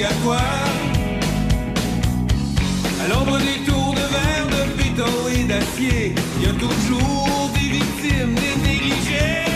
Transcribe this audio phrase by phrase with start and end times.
[0.00, 0.68] obligatoire.
[3.02, 7.68] À l'ombre des tours de verre, de béton et d'acier, il y a toujours des
[7.68, 9.49] victimes, des négligés.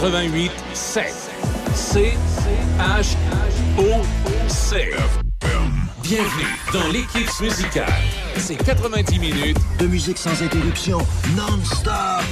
[0.00, 1.12] 88 7
[1.74, 2.14] C
[2.78, 3.16] H
[3.78, 4.04] O
[4.46, 4.90] C.
[6.04, 7.92] Bienvenue dans l'équipe musicale.
[8.36, 10.98] C'est 90 minutes de musique sans interruption,
[11.36, 12.22] non-stop.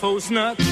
[0.00, 0.67] Alouette sans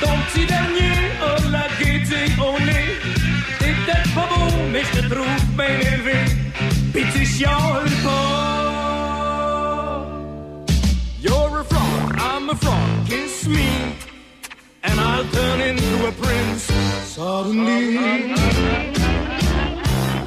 [0.00, 2.88] Ton petit dernier a la gaieté au nez.
[3.58, 5.10] T'es peut-être pas beau, mais je te.
[11.22, 13.68] You're a frog, I'm a frog, kiss me.
[14.82, 16.70] And I'll turn into a prince
[17.04, 17.98] suddenly.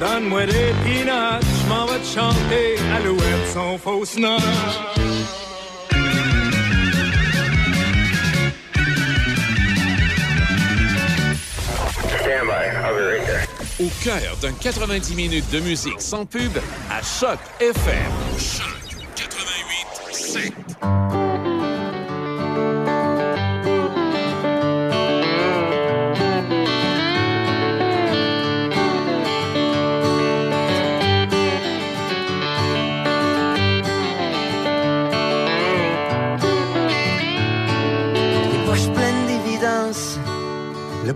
[0.00, 4.38] Donne-moi des peanuts, je m'en vais te chanter Alouette sans.
[13.80, 16.52] Au cœur d'un 90 minutes de musique sans pub
[16.90, 17.74] à Choc FM.
[18.38, 18.66] Choc
[19.14, 21.23] 88 7.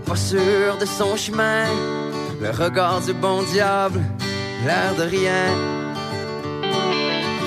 [0.09, 1.65] Pas sûr de son chemin,
[2.41, 4.01] le regard du bon diable,
[4.65, 5.45] l'air de rien.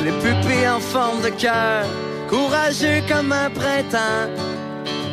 [0.05, 1.85] Les pupilles en forme de cœur,
[2.31, 4.29] courageux comme un printemps,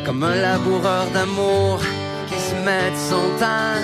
[0.06, 1.80] comme un laboureur d'amour
[2.28, 3.82] qui se met de son temps.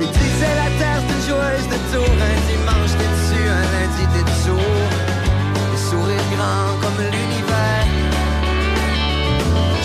[0.00, 4.24] Il disait la terre d'une joueuse de tour, un dimanche t'es dessus, un lundi t'es
[4.30, 4.70] dessous.
[5.72, 7.31] Le sourire grand comme l'univers.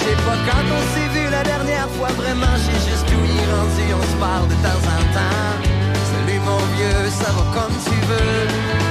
[0.07, 2.07] Sais pas quand on s'est vu la dernière fois.
[2.15, 5.57] Vraiment J'ai juste est rendu, on se parle de temps en temps.
[6.11, 8.86] Salut mon vieux, ça va comme tu veux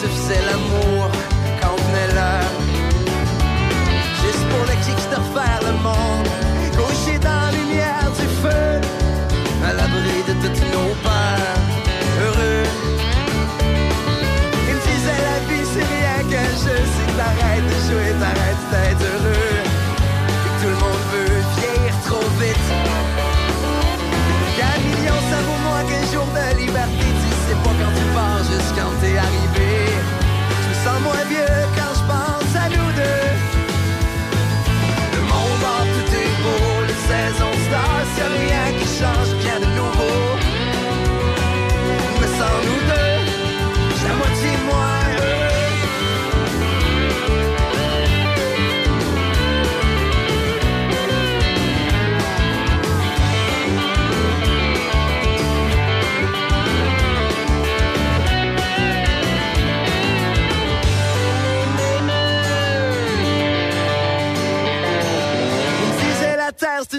[0.00, 1.10] se faisaient l'amour,
[1.60, 2.52] quand venait l'heure.
[4.22, 6.05] Juste pour le kick de refaire le monde,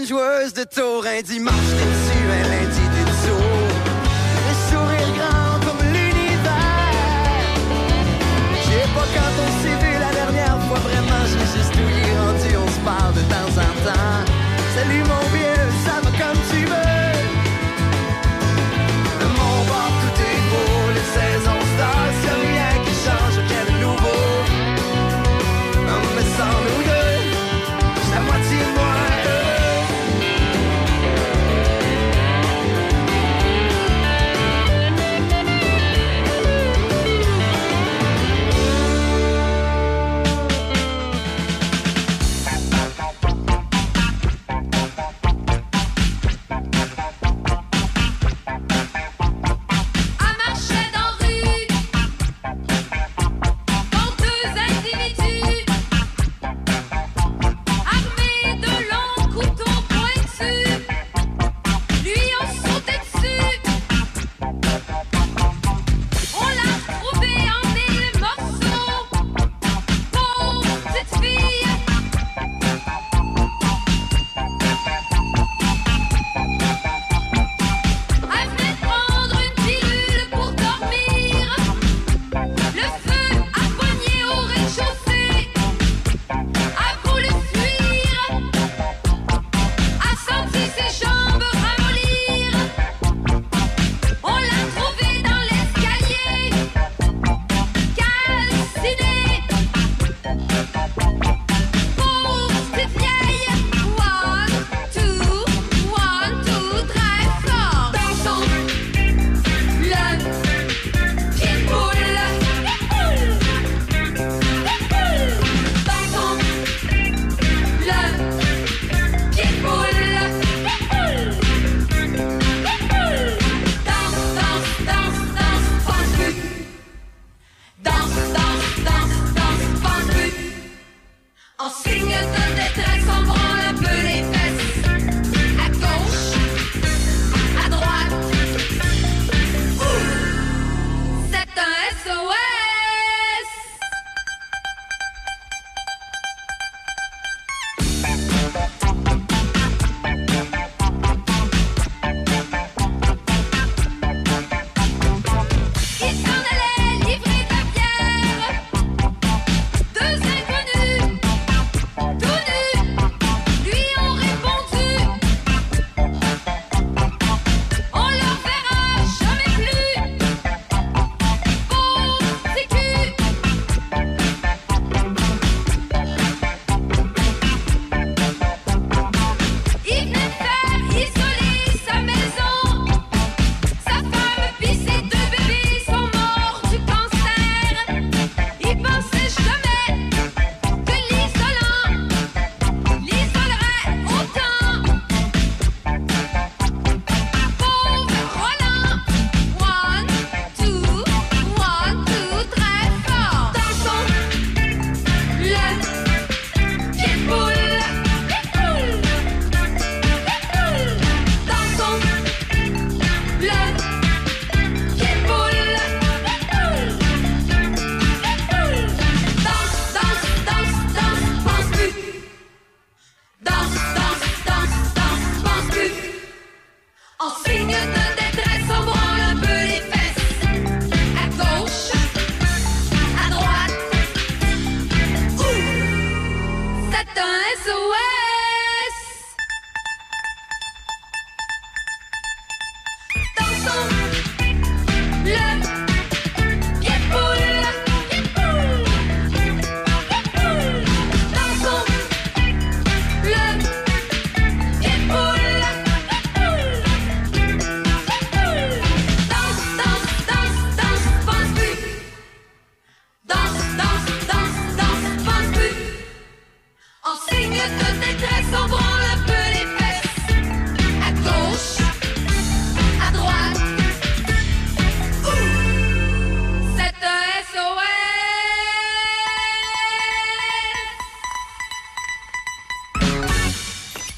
[0.07, 2.66] joueuse de tour Un dimanche t'es dessus, un lundi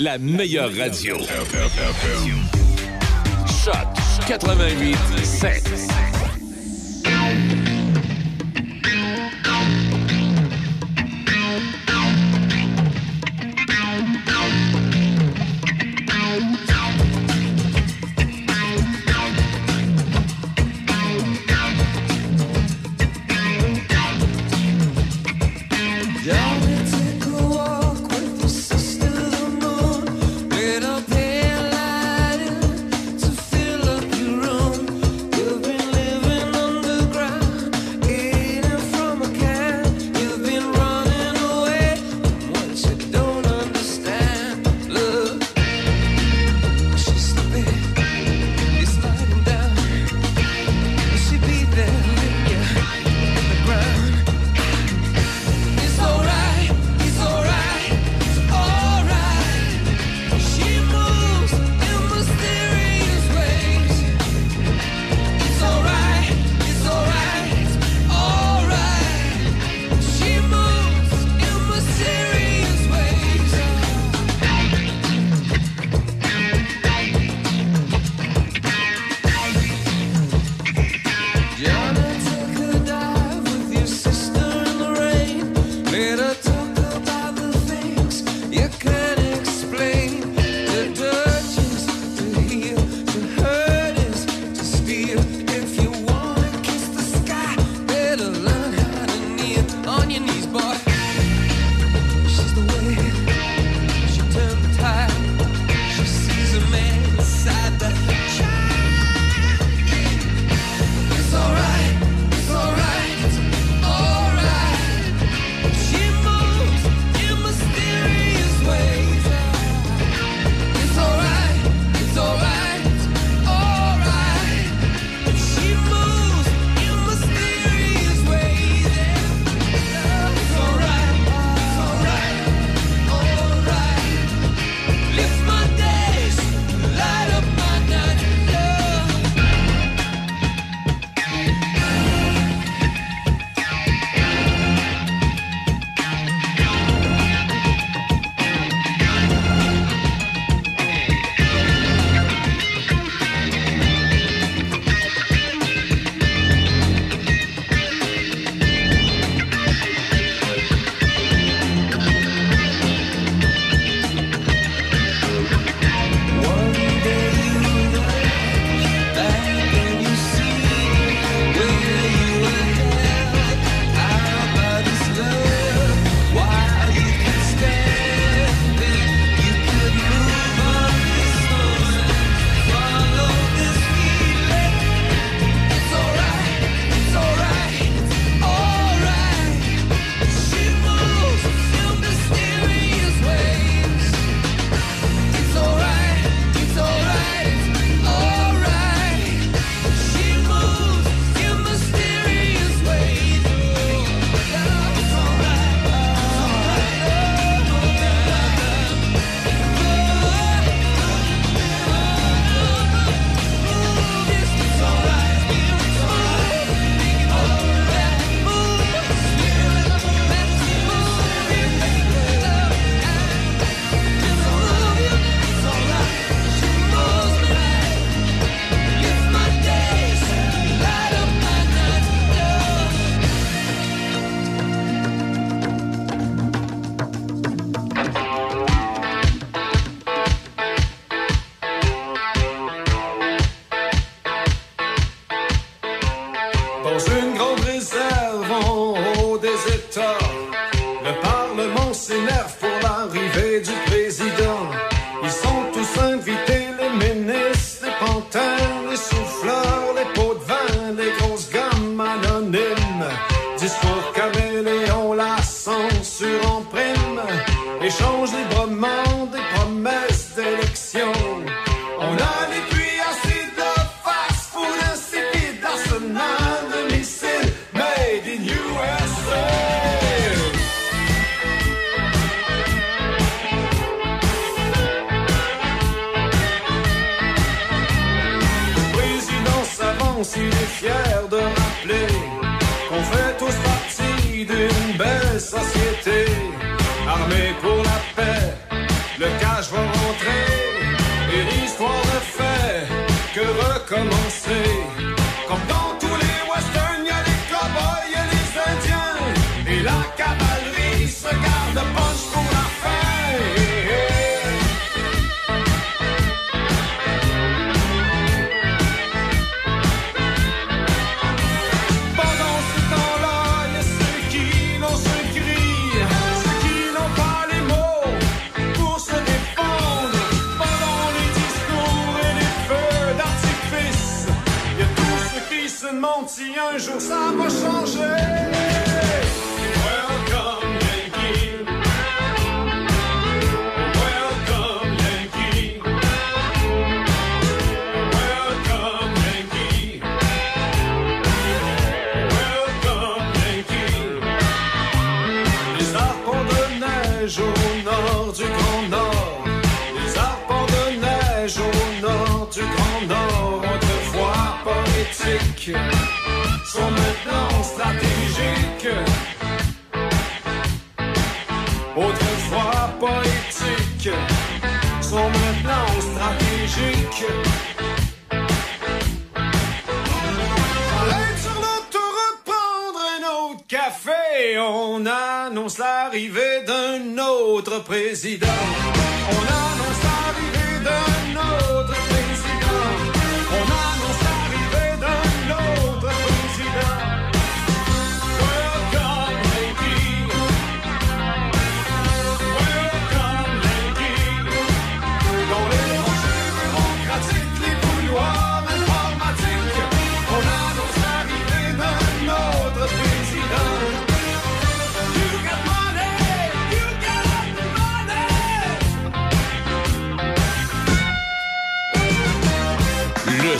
[0.10, 1.18] la meilleure radio.
[3.64, 3.88] Choc
[4.28, 6.19] 88 7.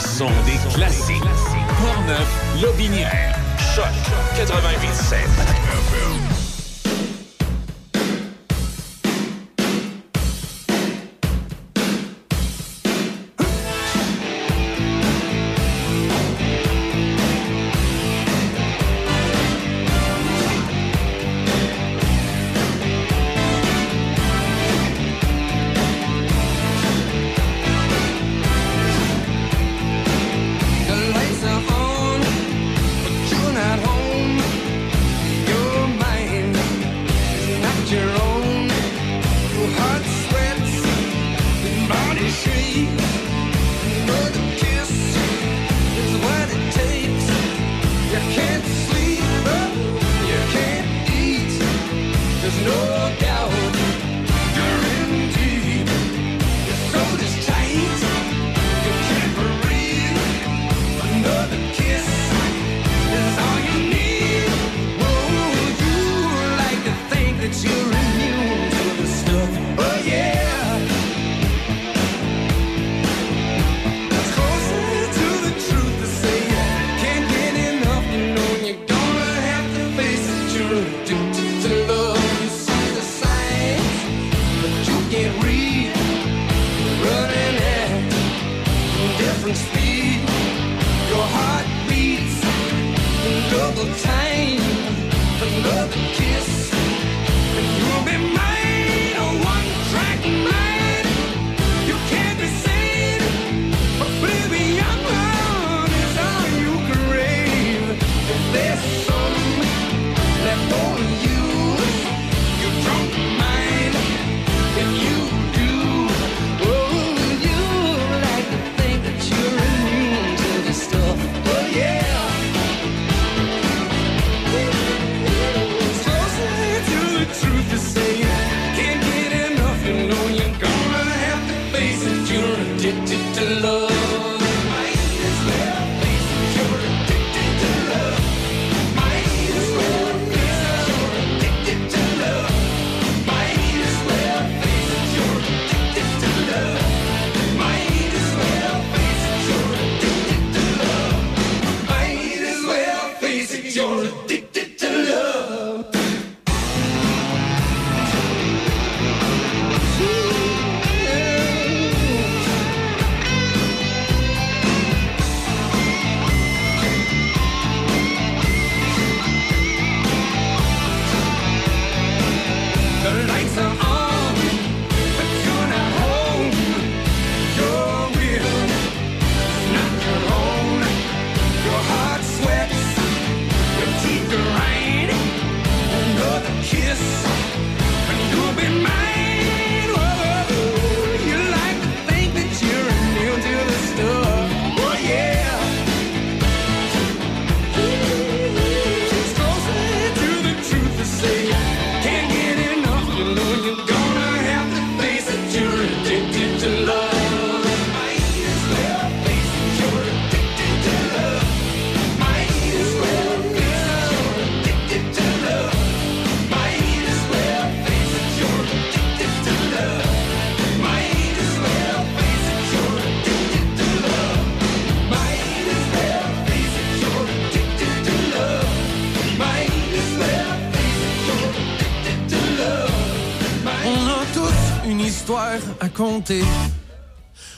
[0.00, 1.22] Le son des classiques.
[1.80, 3.36] Portneuf, Lobinière.
[3.74, 3.84] Choc
[4.36, 5.79] 88.7.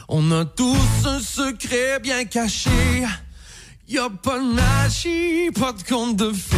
[0.09, 3.07] On a tous un secret bien caché.
[3.89, 6.57] Y pas de magie, pas de conte de fées.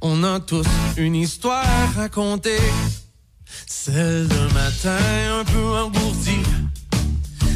[0.00, 2.58] On a tous une histoire à raconter.
[3.68, 6.42] Celle d'un matin un peu engourdi.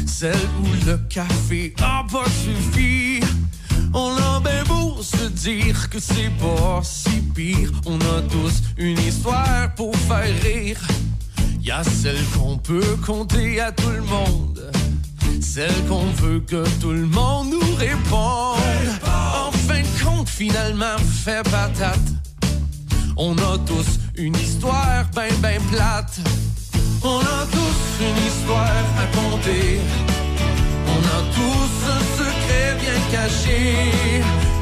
[0.07, 3.19] Celle où le café a pas suffi.
[3.93, 7.71] On a bien beau se dire que c'est pas si pire.
[7.85, 10.79] On a tous une histoire pour faire rire.
[11.63, 14.71] Y a celle qu'on peut compter à tout le monde.
[15.41, 18.57] Celle qu'on veut que tout le monde nous réponde.
[19.05, 21.99] En fin de compte, finalement, fait patate.
[23.15, 26.19] On a tous une histoire ben ben plate.
[27.03, 29.79] On a tous une histoire à compter.
[30.87, 33.75] On a tous un secret bien caché.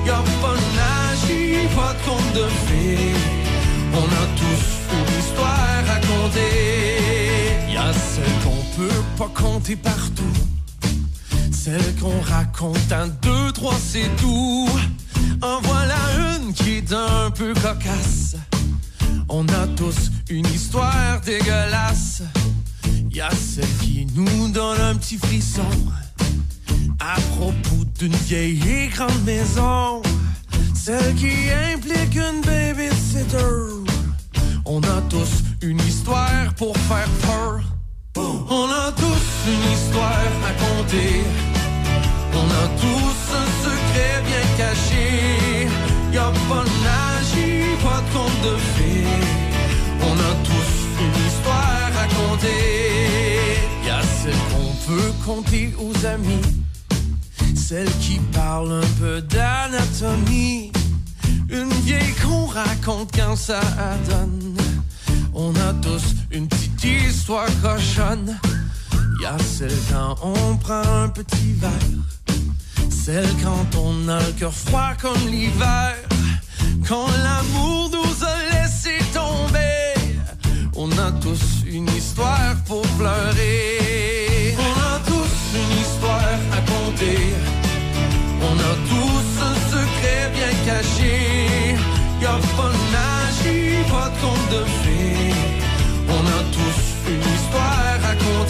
[0.06, 3.39] Y a pas de magie, pas de conte de fées.
[4.02, 4.66] On a tous
[4.98, 7.74] une histoire à compter.
[7.74, 10.24] Y a celle qu'on peut pas compter partout.
[11.52, 14.70] Celle qu'on raconte un, deux, trois, c'est tout.
[15.42, 15.98] En voilà
[16.38, 18.38] une qui est un peu cocasse.
[19.28, 22.24] On a tous une histoire dégueulasse.
[23.12, 25.70] Y a celle qui nous donne un petit frisson.
[27.02, 30.02] À propos d'une vieille et grande maison.
[30.74, 31.34] Celle qui
[31.74, 33.89] implique une babysitter.
[34.72, 37.60] On a tous une histoire pour faire peur.
[38.16, 41.24] On a tous une histoire à compter.
[42.36, 45.68] On a tous un secret bien caché.
[46.14, 49.08] Y a pas de magie, pas de conte de fées.
[50.02, 50.72] On a tous
[51.04, 53.58] une histoire à compter.
[53.88, 56.46] Y a celle qu'on peut compter aux amis.
[57.56, 60.72] Celle qui parle un peu d'anatomie.
[61.52, 63.60] Une vieille qu'on raconte quand ça
[64.08, 64.56] donne.
[65.34, 68.40] On a tous une petite histoire cochonne.
[69.22, 71.72] Y a celle quand on prend un petit verre.
[72.90, 75.96] Celle quand on a le cœur froid comme l'hiver.
[76.88, 79.94] Quand l'amour nous a laissé tomber.
[80.76, 84.56] On a tous une histoire pour pleurer.
[84.58, 87.34] On a tous une histoire à compter.
[88.42, 91.29] On a tous un secret bien caché.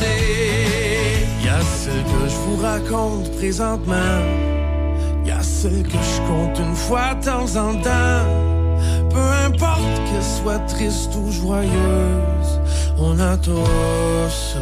[0.02, 1.44] Histoire à compter.
[1.44, 4.22] Y a celle que je vous raconte présentement.
[5.26, 8.26] Y a celle que je compte une fois de temps en temps.
[9.10, 12.60] Peu importe qu'elle soit triste ou joyeuse,
[12.98, 14.58] on a tous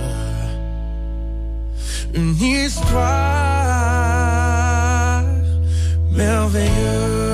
[2.13, 2.97] une histoire
[6.11, 7.26] merveilleuse.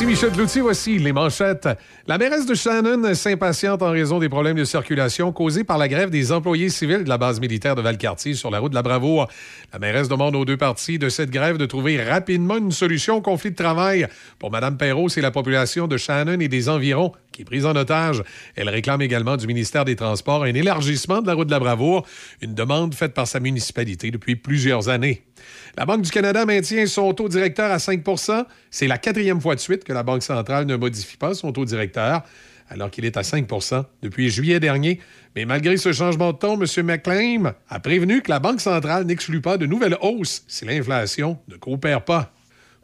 [0.00, 1.68] Ici Michel Cloutier, voici les manchettes.
[2.06, 6.08] La mairesse de Shannon s'impatiente en raison des problèmes de circulation causés par la grève
[6.08, 9.28] des employés civils de la base militaire de Valcartier sur la route de la Bravoure.
[9.74, 13.20] La mairesse demande aux deux parties de cette grève de trouver rapidement une solution au
[13.20, 14.08] conflit de travail.
[14.38, 17.76] Pour Mme Perrault, c'est la population de Shannon et des environs qui est prise en
[17.76, 18.22] otage.
[18.56, 22.06] Elle réclame également du ministère des Transports un élargissement de la route de la Bravoure,
[22.40, 25.26] une demande faite par sa municipalité depuis plusieurs années.
[25.76, 29.60] La Banque du Canada maintient son taux directeur à 5% C'est la quatrième fois de
[29.60, 32.22] suite que la Banque centrale ne modifie pas son taux directeur,
[32.68, 35.00] alors qu'il est à 5% depuis juillet dernier.
[35.36, 36.86] Mais malgré ce changement de ton, M.
[36.86, 41.56] McClain a prévenu que la Banque centrale n'exclut pas de nouvelles hausses si l'inflation ne
[41.56, 42.32] coopère pas.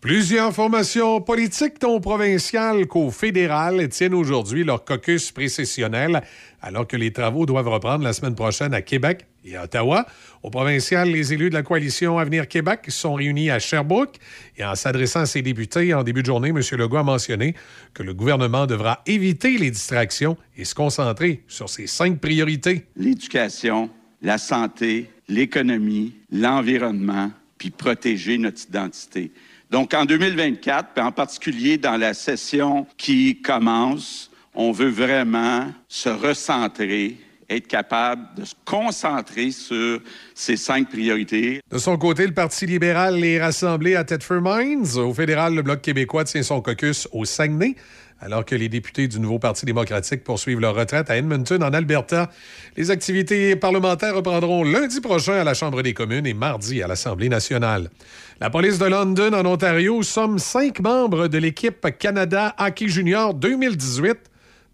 [0.02, 6.22] Plusieurs formations politiques, tant provinciales qu'au fédéral, tiennent aujourd'hui leur caucus précessionnel,
[6.60, 10.06] alors que les travaux doivent reprendre la semaine prochaine à Québec et à Ottawa.
[10.42, 14.16] Au provincial, les élus de la coalition Avenir Québec sont réunis à Sherbrooke
[14.58, 16.60] et en s'adressant à ses députés en début de journée, M.
[16.72, 17.54] Legault a mentionné
[17.94, 22.84] que le gouvernement devra éviter les distractions et se concentrer sur ses cinq priorités.
[22.96, 23.88] l'éducation,
[24.20, 29.32] la santé, l'économie, l'environnement, puis protéger notre identité.
[29.70, 36.08] Donc, en 2024, puis en particulier dans la session qui commence, On veut vraiment se
[36.08, 37.18] recentrer,
[37.50, 40.00] être capable de se concentrer sur
[40.34, 41.60] ces cinq priorités.
[41.70, 44.96] De son côté, le Parti libéral est rassemblé à Thetford Mines.
[44.96, 47.74] Au fédéral, le Bloc québécois tient son caucus au Saguenay,
[48.18, 52.30] alors que les députés du nouveau Parti démocratique poursuivent leur retraite à Edmonton, en Alberta.
[52.78, 57.28] Les activités parlementaires reprendront lundi prochain à la Chambre des communes et mardi à l'Assemblée
[57.28, 57.90] nationale.
[58.38, 64.18] La police de London, en Ontario, somme cinq membres de l'équipe Canada Hockey Junior 2018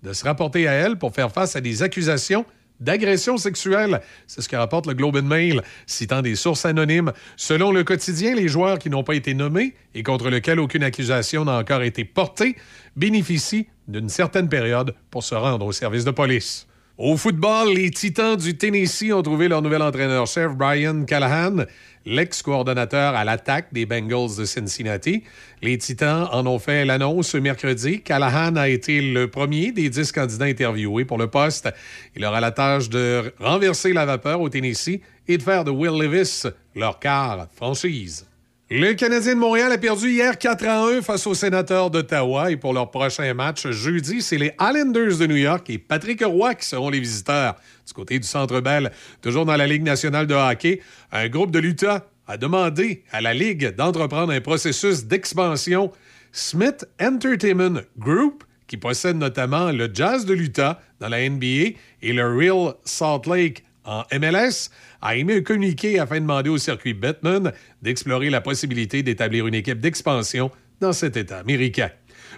[0.03, 2.45] de se rapporter à elle pour faire face à des accusations
[2.81, 4.01] d'agression sexuelle.
[4.27, 7.13] C'est ce que rapporte le Globe and Mail, citant des sources anonymes.
[7.37, 11.45] Selon le quotidien, les joueurs qui n'ont pas été nommés et contre lesquels aucune accusation
[11.45, 12.57] n'a encore été portée
[12.97, 16.67] bénéficient d'une certaine période pour se rendre au service de police.
[16.99, 21.65] Au football, les Titans du Tennessee ont trouvé leur nouvel entraîneur-chef, Brian Callahan,
[22.05, 25.25] l'ex-coordonnateur à l'attaque des Bengals de Cincinnati.
[25.63, 28.03] Les Titans en ont fait l'annonce ce mercredi.
[28.03, 31.71] Callahan a été le premier des dix candidats interviewés pour le poste.
[32.15, 35.99] Il aura la tâche de renverser la vapeur au Tennessee et de faire de Will
[35.99, 36.43] Levis
[36.77, 38.27] leur quart franchise.
[38.75, 42.57] Le Canadien de Montréal a perdu hier 4 à 1 face aux sénateurs d'Ottawa et
[42.57, 46.65] pour leur prochain match jeudi, c'est les Islanders de New York et Patrick Roy qui
[46.65, 47.57] seront les visiteurs.
[47.87, 50.81] Du côté du Centre Bell, toujours dans la Ligue nationale de hockey,
[51.13, 55.93] un groupe de l'Utah a demandé à la Ligue d'entreprendre un processus d'expansion.
[56.33, 62.27] Smith Entertainment Group, qui possède notamment le Jazz de l'Utah dans la NBA et le
[62.35, 67.53] Real Salt Lake en MLS, a émis un communiqué afin de demander au circuit Batman
[67.81, 71.91] d'explorer la possibilité d'établir une équipe d'expansion dans cet État américain.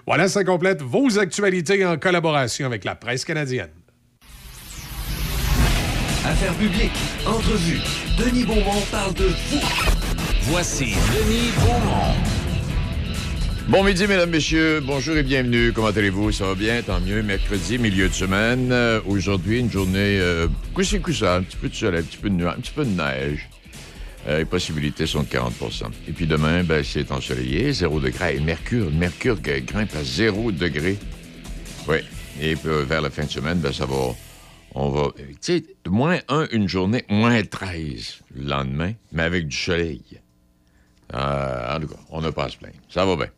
[0.06, 3.70] Voilà, ça complète vos actualités en collaboration avec la presse canadienne.
[6.24, 6.90] Affaires publiques,
[7.26, 7.80] entrevue.
[8.18, 9.60] Denis Beaumont parle de vous.
[10.42, 12.33] Voici Denis Beaumont.
[13.68, 14.80] Bon midi, mesdames, messieurs.
[14.80, 15.72] Bonjour et bienvenue.
[15.72, 16.32] Comment allez-vous?
[16.32, 16.82] Ça va bien?
[16.82, 17.22] Tant mieux.
[17.22, 18.70] Mercredi, milieu de semaine.
[18.70, 22.28] Euh, Aujourd'hui, une journée euh, coussi coussa, un petit peu de soleil, un petit peu
[22.28, 23.48] de un petit peu de neige.
[24.28, 28.36] Euh, les possibilités sont de 40% Et puis demain, ben, c'est ensoleillé, 0 degré.
[28.36, 30.98] Et Mercure, Mercure grimpe à 0 degré.
[31.88, 31.96] Oui.
[32.42, 34.14] Et puis, euh, vers la fin de semaine, ben, ça va.
[34.74, 35.08] On va.
[35.16, 40.02] Tu sais, moins 1 une journée, moins 13 le lendemain, mais avec du soleil.
[41.14, 42.74] En tout cas, on n'a pas à se plaindre.
[42.90, 43.28] Ça va bien.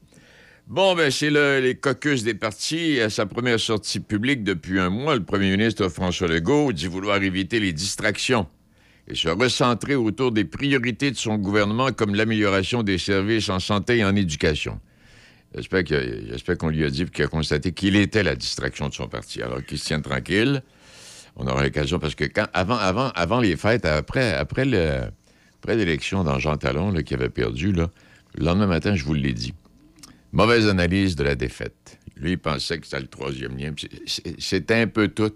[0.66, 3.00] Bon, ben, c'est le- les caucus des partis.
[3.00, 7.22] À sa première sortie publique depuis un mois, le premier ministre François Legault dit vouloir
[7.22, 8.48] éviter les distractions
[9.06, 13.98] et se recentrer autour des priorités de son gouvernement comme l'amélioration des services en santé
[13.98, 14.80] et en éducation.
[15.54, 19.40] J'espère qu'on lui a dit qu'il a constaté qu'il était la distraction de son parti.
[19.42, 20.62] Alors qu'il se tienne tranquille.
[21.36, 25.02] On aura l'occasion parce que avant, avant, avant les fêtes, après, après, le,
[25.62, 27.86] après l'élection dans Jean Talon qui avait perdu, le
[28.36, 29.54] lendemain matin, je vous l'ai dit.
[30.36, 31.98] Mauvaise analyse de la défaite.
[32.14, 33.72] Lui, il pensait que c'était le troisième lien.
[34.38, 35.32] C'était un peu tout.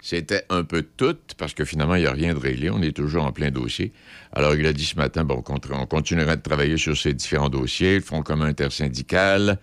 [0.00, 2.70] C'était un peu tout, parce que finalement, il n'y a rien de réglé.
[2.70, 3.92] On est toujours en plein dossier.
[4.30, 7.96] Alors, il a dit ce matin, bon, on continuera de travailler sur ces différents dossiers,
[7.96, 9.58] le Front commun intersyndical,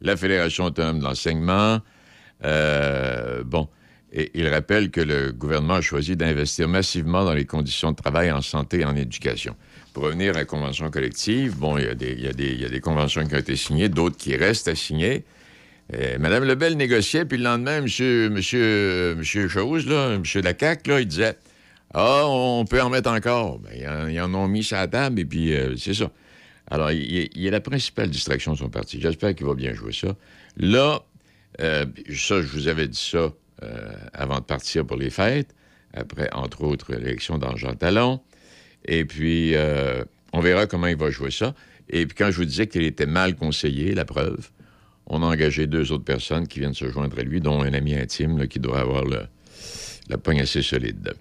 [0.00, 1.80] la Fédération autonome de l'enseignement.
[2.44, 3.68] Euh, bon,
[4.12, 8.30] et il rappelle que le gouvernement a choisi d'investir massivement dans les conditions de travail
[8.30, 9.56] en santé et en éducation.
[9.92, 12.80] Pour revenir à la convention collective, bon, il y a des, y y a des
[12.80, 15.24] conventions qui ont été signées, d'autres qui restent à signer.
[15.94, 21.00] Euh, Madame Lebel négociait, puis le lendemain, monsieur, monsieur, monsieur Chose, là, monsieur Lacac, là,
[21.00, 21.36] il disait
[21.94, 23.58] Ah, on peut en mettre encore.
[23.58, 26.10] Ben, ils, en, ont mis sur la table, et puis euh, c'est ça.
[26.70, 29.00] Alors, il, il- est la principale distraction de son parti.
[29.00, 30.14] J'espère qu'il va bien jouer ça.
[30.58, 31.00] Là,
[31.60, 33.32] euh, ça, je vous avais dit ça
[33.62, 35.54] euh, avant de partir pour les fêtes,
[35.94, 38.20] après, entre autres, l'élection Jean Talon.
[38.84, 41.54] Et puis, euh, on verra comment il va jouer ça.
[41.90, 44.50] Et puis, quand je vous disais qu'il était mal conseillé, la preuve,
[45.06, 47.94] on a engagé deux autres personnes qui viennent se joindre à lui, dont un ami
[47.94, 51.14] intime qui doit avoir la poigne assez solide.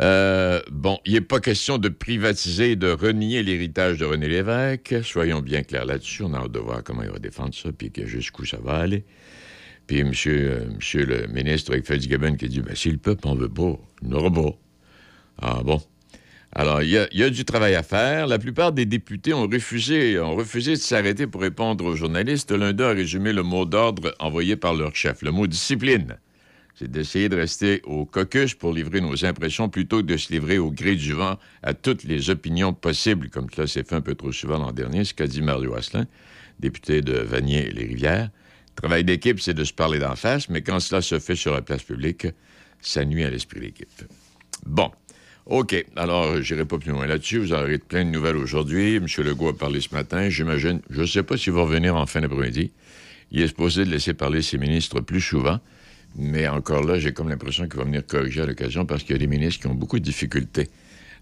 [0.00, 4.96] Euh, bon, il n'est pas question de privatiser et de renier l'héritage de René Lévesque.
[5.02, 6.22] Soyons bien clairs là-dessus.
[6.22, 9.04] On a hâte de voir comment il va défendre ça, puis jusqu'où ça va aller.
[9.86, 13.36] Puis monsieur, euh, monsieur le ministre avec Fitzgibbon qui dit ben, si le peuple en
[13.36, 14.58] veut pas, il n'aura pas.
[15.40, 15.80] Ah bon?
[16.58, 18.26] Alors, il y, a, du travail à faire.
[18.26, 22.50] La plupart des députés ont refusé, ont refusé de s'arrêter pour répondre aux journalistes.
[22.50, 26.16] L'un d'eux a résumé le mot d'ordre envoyé par leur chef, le mot discipline.
[26.74, 30.56] C'est d'essayer de rester au caucus pour livrer nos impressions plutôt que de se livrer
[30.56, 34.14] au gré du vent à toutes les opinions possibles, comme cela s'est fait un peu
[34.14, 36.06] trop souvent l'an dernier, ce qu'a dit Mario Asselin,
[36.58, 38.30] député de Vanier-les-Rivières.
[38.70, 41.52] Le travail d'équipe, c'est de se parler d'en face, mais quand cela se fait sur
[41.52, 42.26] la place publique,
[42.80, 44.04] ça nuit à l'esprit d'équipe.
[44.64, 44.90] Bon.
[45.46, 45.84] OK.
[45.94, 47.38] Alors, j'irai pas plus loin là-dessus.
[47.38, 48.96] Vous aurez plein de nouvelles aujourd'hui.
[48.96, 49.06] M.
[49.18, 50.28] Legault a parlé ce matin.
[50.28, 52.72] J'imagine, je ne sais pas s'il va revenir en fin d'après-midi.
[53.30, 55.60] Il est supposé de laisser parler ses ministres plus souvent.
[56.16, 59.14] Mais encore là, j'ai comme l'impression qu'il va venir corriger à l'occasion parce qu'il y
[59.14, 60.68] a des ministres qui ont beaucoup de difficultés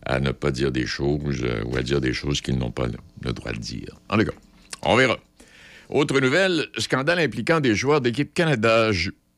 [0.06, 2.86] à ne pas dire des choses euh, ou à dire des choses qu'ils n'ont pas
[2.86, 3.98] le, droit de dire.
[4.08, 4.32] En tout cas,
[4.82, 5.18] on verra.
[5.88, 8.90] Autre nouvelle, scandale impliquant des joueurs d'équipe Canada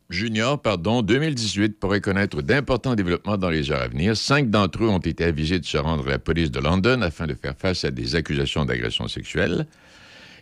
[0.09, 4.17] Junior, pardon, 2018 pourrait connaître d'importants développements dans les heures à venir.
[4.17, 7.27] Cinq d'entre eux ont été avisés de se rendre à la police de London afin
[7.27, 9.67] de faire face à des accusations d'agression sexuelle.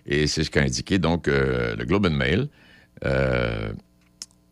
[0.06, 2.48] Et c'est ce qu'a indiqué donc euh, le Globe and Mail.
[3.06, 3.72] Euh,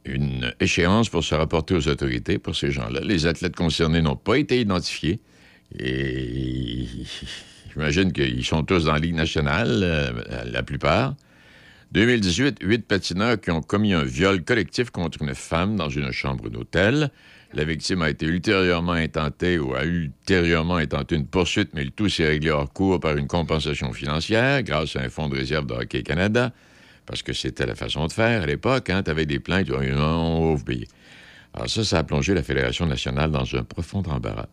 [0.04, 3.00] une échéance pour se rapporter aux autorités pour ces gens-là.
[3.04, 5.20] Les athlètes concernés n'ont pas été identifiés.
[5.78, 6.86] Et
[7.72, 10.12] j'imagine qu'ils sont tous dans la Ligue nationale, euh,
[10.46, 11.14] la plupart.
[11.92, 16.48] 2018, huit patineurs qui ont commis un viol collectif contre une femme dans une chambre
[16.48, 17.10] d'hôtel.
[17.52, 22.08] La victime a été ultérieurement intentée ou a ultérieurement intenté une poursuite, mais le tout
[22.08, 25.74] s'est réglé hors cours par une compensation financière grâce à un fonds de réserve de
[25.74, 26.52] Hockey Canada,
[27.04, 28.88] parce que c'était la façon de faire à l'époque.
[28.88, 30.88] Hein, tu des plaintes, tu on va payer.
[31.52, 34.48] Alors ça, ça a plongé la Fédération nationale dans un profond embarras.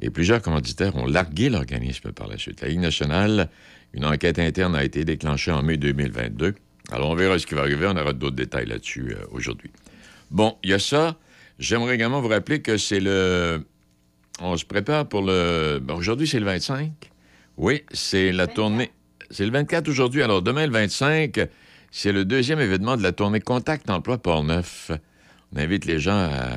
[0.00, 2.62] Et plusieurs commanditaires ont largué l'organisme par la suite.
[2.62, 3.50] La Ligue nationale,
[3.92, 6.54] une enquête interne a été déclenchée en mai 2022.
[6.90, 7.86] Alors, on verra ce qui va arriver.
[7.86, 9.70] On aura d'autres détails là-dessus euh, aujourd'hui.
[10.30, 11.16] Bon, il y a ça.
[11.58, 13.64] J'aimerais également vous rappeler que c'est le...
[14.40, 15.82] On se prépare pour le...
[15.90, 16.92] aujourd'hui, c'est le 25.
[17.56, 18.90] Oui, c'est la tournée...
[19.30, 20.22] C'est le 24 aujourd'hui.
[20.22, 21.40] Alors, demain, le 25,
[21.90, 24.92] c'est le deuxième événement de la tournée Contact Emploi Port-Neuf.
[25.52, 26.48] On invite les gens à...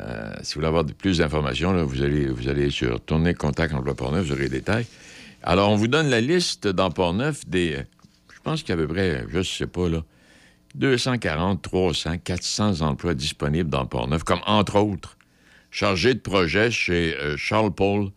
[0.00, 3.74] euh, si vous voulez avoir plus d'informations, là, vous, allez, vous allez sur Tournée Contact
[3.74, 4.86] Emploi Port-Neuf, vous aurez les détails.
[5.42, 7.78] Alors, on vous donne la liste dans Port-Neuf des...
[8.40, 10.02] Je pense qu'il y a à peu près, je ne sais pas, là,
[10.76, 15.16] 240, 300, 400 emplois disponibles dans Port-Neuf, comme entre autres,
[15.70, 18.08] chargé de projet chez euh, Charles Paul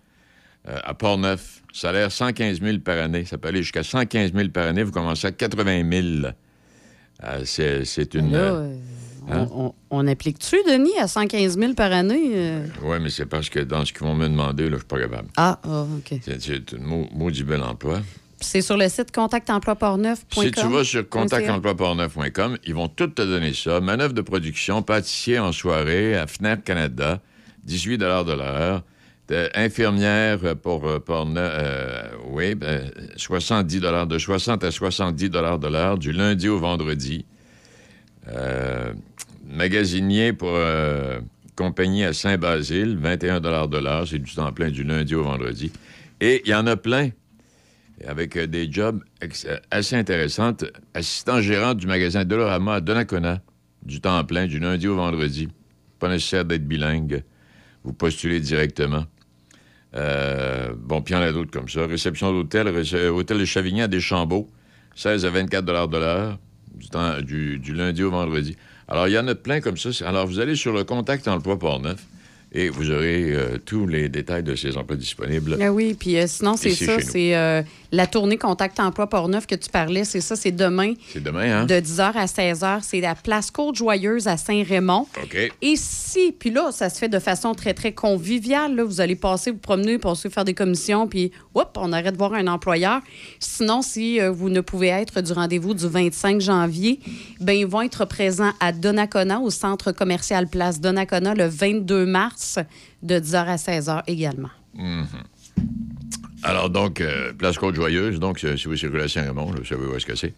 [0.69, 1.61] euh, à Port-Neuf.
[1.74, 3.26] Salaire 115 000 par année.
[3.26, 4.84] Ça peut aller jusqu'à 115 000 par année.
[4.84, 5.89] Vous commencez à 80
[6.21, 6.34] 000.
[7.24, 8.32] Euh, c'est, une...
[8.32, 8.61] Là,
[9.30, 9.47] hein?
[9.49, 12.61] on, on- on applique-tu, Denis, à 115 000 par année?
[12.84, 14.99] Oui, mais c'est parce que dans ce qu'ils vont me demander, là, je suis pas
[14.99, 15.30] capable.
[15.38, 16.19] Ah, ah, OK.
[16.24, 18.01] C'est, un mau- maudit bel emploi.
[18.44, 20.44] C'est sur le site contactemploiportneuf.com.
[20.44, 23.80] Si tu vas sur contactemploiportneuf.com, ils vont tout te donner ça.
[23.80, 27.22] Manœuvre de production, pâtissier en soirée à FNAP Canada,
[27.64, 28.84] 18 de l'heure.
[29.56, 36.12] Infirmière pour euh, Portneuf, euh, oui, ben, 70 de 60 à 70 de l'heure, du
[36.12, 37.26] lundi au vendredi.
[38.30, 38.94] Euh,
[39.46, 41.20] magasinier pour euh,
[41.56, 45.72] compagnie à Saint-Basile, 21 de l'heure, c'est du temps plein du lundi au vendredi.
[46.22, 47.10] Et il y en a plein
[48.08, 50.54] avec euh, des jobs euh, assez intéressants.
[50.93, 53.41] Assistant gérant du magasin Dolorama à Donnacona,
[53.86, 55.47] du temps plein, du lundi au vendredi.
[55.99, 57.24] Pas nécessaire d'être bilingue.
[57.84, 59.06] Vous postulez directement.
[59.95, 61.86] Euh, bon, puis il y en a d'autres comme ça.
[61.86, 62.68] Réception d'hôtel,
[63.10, 64.49] hôtel de Chavigny à Deschambault,
[64.95, 66.39] 16 à 24 de l'heure,
[66.74, 68.56] du, temps- du, du lundi au vendredi.
[68.88, 69.89] Alors, il y en a plein comme ça.
[70.08, 72.04] Alors, vous allez sur le contact emploi Port-Neuf
[72.51, 75.58] et vous aurez euh, tous les détails de ces emplois disponibles.
[75.62, 77.36] Ah oui, puis euh, sinon, c'est ça, c'est
[77.94, 81.66] la tournée Contact Emploi Portneuf que tu parlais, c'est ça, c'est demain, C'est demain, hein?
[81.66, 82.80] de 10h à 16h.
[82.82, 85.06] C'est la place Côte-Joyeuse à Saint-Raymond.
[85.24, 85.52] OK.
[85.62, 88.76] Et si, puis là, ça se fait de façon très, très conviviale.
[88.76, 88.84] Là.
[88.84, 92.34] Vous allez passer, vous promener, passer faire des commissions, puis hop, on arrête de voir
[92.34, 93.00] un employeur.
[93.39, 97.00] Sinon, si euh, vous ne pouvez être du rendez-vous du 25 janvier,
[97.41, 102.58] ben ils vont être présents à Donnacona, au centre commercial Place Donnacona, le 22 mars,
[103.04, 104.50] de 10h à 16h également.
[106.44, 110.06] Alors, donc, euh, Place Côte-Joyeuse, donc, si vous circulez à Saint-Raymond, vous savez où est-ce
[110.06, 110.34] que c'est.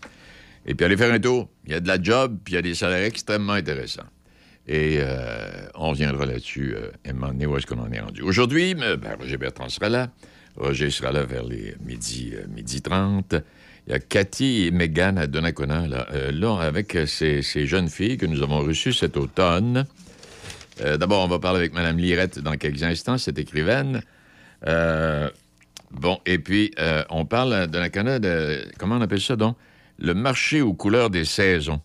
[0.67, 1.49] Et puis, allez faire un tour.
[1.65, 4.05] Il y a de la job, puis il y a des salaires extrêmement intéressants.
[4.67, 6.75] Et euh, on reviendra là-dessus
[7.05, 8.21] à un moment donné, où est-ce qu'on en est rendu.
[8.21, 10.09] Aujourd'hui, ben, Roger Bertrand sera là.
[10.57, 13.35] Roger sera là vers les midi, euh, midi 30.
[13.87, 18.25] Il y a Cathy et Megan à Donnacona, là, là avec ces, jeunes filles que
[18.25, 19.85] nous avons reçues cet automne.
[20.79, 24.01] D'abord, on va parler avec Mme Lirette dans quelques instants, cette écrivaine.
[25.91, 28.29] Bon, et puis, euh, on parle de la Canada,
[28.77, 29.55] comment on appelle ça, donc?
[29.97, 31.81] Le marché aux couleurs des saisons.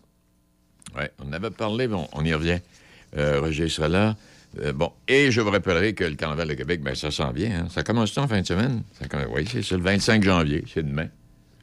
[0.96, 2.58] Oui, on avait parlé, bon, on y revient.
[3.16, 4.16] Euh, Roger sera là.
[4.60, 7.60] Euh, bon, et je vous rappellerai que le Carnaval de Québec, ben ça s'en vient.
[7.60, 7.68] hein.
[7.70, 8.82] Ça commence en fin de semaine?
[8.98, 11.06] Ça oui, c'est le 25 janvier, c'est demain.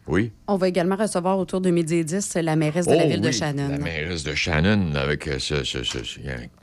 [0.07, 0.31] Oui.
[0.47, 3.21] On va également recevoir autour de midi et 10 la mairesse de la Oh ville
[3.21, 3.69] de Shannon.
[3.69, 5.55] La mairesse de Shannon, avec euh, ce...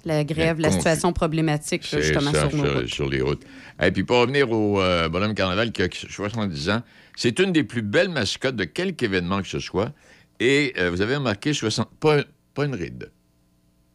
[0.04, 2.88] La grève, la situation problématique, là, justement, ça, sur nos sur, routes.
[2.88, 3.42] sur les routes.
[3.82, 6.82] Et puis, pour revenir au euh, bonhomme carnaval qui a 70 ans,
[7.16, 9.92] c'est une des plus belles mascottes de quelque événement que ce soit.
[10.40, 11.88] Et euh, vous avez remarqué, 60...
[12.00, 12.22] pas,
[12.54, 13.10] pas une ride.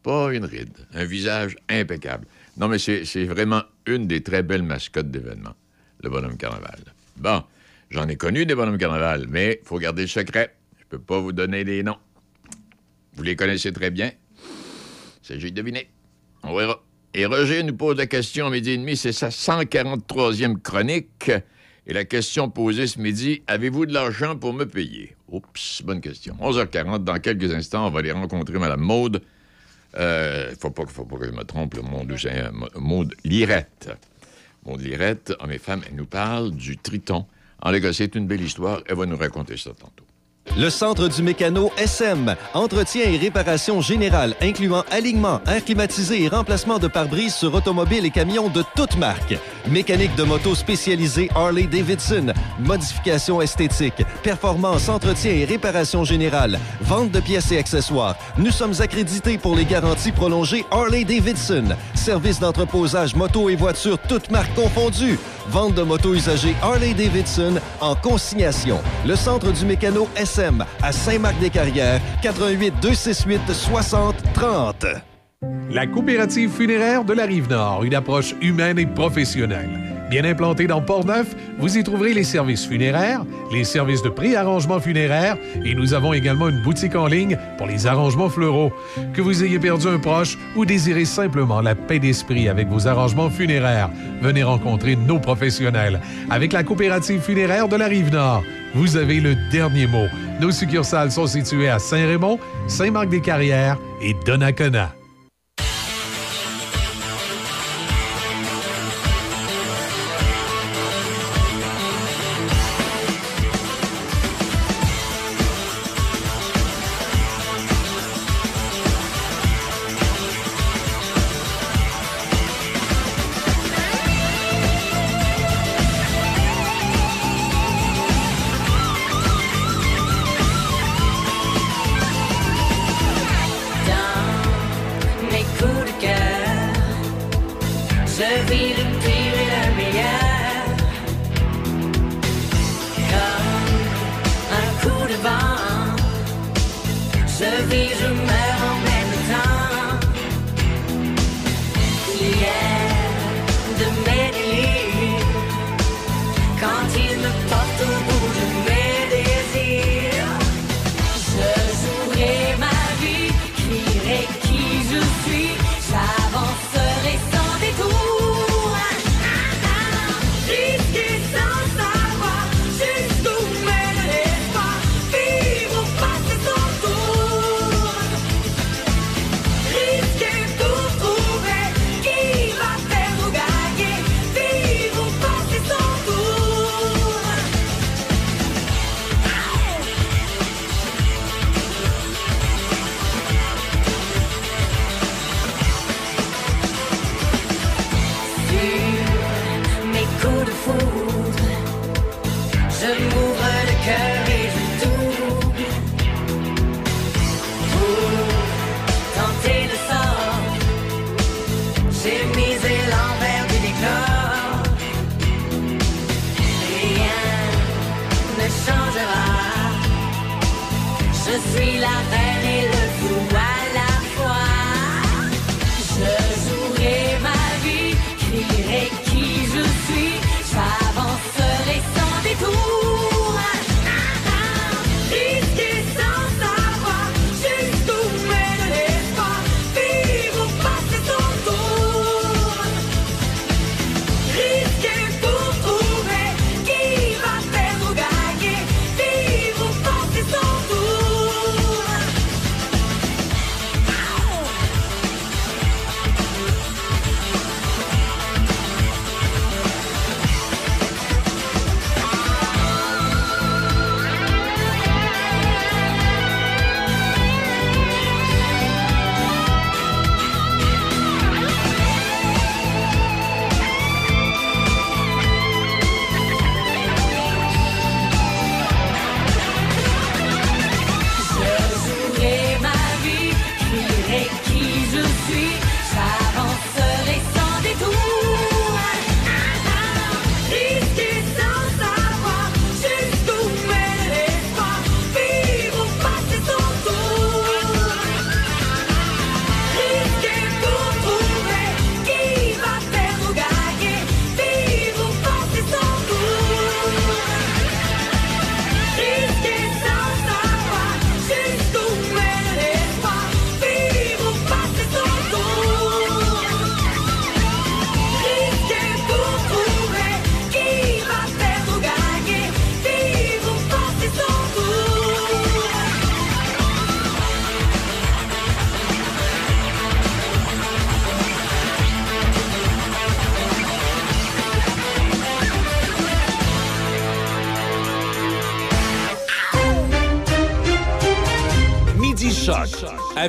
[0.04, 0.78] Pas une ride.
[0.94, 2.26] Un visage impeccable.
[2.58, 5.56] Non, mais c'est c'est vraiment une des très belles mascottes d'événements,
[6.04, 6.80] le bonhomme carnaval.
[7.18, 7.44] Bon,
[7.90, 10.56] j'en ai connu des bonhommes carnaval, mais il faut garder le secret.
[10.80, 11.98] Je peux pas vous donner les noms.
[13.14, 14.12] Vous les connaissez très bien.
[15.22, 15.90] S'agit de deviner.
[16.44, 16.82] On verra.
[17.14, 21.32] Et Roger nous pose la question à midi et demi, c'est sa 143e chronique.
[21.88, 25.16] Et la question posée ce midi, avez-vous de l'argent pour me payer?
[25.28, 26.36] Oups, bonne question.
[26.40, 29.22] 11h40, dans quelques instants, on va aller rencontrer Mme Maude.
[29.98, 31.82] Euh, faut pas, faut pas que je me trompe, le
[32.14, 33.90] Eugène- Maude Lirette.
[34.66, 37.26] Maude Lirette, homme et femme, elle nous parle du triton.
[37.62, 38.82] En gars, c'est une belle histoire.
[38.88, 40.06] Elle va nous raconter ça tantôt.
[40.58, 42.36] Le Centre du Mécano SM.
[42.54, 48.10] Entretien et réparation générale, incluant alignement, air climatisé et remplacement de pare-brise sur automobiles et
[48.10, 49.36] camions de toutes marques.
[49.70, 52.34] Mécanique de moto spécialisée Harley-Davidson.
[52.60, 54.04] Modification esthétique.
[54.24, 56.60] Performance, entretien et réparation générale.
[56.82, 58.16] Vente de pièces et accessoires.
[58.38, 61.76] Nous sommes accrédités pour les garanties prolongées Harley-Davidson.
[61.94, 65.20] Service d'entreposage moto et voitures toutes marques confondues.
[65.50, 68.80] Vente de motos usagées Harley-Davidson en consignation.
[69.06, 74.86] Le Centre du Mécano SM à Saint-Marc-des-Carrières, 88 268 60 30.
[75.72, 79.70] La coopérative funéraire de la Rive-Nord, une approche humaine et professionnelle.
[80.10, 83.24] Bien implantée dans Port-Neuf, vous y trouverez les services funéraires,
[83.54, 87.86] les services de pré-arrangement funéraire et nous avons également une boutique en ligne pour les
[87.86, 88.74] arrangements fleuraux.
[89.14, 93.30] Que vous ayez perdu un proche ou désirez simplement la paix d'esprit avec vos arrangements
[93.30, 96.02] funéraires, venez rencontrer nos professionnels.
[96.32, 100.08] Avec la coopérative funéraire de la Rive-Nord, vous avez le dernier mot.
[100.42, 104.99] Nos succursales sont situées à Saint-Raymond, Saint-Marc-des-Carrières et Donnacona.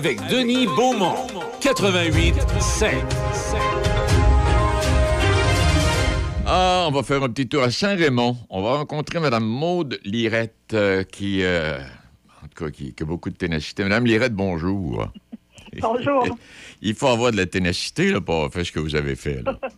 [0.01, 1.27] Avec Denis Beaumont.
[1.61, 2.91] 88 5.
[6.47, 8.35] Ah, on va faire un petit tour à Saint-Raymond.
[8.49, 11.79] On va rencontrer Mme Maude Lirette, euh, qui, euh,
[12.43, 13.83] en tout cas, qui, qui a beaucoup de ténacité.
[13.85, 15.07] Mme Lirette, bonjour.
[15.83, 16.27] Bonjour.
[16.83, 19.43] Il faut avoir de la ténacité là, pour avoir fait ce que vous avez fait.
[19.45, 19.59] là.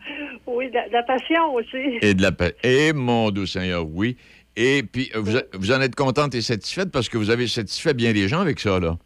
[0.47, 1.99] Oui, de, de la passion aussi.
[2.01, 4.17] Et de la pa- Et mon doux Seigneur, oui.
[4.55, 8.29] Et puis, vous, en êtes contente et satisfaite parce que vous avez satisfait bien des
[8.29, 8.97] gens avec ça, là?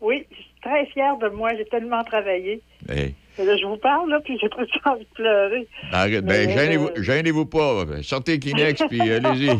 [0.00, 0.26] Oui,
[0.62, 1.50] très fière de moi.
[1.56, 2.62] J'ai tellement travaillé.
[2.88, 3.14] Hey.
[3.38, 5.66] Et là, je vous parle, là, puis j'ai presque envie de pleurer.
[5.92, 7.84] Arrête, ben, Mais, gênez-vous, euh, gênez-vous pas.
[7.84, 9.50] Ben, Sortez Kleenex, puis allez-y.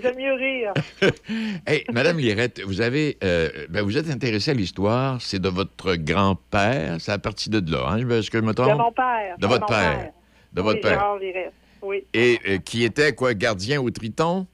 [0.00, 0.72] J'aime mieux rire.
[1.66, 5.20] Hey, Madame Lirette, vous avez, euh, ben, vous êtes intéressée à l'histoire.
[5.20, 6.96] C'est de votre grand-père.
[7.00, 8.08] C'est à partir de là, hein?
[8.10, 8.70] Est-ce que je me trompe?
[8.70, 9.36] De mon père.
[9.38, 10.10] De votre père.
[10.52, 10.90] De Oui, votre père.
[10.90, 11.52] Gérard Lirette.
[11.82, 12.04] Oui.
[12.14, 14.46] Et euh, qui était quoi, gardien au Triton?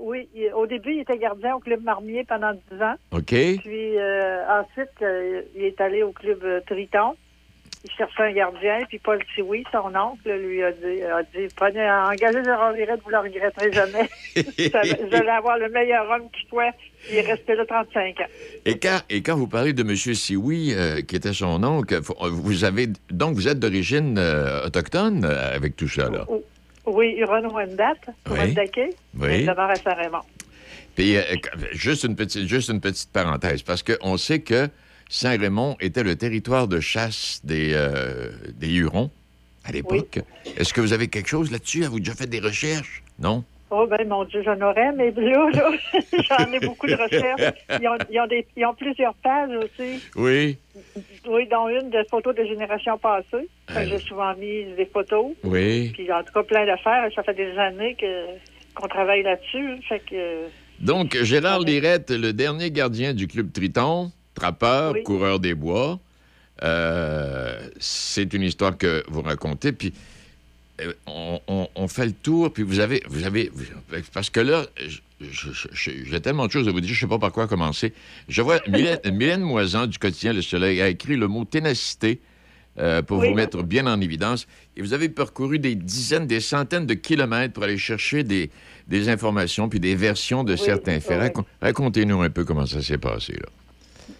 [0.00, 2.94] Oui, il- au début, il était gardien au Club Marmier pendant 10 ans.
[3.12, 3.26] OK.
[3.26, 7.12] Puis euh, ensuite, euh, il est allé au Club euh, Triton.
[7.82, 11.80] Il cherchait un gardien, puis Paul Sioui, son oncle, lui a dit, a dit prenez,
[11.90, 14.06] engagez Gérard Lirette, vous ne le regretterez jamais.
[14.36, 16.72] Vous allez avoir le meilleur homme qui soit.
[17.10, 18.24] Il est resté là 35 ans.
[18.66, 19.96] Et quand, et quand vous parlez de M.
[19.96, 21.98] Sioui, euh, qui était son oncle,
[22.30, 24.18] vous avez donc vous êtes d'origine
[24.66, 26.26] autochtone avec tout ça, là?
[26.86, 27.94] Oui, Huron-Wendat,
[28.30, 28.38] Oui.
[28.38, 28.80] Wendake.
[29.14, 29.28] Oui.
[29.40, 30.22] Il demeure à Saint-Raymond.
[30.96, 31.22] Puis, euh,
[31.72, 34.68] juste, une petite, juste une petite parenthèse, parce qu'on sait que
[35.08, 39.10] Saint-Raymond était le territoire de chasse des, euh, des Hurons
[39.64, 40.20] à l'époque.
[40.56, 41.80] Est-ce que vous avez quelque chose là-dessus?
[41.80, 43.02] Avez-vous déjà fait des recherches?
[43.18, 43.44] Non?
[43.72, 45.70] Oh, ben mon Dieu, j'en aurais, mais là, là,
[46.28, 47.54] j'en ai beaucoup de recherches.
[47.80, 50.02] Ils ont, ils ont des, ils ont plusieurs pages aussi.
[50.16, 50.58] Oui.
[51.28, 53.48] Oui, dont une de photos de générations passées.
[53.68, 55.32] Que J'ai souvent mis des photos.
[55.44, 55.90] Oui.
[55.94, 57.08] Puis en tout cas, plein d'affaires.
[57.14, 57.96] Ça fait des années
[58.74, 59.76] qu'on travaille là-dessus.
[59.88, 60.46] Fait que
[60.80, 65.02] Donc, Gérard Lirette, le dernier gardien du Club Triton, trappeur, Oui.
[65.04, 66.00] coureur des bois.
[66.62, 69.72] Euh, c'est une histoire que vous racontez.
[69.72, 69.92] Puis, euh,
[71.06, 72.52] on, on- on fait le tour.
[72.52, 73.02] Puis, vous avez.
[73.08, 73.50] Vous avez
[74.12, 74.66] parce que là,
[75.72, 77.92] j'ai tellement de choses à vous dire, je ne sais pas par quoi commencer.
[78.28, 82.20] Je vois Mylène, Mylène Moisan du quotidien Le Soleil a écrit le mot ténacité.
[82.78, 83.28] euh, pour Oui.
[83.28, 84.46] vous mettre bien en évidence.
[84.76, 88.48] Et vous avez parcouru des dizaines, des centaines de kilomètres pour aller chercher des,
[88.86, 91.18] des informations puis des versions de certains faits.
[91.18, 91.26] oui.
[91.26, 93.48] Racon- Racontez-nous un peu comment ça s'est passé, là.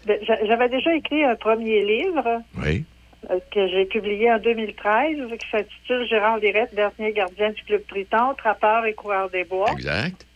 [0.07, 2.85] ben, j'a- j'avais déjà écrit un premier livre Oui.
[3.29, 8.35] Euh, que j'ai publié en 2013 qui s'intitule Gérard Lirette, dernier gardien du Club Triton,
[8.39, 9.71] trappeur et coureur des bois.
[9.73, 10.27] Exact.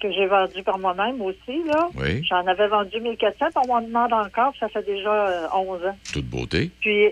[0.00, 1.62] que j'ai vendu par moi-même aussi.
[1.66, 1.88] Là.
[1.94, 2.24] Oui.
[2.24, 5.96] J'en avais vendu 1400, puis on m'en demande encore, ça fait déjà euh, 11 ans.
[6.12, 6.70] Toute beauté.
[6.80, 7.10] Puis,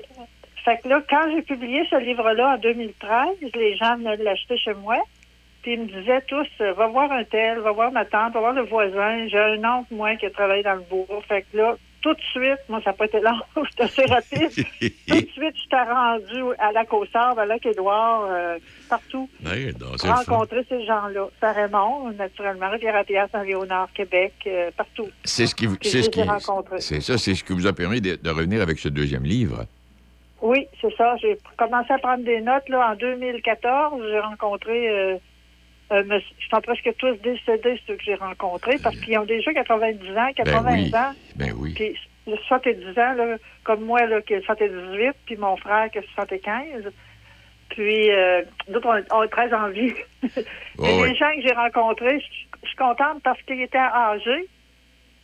[0.64, 4.56] fait que là, quand j'ai publié ce livre-là en 2013, les gens venaient de l'acheter
[4.58, 4.96] chez moi,
[5.62, 8.40] puis ils me disaient tous, euh, va voir un tel, va voir ma tante, va
[8.40, 9.28] voir le voisin.
[9.28, 11.22] J'ai un oncle, moi, qui a travaillé dans le bourg.
[11.28, 13.38] Fait que là, tout de suite, moi, ça n'a pas été long,
[13.70, 14.50] c'était assez rapide.
[14.50, 19.28] tout de suite, je t'ai rendu à la Côte-Sarbe, à Lac-Édouard, euh, partout
[20.06, 20.14] fun.
[20.14, 21.28] rencontrer ces gens-là.
[21.40, 25.08] Saint-Raymond, naturellement, Rivière-à-Pierre, Saint-Léonard, Québec, euh, partout.
[25.24, 26.20] C'est ce qui, vous- c'est ce qui,
[26.78, 29.64] c'est ça, c'est ce qui vous a permis de, de revenir avec ce deuxième livre.
[30.40, 31.16] Oui, c'est ça.
[31.16, 34.00] J'ai commencé à prendre des notes là, en 2014.
[34.08, 35.16] J'ai rencontré, euh,
[35.92, 39.52] euh, monsieur- ils sont presque tous décédés, ceux que j'ai rencontrés, parce qu'ils ont déjà
[39.54, 40.94] 90 ans, 80 Ben oui.
[40.94, 41.12] ans.
[41.36, 41.72] Ben oui.
[41.74, 41.96] Puis
[42.46, 46.92] 70 ans, là, comme moi, là, qui a 78, puis mon frère qui a 75.
[47.70, 49.92] Puis, euh, d'autres, on, on est très en vie.
[50.80, 51.08] Oh, Mais oui.
[51.10, 52.20] les gens que j'ai rencontrés,
[52.62, 54.46] je suis contente parce qu'ils étaient âgés,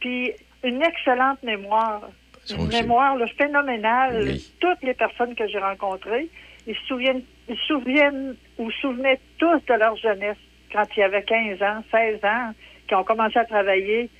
[0.00, 0.32] puis
[0.64, 2.08] une excellente mémoire.
[2.50, 4.22] Une mémoire là, phénoménale.
[4.24, 4.52] Oui.
[4.60, 6.28] Toutes les personnes que j'ai rencontrées,
[6.66, 10.36] ils se souviennent, ils se souviennent ou souvenaient tous de leur jeunesse
[10.74, 12.52] quand ils avaient 15 ans, 16 ans,
[12.88, 14.10] qui ont commencé à travailler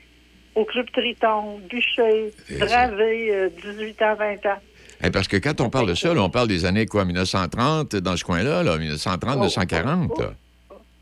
[0.54, 2.30] au Club Triton, Bûcher,
[2.60, 5.10] Dravé, euh, 18 ans, 20 ans.
[5.12, 8.16] Parce que quand on parle de ça, là, on parle des années quoi, 1930, dans
[8.16, 10.18] ce coin-là, là, 1930, 1940.
[10.20, 10.26] là.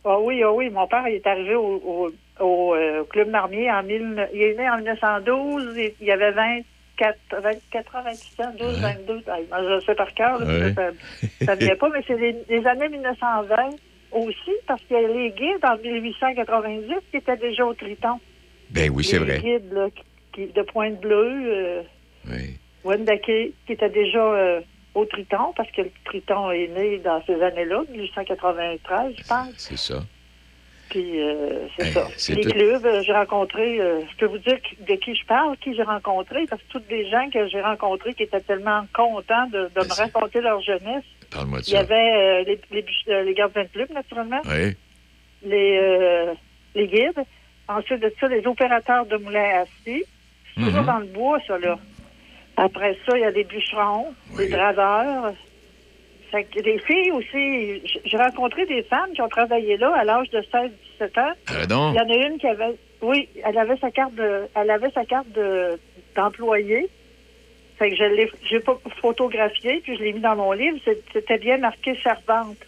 [0.05, 1.80] Ah oui, ah oui, mon père il est arrivé au,
[2.40, 6.32] au, au, euh, Club Marmier en 1000, il est né en 1912, il, il avait
[6.32, 10.74] 24, 24 ans, 28 ans, 12, 22, ah, je sais par cœur, là, Ouais.
[10.74, 13.76] ça, ça vient pas, mais c'est les, les années 1920
[14.12, 18.18] aussi, parce qu'il y a les guides en 1890 qui étaient déjà au Triton.
[18.70, 19.38] Ben oui, c'est les vrai.
[19.40, 19.88] guides là,
[20.32, 21.82] qui, de Pointe-Bleue, euh,
[22.30, 22.56] Oui.
[22.84, 23.24] Wendake,
[23.66, 24.60] qui était déjà euh,
[24.94, 29.48] au Triton, parce que le Triton est né dans ces années-là, 1893, je pense.
[29.56, 30.02] C'est ça.
[30.90, 32.34] Puis euh, c'est Hey, ça.
[32.34, 35.74] Les tout- clubs, euh, j'ai rencontré, je peux vous dire de qui je parle, qui
[35.74, 39.70] j'ai rencontré, parce que tous des gens que j'ai rencontrés qui étaient tellement contents de,
[39.74, 41.04] de me raconter leur jeunesse.
[41.33, 44.74] Parle-moi de Il y avait euh, les, les, euh, les gardiens de club, naturellement, Oui.
[45.43, 46.35] les, euh,
[46.74, 47.24] les guides.
[47.68, 50.05] Ensuite de ça, les opérateurs de moulins à assis.
[50.55, 50.87] C'est toujours Mhm.
[50.87, 51.78] dans le bois, ça, là.
[52.57, 55.33] Après ça, il y a des bûcherons, des draveurs.
[56.30, 57.83] Fait que des filles aussi.
[58.05, 61.33] J'ai rencontré des femmes qui ont travaillé là à l'âge de 16-17 ans.
[61.47, 61.95] Ah, donc?
[61.95, 62.74] Il y en a une qui avait.
[63.01, 64.49] Oui, elle avait sa carte de.
[64.55, 65.78] Elle avait sa carte de-
[66.14, 66.89] d'employé.
[67.83, 70.78] Fait que je l'ai j'ai pas photographié, puis je l'ai mis dans mon livre.
[71.12, 72.59] C'était bien marqué servante.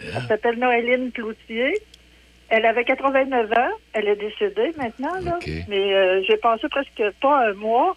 [0.00, 1.74] Elle s'appelle Noéline Cloutier.
[2.48, 3.70] Elle avait 89 ans.
[3.92, 5.40] Elle est décédée maintenant, là.
[5.66, 7.96] Mais euh, j'ai passé presque pas un mois,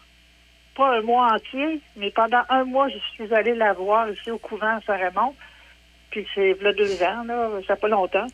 [0.76, 4.40] pas un mois entier, mais pendant un mois, je suis allée la voir ici au
[4.40, 5.36] couvent à Saint-Raymond.
[6.10, 8.26] Puis c'est là deux ans, là, ça fait pas longtemps.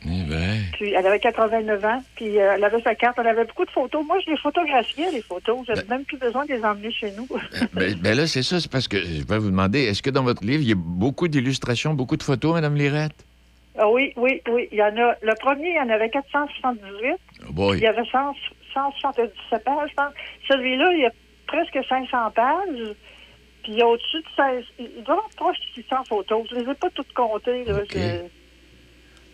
[0.76, 3.72] Puis elle avait 89 ans, puis euh, elle avait sa carte, elle avait beaucoup de
[3.72, 4.06] photos.
[4.06, 5.60] Moi, je les photographiais, les photos.
[5.66, 7.28] J'avais même plus besoin de les emmener chez nous.
[7.74, 10.24] Ben, ben là, c'est ça, c'est parce que je vais vous demander, est-ce que dans
[10.24, 13.26] votre livre, il y a beaucoup d'illustrations, beaucoup de photos, Mme Lirette?
[13.78, 14.68] Ah oui, oui, oui.
[14.74, 15.16] Il y en a.
[15.22, 17.16] Le premier, il y en avait 478.
[17.48, 17.78] Oh boy.
[17.78, 18.34] Il y avait 100
[18.74, 20.14] 177 pages, je pense.
[20.50, 21.12] Celui-là, il y a
[21.48, 22.96] presque 500 pages.
[23.64, 24.64] Puis il y a au-dessus de 16.
[24.80, 26.46] Il doit avoir proche de 600 photos.
[26.52, 27.64] Je les ai pas toutes comptées.
[27.64, 27.80] Là.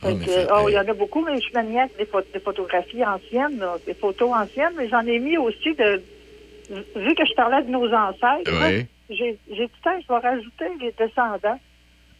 [0.02, 3.64] Que, oh, il y en a beaucoup, mais je suis maniaque des, des photographies anciennes,
[3.86, 6.02] des photos anciennes, mais j'en ai mis aussi de.
[6.96, 8.86] Vu que je parlais de nos ancêtres, Oui.
[9.10, 11.60] j'ai dit, je vais rajouter les descendants.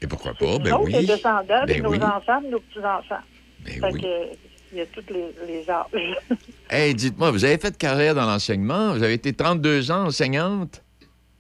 [0.02, 0.60] Et pourquoi pas?
[0.60, 0.92] Ben oui.
[0.92, 2.00] les descendants, Ben nos oui.
[2.00, 3.24] Ben enfants, nos petits-enfants.
[3.66, 4.36] fait que,
[4.74, 6.18] il y a tous les, les âges.
[6.70, 8.94] Hey, dites-moi, vous avez fait carrière dans l'enseignement?
[8.94, 10.82] Vous avez été 32 ans enseignante?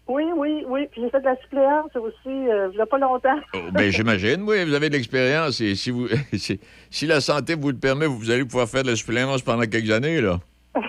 [0.08, 0.88] Oui, oui, oui.
[0.92, 3.40] Puis j'ai fait de la suppléance aussi, euh, il n'y a pas longtemps.
[3.54, 7.56] Oh, ben, j'imagine, oui, vous avez de l'expérience et si, vous, si, si la santé
[7.56, 10.40] vous le permet, vous allez pouvoir faire de la suppléance pendant quelques années, là.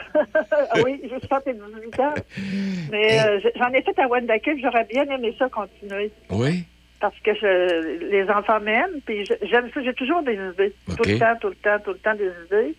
[0.84, 2.14] Oui, j'ai 78 ans.
[2.90, 6.10] Mais euh, j'en ai fait à Wendake, j'aurais bien aimé ça continuer.
[6.30, 6.64] Oui?
[7.00, 10.72] Parce que je- les enfants m'aiment, puis j'aime ça, j'ai toujours des idées.
[10.96, 12.74] Tout le temps, tout le temps, tout le temps des idées.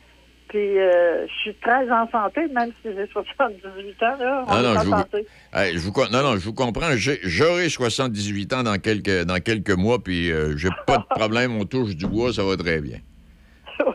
[0.53, 4.69] Puis euh, je suis très en santé, même si j'ai 78 ans, là, on non,
[4.77, 4.93] en je vous.
[5.51, 6.91] Hey, je vous con- non, non, je vous comprends.
[6.95, 11.65] J'aurai 78 ans dans quelques, dans quelques mois, puis euh, j'ai pas de problème, on
[11.65, 12.99] touche du bois, ça va très bien.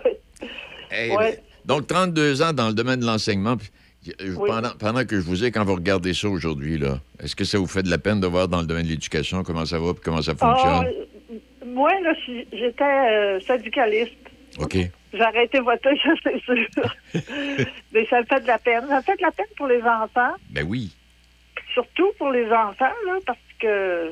[0.91, 1.39] Hey, Ouais.
[1.65, 3.57] Donc, 32 ans dans le domaine de l'enseignement.
[4.21, 4.49] euh, Oui.
[4.51, 7.59] Pendant, pendant que je vous ai, quand vous regardez ça aujourd'hui, là, est-ce que ça
[7.59, 9.91] vous fait de la peine de voir dans le domaine de l'éducation comment ça va
[9.91, 10.87] et comment ça Ah, fonctionne?
[10.87, 12.13] euh, moi, là,
[12.53, 14.15] j'étais euh, syndicaliste.
[14.61, 14.77] OK.
[15.13, 16.57] J'ai arrêté de voter, ça, c'est sûr.
[17.93, 18.85] Mais ça me fait de la peine.
[18.89, 20.93] Ça me fait de la peine pour les enfants, Ben oui.
[21.73, 24.11] surtout pour les enfants, là, parce que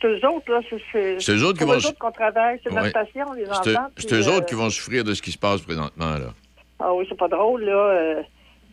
[0.00, 0.60] c'est eux autres, là,
[0.92, 2.58] c'est- eux autres qui vont qu'on travaille.
[2.62, 2.80] C'est Ouais.
[2.82, 3.88] notre passion, les enfants.
[3.96, 6.32] c'est eux euh, autres qui vont souffrir de ce qui se passe présentement, là.
[6.78, 7.72] Ah oui, c'est pas drôle, là.
[7.72, 8.22] euh,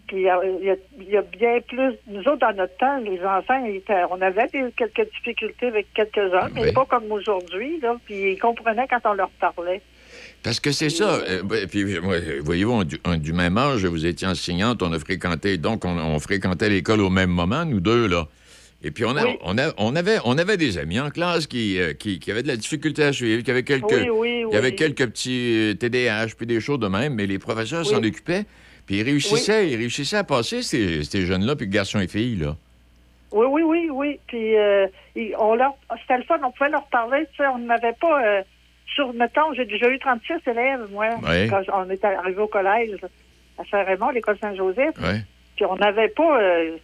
[0.08, 1.93] puis euh, il y, a, il y a bien plus.
[2.08, 5.88] Nous autres, dans notre temps, les enfants, ils étaient- on avait des- quelques difficultés avec
[5.93, 6.74] quelques-uns, mais Oui.
[6.74, 7.95] pas comme aujourd'hui, là.
[8.06, 9.82] Puis ils comprenaient quand on leur parlait.
[10.44, 11.16] Parce que c'est ça.
[11.16, 15.00] euh, ben, puis, moi, euh, voyez-vous, du- du même âge, vous étiez enseignante, on a
[15.00, 18.28] fréquenté, donc on, on fréquentait l'école au même moment, nous deux, là.
[18.86, 19.38] Et puis on, a- Oui.
[19.41, 22.44] on, a- on avait, on avait des amis en classe qui, euh, qui, qui avaient
[22.44, 24.76] de la difficulté à suivre, qui avaient quelques, Oui, oui, avait oui.
[24.76, 28.44] quelques petits euh, TDAH, puis des choses de même, mais les professeurs s'en occupaient,
[28.86, 32.58] puis ils réussissaient, ils réussissaient à passer ces, ces jeunes-là, puis garçons et filles, là.
[33.32, 34.20] Oui, oui, oui, oui.
[34.28, 34.86] Puis euh,
[35.39, 35.72] on leur,
[36.02, 37.24] c'était le fun, on pouvait leur parler.
[37.32, 38.22] Tu sais, on n'avait pas.
[38.24, 38.41] euh,
[38.96, 41.48] sur, mettons, j'ai déjà eu 36 élèves, moi, Oui.
[41.50, 42.91] quand on était arrivé au collège
[43.58, 44.96] à Saint-Raymond, l'école Saint-Joseph.
[45.56, 46.78] Puis on n'avait pas euh,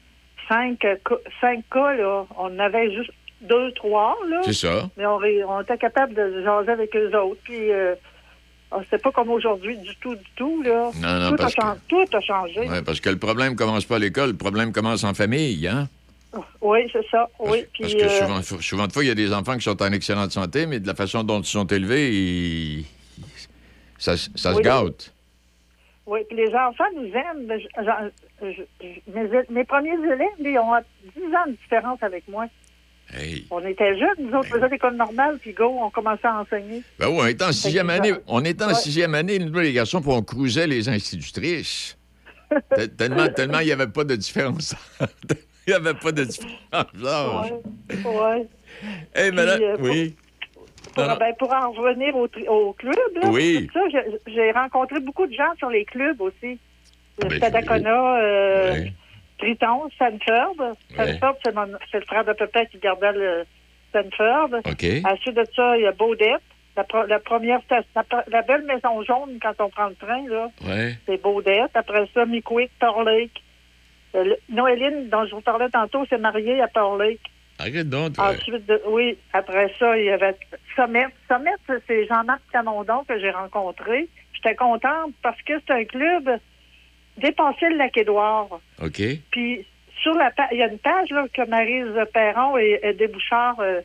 [0.48, 0.96] cinq, euh,
[1.42, 2.26] cinq cas, là.
[2.38, 4.42] On avait juste deux, trois, là.
[4.44, 4.90] C'est ça.
[4.98, 7.40] Mais on, était capable de jaser avec eux autres.
[7.44, 7.96] Puis euh,
[8.84, 10.92] c'était pas comme aujourd'hui du tout, du tout, là.
[11.02, 12.60] Non, non, tout, a que- tout a changé.
[12.70, 15.88] Ouais, parce que le problème commence pas à l'école, le problème commence en famille, hein?
[16.62, 17.28] Oui, c'est ça.
[17.40, 19.64] Oui, puis, Parce que euh, souvent, souvent de fois, il y a des enfants qui
[19.64, 22.86] sont en excellente santé, mais de la façon dont ils sont élevés, ils-
[23.98, 25.14] ça, ça se gâte.
[26.06, 27.48] Oui, puis les enfants nous aiment.
[27.60, 27.84] je-
[28.42, 30.72] je- je- je- mes, mes premiers élèves, ils ont
[31.16, 32.46] 10 ans de différence avec moi.
[33.50, 36.84] On était jeunes, nous autres, faisions l'école normale, puis go, on commençait à enseigner.
[37.00, 38.14] Ben oui, on était en sixième année.
[38.28, 38.74] On était en Ouais.
[38.76, 41.98] sixième année, nous, les garçons, puis on cruisait les institutrices.
[42.76, 44.76] Te- tellement, tellement il n'y avait pas de différence.
[45.70, 47.52] il n'y avait pas de différence.
[47.92, 48.48] Oui.
[49.16, 50.16] Hey, madame, Puis, euh, pour- oui.
[50.96, 53.70] Pour, ben, pour en revenir au, au club, là, Oui.
[53.74, 53.80] ça,
[54.28, 56.58] j'ai- rencontré beaucoup de gens sur les clubs aussi.
[57.22, 58.92] Le Ben, Stadacona, euh, Oui.
[59.38, 60.56] Triton, Stanford.
[60.94, 63.46] Stanford, c'est le frère de papa qui gardait le
[63.90, 64.50] Stanford.
[64.66, 64.86] OK.
[65.06, 66.42] Ensuite de ça, il y a Baudette.
[66.78, 70.26] La, pro- la première station, la, la belle maison jaune quand on prend le train,
[70.30, 70.94] là, Ouais.
[71.06, 71.72] c'est Baudette.
[71.74, 73.42] Après ça, Mickwick, Pearl Lake.
[74.16, 77.22] Euh, Noéline, dont je vous parlais tantôt, s'est mariée à Pearl Lake.
[77.60, 78.32] Arrête donc, toi.
[78.32, 80.36] Ensuite, de, oui, après ça, il y avait
[80.76, 81.08] Sommet.
[81.28, 81.52] Sommet,
[81.88, 84.08] c'est Jean-Marc Canondon que j'ai rencontré.
[84.34, 86.30] J'étais contente parce que c'est un club
[87.18, 88.62] dépassé le lac Édouard.
[88.82, 89.02] OK.
[89.32, 89.66] Puis
[90.02, 93.82] sur la il y a une page là, que Marise Perron et, et Desbouchards euh,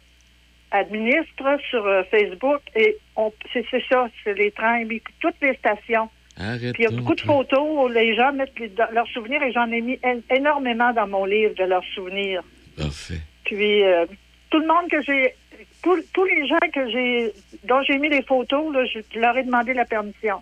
[0.70, 4.84] administrent sur euh, Facebook et on, c'est, c'est ça, c'est les trains,
[5.20, 6.08] toutes les stations.
[6.36, 6.72] Arrête.
[6.74, 7.26] Puis il y a beaucoup de là.
[7.26, 9.98] photos où les gens mettent les- leurs souvenirs et j'en ai mis
[10.30, 12.42] énormément dans mon livre de leurs souvenirs.
[12.76, 13.20] Parfait.
[13.44, 14.06] Puis euh,
[14.50, 15.34] tout le monde que j'ai,
[15.82, 17.32] tous, les gens que j'ai,
[17.68, 20.36] dont j'ai mis les photos, là, je leur ai demandé la permission.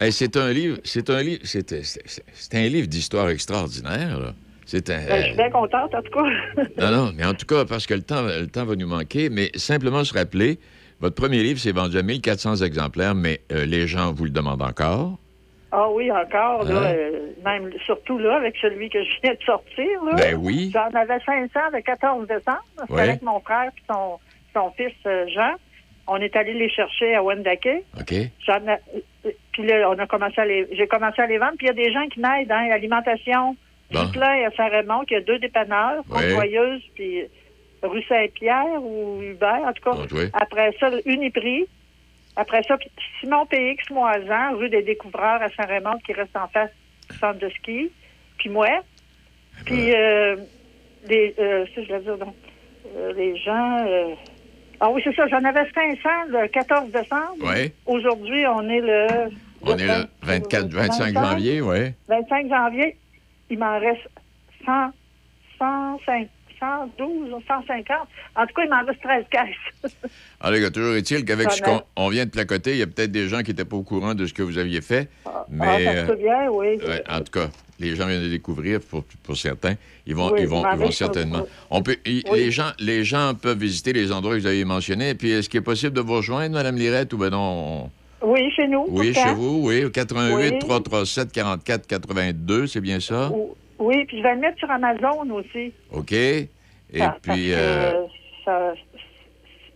[0.00, 4.18] Hey, c'est un livre, c'est un livre, c'est un livre d'histoire extraordinaire.
[4.18, 4.34] là.
[4.66, 5.06] C'est un.
[5.06, 6.24] Ben, je suis bien contente en tout cas.
[6.78, 9.30] Non, non, mais en tout cas, parce que le temps, le temps va nous manquer,
[9.30, 10.58] mais simplement se rappeler,
[11.00, 14.62] votre premier livre s'est vendu à 1400 exemplaires, mais euh, les gens vous le demandent
[14.62, 15.18] encore.
[15.78, 16.94] Ah oui, encore, là, Hein?
[16.96, 20.04] euh, même surtout là, avec celui que je viens de sortir.
[20.04, 20.12] Là.
[20.16, 20.70] Ben oui.
[20.72, 22.62] J'en avais 500 le 14 décembre.
[22.80, 23.00] C'était Ouais.
[23.02, 24.18] avec mon frère et son,
[24.54, 25.52] son fils euh, Jean.
[26.06, 27.68] On est allé les chercher à Wendake.
[28.00, 28.12] OK?
[28.12, 28.76] Euh,
[29.52, 31.54] Puis là, on a commencé à les, j'ai commencé à les vendre.
[31.58, 33.54] Puis il y a des gens qui m'aident, hein, l'alimentation.
[33.92, 34.04] Bon.
[34.04, 36.02] Du plein à Saint-Raymond, qui a deux dépanneurs.
[36.10, 37.22] Côte-Joyeuse, puis
[37.82, 39.96] rue Saint-Pierre ou Hubert, en tout cas.
[40.10, 40.30] Bon.
[40.32, 41.66] Après ça, Uniprix.
[42.36, 46.70] Après ça, puis Simon PX Moisan, rue des Découvreurs à Saint-Raymond, qui reste en face
[47.10, 47.90] du centre de ski.
[48.38, 48.68] Puis moi.
[49.64, 50.36] Puis, euh,
[51.08, 52.34] les, euh, si je veux dire, donc,
[52.94, 53.86] euh, les gens.
[53.86, 54.14] euh,
[54.80, 57.36] ah oui, c'est ça, j'en avais 500 le 14 décembre.
[57.40, 57.72] Oui.
[57.86, 59.06] Aujourd'hui, on est le.
[59.62, 61.92] On est le 24, 25 janvier, oui.
[62.08, 62.96] 25 janvier,
[63.48, 64.06] il m'en reste
[64.66, 64.90] 100,
[65.58, 66.28] 105,
[66.60, 67.86] 112 ou 150.
[68.36, 69.92] En tout cas, il m'en reste 13 caisses.
[70.40, 73.28] Alors, toujours est-il qu'avec ce qu'on on vient de placoter, il y a peut-être des
[73.28, 75.84] gens qui n'étaient pas au courant de ce que vous aviez fait, ah, mais...
[75.84, 76.78] ça se peut bien, oui.
[76.82, 77.48] euh, en tout cas,
[77.78, 79.74] les gens viennent de découvrir pour, pour certains.
[80.06, 81.46] Ils vont, Oui, ils vont, mais ils vont certainement.
[81.70, 82.22] On peut, Oui.
[82.32, 85.14] les, gens, les gens peuvent visiter les endroits que vous avez mentionnés.
[85.14, 87.90] Puis, est-ce qu'il est possible de vous rejoindre, Mme Lirette, ou ben non?
[88.22, 88.86] on- Oui, chez nous.
[88.88, 90.58] Oui, chez vous, oui, au 88 Oui.
[90.58, 93.30] 337 44 82, c'est bien ça?
[93.78, 95.72] Oui, puis je vais le mettre sur Amazon aussi.
[95.92, 96.12] OK.
[96.12, 96.48] Et
[97.22, 98.04] puis, euh,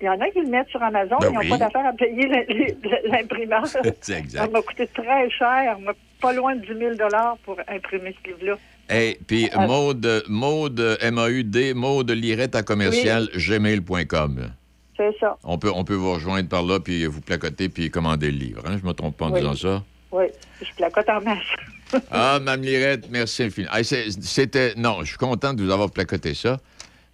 [0.00, 1.48] il y en a qui le mettent sur Amazon, Ben ils n'ont oui.
[1.50, 3.66] pas d'affaire à payer l'im- l'im- l'imprimeur.
[4.00, 4.44] c'est exact.
[4.44, 5.76] Ça m'a coûté très cher,
[6.20, 7.08] pas loin de 10 000
[7.44, 8.56] pour imprimer ce livre-là.
[8.88, 9.66] Hey, puis Ah.
[9.66, 14.50] Maude, Maude, M-A-U-D, Maude Lirette à commercial, gmail.com.
[14.96, 15.36] C'est ça.
[15.44, 18.62] On peut, on peut vous rejoindre par là, puis vous placoter, puis commander le livre.
[18.66, 18.78] Hein?
[18.82, 19.40] Je me trompe pas en Oui.
[19.40, 19.82] disant ça?
[20.12, 20.24] Oui,
[20.60, 21.38] je placote en masse.
[22.12, 23.72] Ah, Mme Lirette, merci infiniment.
[23.82, 24.74] C'était...
[24.76, 26.58] Non, je suis content de vous avoir placoté ça.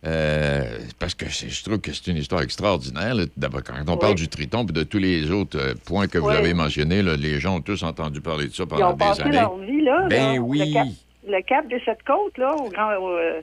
[0.06, 3.14] euh, parce que je trouve que c'est une histoire extraordinaire.
[3.14, 3.24] là.
[3.38, 6.28] D'abord, quand on parle du triton et de tous les autres euh, points que vous
[6.28, 8.98] avez mentionnés, là, les gens ont tous entendu parler de ça Ils pendant ont des
[9.04, 9.32] passé années.
[9.38, 10.06] leur vie, là.
[10.10, 10.58] Ben oui.
[10.58, 10.86] Le cap,
[11.26, 13.40] le cap des sept côtes, là, au grand, euh,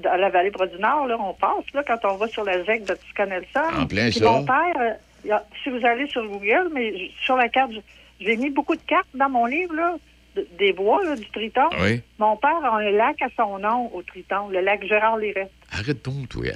[0.00, 2.84] dans la vallée du Nord, là, on passe, là, quand on va sur la ZEC
[2.84, 3.60] de Tiscanelson.
[3.80, 4.22] En plein ça.
[4.24, 5.34] Mon père, euh,
[5.64, 6.92] si vous allez sur Google, mais
[7.24, 7.72] sur la carte,
[8.20, 9.96] j'ai mis beaucoup de cartes dans mon livre, là,
[10.36, 11.68] de- des bois, là, du Triton.
[11.80, 12.00] Oui.
[12.18, 15.50] Mon père a un lac à son nom au Triton, le lac Gérard Lirette.
[15.72, 16.44] Arrête donc, toi.
[16.46, 16.54] Hey,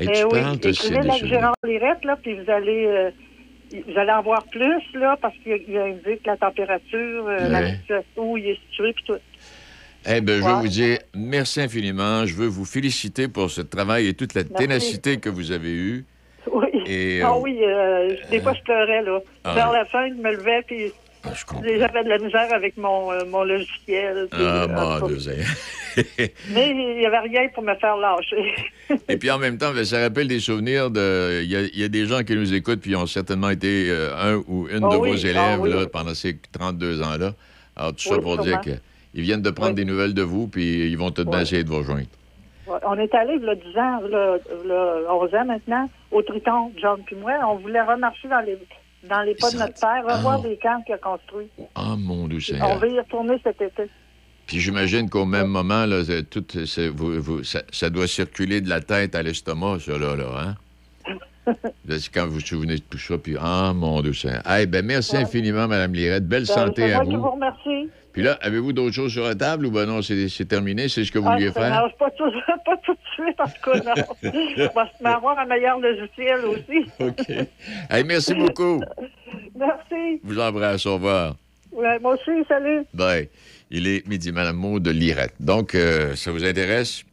[0.00, 2.86] Eh tu oui, parles de écrivez ces le lac Gérard Lirette, là, puis vous allez,
[2.86, 3.10] euh,
[3.86, 8.32] vous allez en voir plus, là, parce qu'il il indique la température, euh, la situation,
[8.32, 9.16] où il est situé, puis tout.
[10.04, 12.26] Eh bien, je veux vous dire merci infiniment.
[12.26, 14.54] Je veux vous féliciter pour ce travail et toute la Merci.
[14.56, 16.04] ténacité que vous avez eue.
[16.52, 16.66] Oui.
[16.86, 19.20] Et, ah euh, oui, euh, des fois, je pleurais, là.
[19.44, 20.90] Ah Vers la fin, je me levais, puis
[21.24, 21.28] Ah,
[21.62, 24.26] j'avais de la misère avec mon, euh, mon logiciel.
[24.30, 25.06] puis, Ah, euh, mon.
[25.08, 25.18] Dieu.
[26.50, 28.54] Mais il n'y avait rien pour me faire lâcher.
[29.08, 31.42] Et puis en même temps, ben, ça rappelle des souvenirs de.
[31.44, 33.88] Il y, a- il y a des gens qui nous écoutent puis ont certainement été
[33.90, 35.70] euh, un ou une Ah de oui, vos élèves ah oui.
[35.70, 37.34] là, pendant ces 32 ans-là.
[37.76, 38.42] Alors, tout ça pour sûrement.
[38.42, 41.68] dire qu'ils viennent de prendre des nouvelles de vous puis ils vont tout essayer de
[41.68, 42.06] vous rejoindre.
[42.86, 44.38] On est allé, il y a 10 ans, là,
[45.10, 47.32] 11 ans maintenant, au Triton, John puis moi.
[47.48, 48.58] On voulait remarcher dans les,
[49.08, 50.48] dans les pas de notre père, revoir Ah.
[50.48, 51.48] des camps qu'il a construits.
[51.74, 52.78] Ah, mon Dieu On Seigneur.
[52.78, 53.84] veut y retourner cet été.
[54.46, 58.68] Puis j'imagine qu'au même moment, là, tout, c'est- vous- vous- ça, ça doit circuler de
[58.68, 60.54] la tête à l'estomac, ça, là, là, hein?
[61.88, 64.42] C'est quand vous vous souvenez de tout ça, puis ah, mon Dieu Seigneur.
[64.60, 66.26] Eh ben, merci infiniment, Mme Lirette.
[66.28, 67.20] Belle Ben, santé à vous.
[67.20, 67.88] vous remercie.
[68.12, 69.66] Puis là, avez-vous d'autres choses sur la table?
[69.66, 71.70] Ou ben non, c'est terminé, c'est ce que vous Ah, vouliez faire?
[71.70, 72.30] n'arrive pas tout,
[72.66, 74.04] pas tout de suite, en tout cas, non.
[74.70, 76.90] On va se avoir un meilleur logiciel aussi.
[77.00, 77.48] OK.
[77.90, 78.82] Hey, merci beaucoup.
[79.58, 80.20] Merci.
[80.22, 80.84] Vous embrasse.
[80.86, 81.36] Au revoir.
[81.72, 82.82] Ouais, moi aussi, salut.
[82.92, 83.28] Bye.
[83.70, 85.34] Il est midi, Madame Maud de Lirette.
[85.40, 87.04] Donc, euh, ça vous intéresse?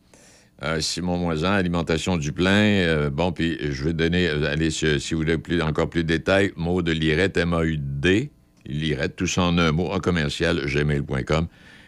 [0.62, 2.52] Euh, Simon Moisan, Alimentation du plein.
[2.84, 6.10] euh, bon, puis je vais donner, allez, si, si vous voulez plus, encore plus de
[6.10, 8.30] détails, Maud de Lirette, M-A-U-D,
[8.70, 11.48] Lirette, tout ça en un mot, en commercial, gmail.com,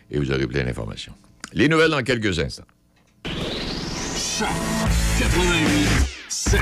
[0.09, 1.13] et vous aurez plein d'informations.
[1.53, 2.65] Les nouvelles dans quelques instants.
[3.23, 4.47] 88
[6.29, 6.59] 7.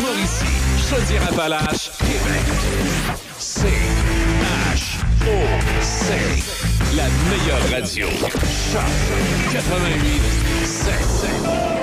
[0.00, 0.44] Mauricie,
[0.90, 2.46] Chaudière-Appalaches, Québec.
[6.96, 8.08] La meilleure radio.
[8.08, 8.82] Choc
[9.52, 10.20] 88
[10.64, 11.75] 7.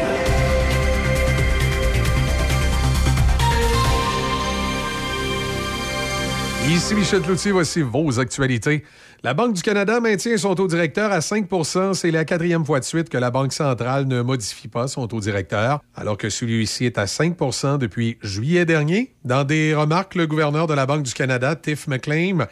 [6.70, 8.84] Ici Michel Cloutier, voici vos actualités.
[9.22, 12.86] La Banque du Canada maintient son taux directeur à 5% C'est la quatrième fois de
[12.86, 16.98] suite que la Banque centrale ne modifie pas son taux directeur, alors que celui-ci est
[16.98, 17.38] à 5
[17.80, 19.14] depuis juillet dernier.
[19.26, 22.48] Dans des remarques, le gouverneur de la Banque du Canada, Tiff McLean,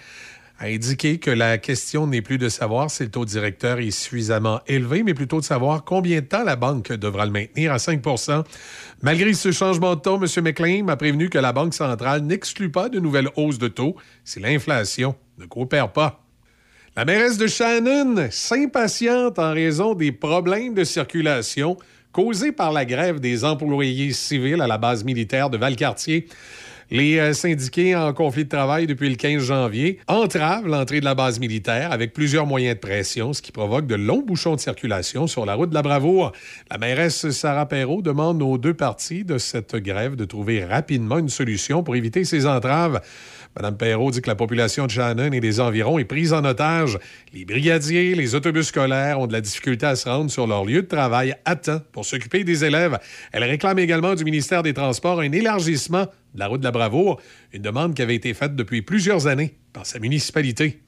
[0.62, 4.62] a indiqué que la question n'est plus de savoir si le taux directeur est suffisamment
[4.68, 8.44] élevé, mais plutôt de savoir combien de temps la banque devra le maintenir à 5%
[9.02, 10.28] Malgré ce changement de ton, M.
[10.44, 14.40] McLean a prévenu que la Banque centrale n'exclut pas de nouvelles hausses de taux si
[14.40, 16.24] l'inflation ne coopère pas.
[16.96, 21.76] La mairesse de Shannon s'impatiente en raison des problèmes de circulation
[22.12, 26.28] causés par la grève des employés civils à la base militaire de Valcartier.
[26.94, 31.16] Les euh, syndiqués en conflit de travail depuis le 15 janvier entravent l'entrée de la
[31.16, 35.26] base militaire avec plusieurs moyens de pression, ce qui provoque de longs bouchons de circulation
[35.26, 36.34] sur la route de la Bravoure.
[36.70, 41.30] La mairesse Sarah Perrault demande aux deux parties de cette grève de trouver rapidement une
[41.30, 43.00] solution pour éviter ces entraves.
[43.58, 46.98] Mme Perrault dit que la population de Shannon et des environs est prise en otage.
[47.34, 50.82] Les brigadiers, les autobus scolaires ont de la difficulté à se rendre sur leur lieu
[50.82, 52.98] de travail à temps pour s'occuper des élèves.
[53.34, 57.20] Elle réclame également du ministère des Transports un élargissement de la route de la Bravoure,
[57.52, 60.82] une demande qui avait été faite depuis plusieurs années par sa municipalité.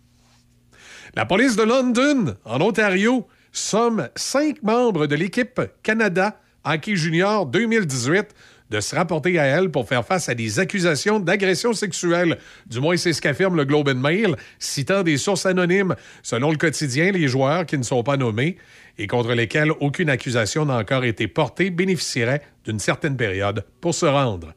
[1.16, 8.34] La police de London, en Ontario, somme cinq membres de l'équipe Canada Hockey Junior 2018
[8.74, 12.40] de se rapporter à elle pour faire face à des accusations d'agression sexuelle.
[12.66, 15.96] Du moins, c'est ce qu'affirme le Globe and Mail, citant des sources anonymes.
[16.24, 18.58] Selon le quotidien, les joueurs qui ne sont pas nommés
[18.98, 24.08] et contre lesquels aucune accusation n'a encore été portée bénéficieraient d'une certaine période pour se
[24.08, 24.54] rendre.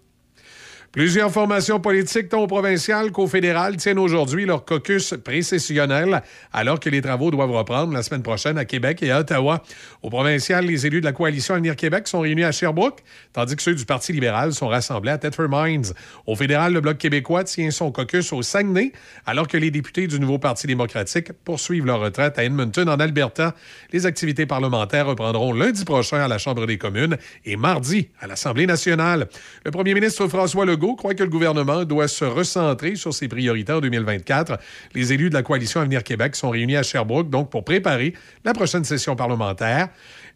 [0.97, 6.23] Plusieurs formations politiques, tant au provincial qu'au fédéral, tiennent aujourd'hui leur caucus précessionnel,
[6.55, 9.63] alors que les travaux doivent reprendre la semaine prochaine à Québec et à Ottawa.
[10.03, 13.01] Au provincial, les élus de la coalition Avenir Québec sont réunis à Sherbrooke,
[13.35, 15.93] tandis que ceux du Parti libéral sont rassemblés à Thetford Mines.
[16.25, 18.93] Au fédéral, le Bloc québécois tient son caucus au Saguenay,
[19.27, 23.55] alors que les députés du nouveau Parti démocratique poursuivent leur retraite à Edmonton, en Alberta.
[23.93, 28.67] Les activités parlementaires reprendront lundi prochain à la Chambre des communes et mardi à l'Assemblée
[28.67, 29.29] nationale.
[29.63, 33.73] Le premier ministre François Legault croit que le gouvernement doit se recentrer sur ses priorités
[33.73, 34.59] en 2024.
[34.95, 38.15] Les élus de la coalition Avenir Québec sont réunis à Sherbrooke donc pour préparer
[38.45, 39.89] la prochaine session parlementaire.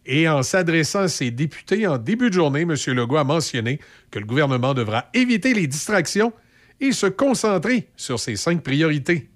[0.05, 2.75] Et en s'adressant à ses députés en début de journée, M.
[2.87, 3.79] Legault a mentionné
[4.09, 6.33] que le gouvernement devra éviter les distractions
[6.79, 9.29] et se concentrer sur ses cinq priorités.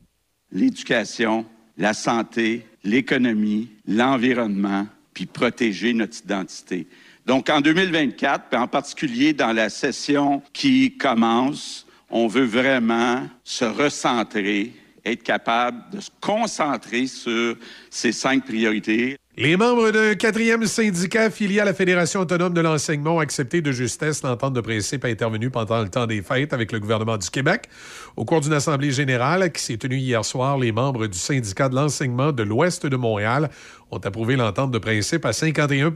[0.52, 1.46] L'éducation,
[1.78, 6.88] la santé, l'économie, l'environnement, puis protéger notre identité.
[7.26, 13.66] Donc, en 2024, puis en particulier dans la session qui commence, on veut vraiment se
[13.66, 14.72] recentrer,
[15.04, 17.56] être capable de se concentrer sur
[17.90, 19.18] ces cinq priorités.
[19.38, 23.70] Les membres d'un quatrième syndicat affilié à la Fédération autonome de l'enseignement ont accepté de
[23.74, 27.68] justesse l'entente de principe intervenue pendant le temps des fêtes avec le gouvernement du Québec.
[28.16, 31.76] Au cours d'une assemblée générale qui s'est tenue hier soir, les membres du syndicat de
[31.76, 33.50] l'enseignement de l'Ouest de Montréal
[33.92, 35.92] ont approuvé l'entente de principe à 51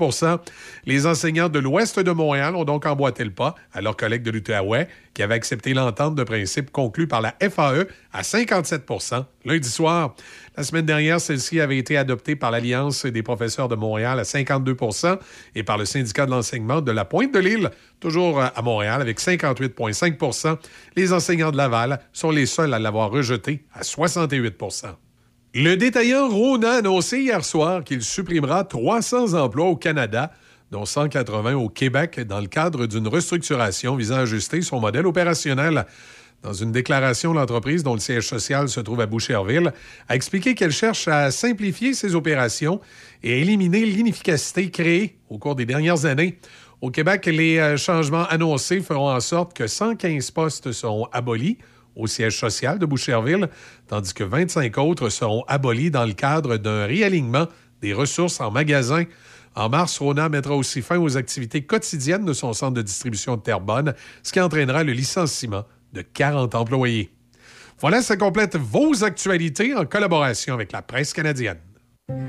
[0.86, 4.32] Les enseignants de l'Ouest de Montréal ont donc emboîté le pas à leurs collègues de
[4.32, 10.16] l'Outaouais qui avaient accepté l'entente de principe conclue par la FAE à 57% lundi soir.
[10.56, 15.18] La semaine dernière, celle-ci avait été adoptée par l'Alliance des professeurs de Montréal à 52%
[15.56, 19.20] et par le syndicat de l'enseignement de la Pointe de l'Île, toujours à Montréal, avec
[19.20, 20.58] 58,5%
[20.96, 24.58] Les enseignants de Laval sont les seuls à l'avoir rejeté à 68
[25.56, 30.32] le détaillant Rona a annoncé hier soir qu'il supprimera 300 emplois au Canada,
[30.70, 35.88] dont 180 au Québec, dans le cadre d'une restructuration visant à ajuster son modèle opérationnel.
[36.44, 39.74] Dans une déclaration, l'entreprise, dont le siège social se trouve à Boucherville,
[40.08, 42.80] a expliqué qu'elle cherche à simplifier ses opérations
[43.24, 46.38] et à éliminer l'inefficacité créée au cours des dernières années.
[46.82, 51.58] Au Québec, les euh, changements annoncés feront en sorte que 115 postes seront abolis
[52.00, 53.50] au siège social de Boucherville,
[53.88, 57.48] tandis que 25 autres seront abolis dans le cadre d'un réalignement
[57.82, 59.04] des ressources en magasin.
[59.56, 63.42] En mars, Rona mettra aussi fin aux activités quotidiennes de son centre de distribution de
[63.42, 63.94] Terrebonne,
[64.24, 67.12] ce qui entraînera le licenciement de 40 employés.
[67.80, 71.60] Voilà, ça complète vos actualités en collaboration avec la presse canadienne.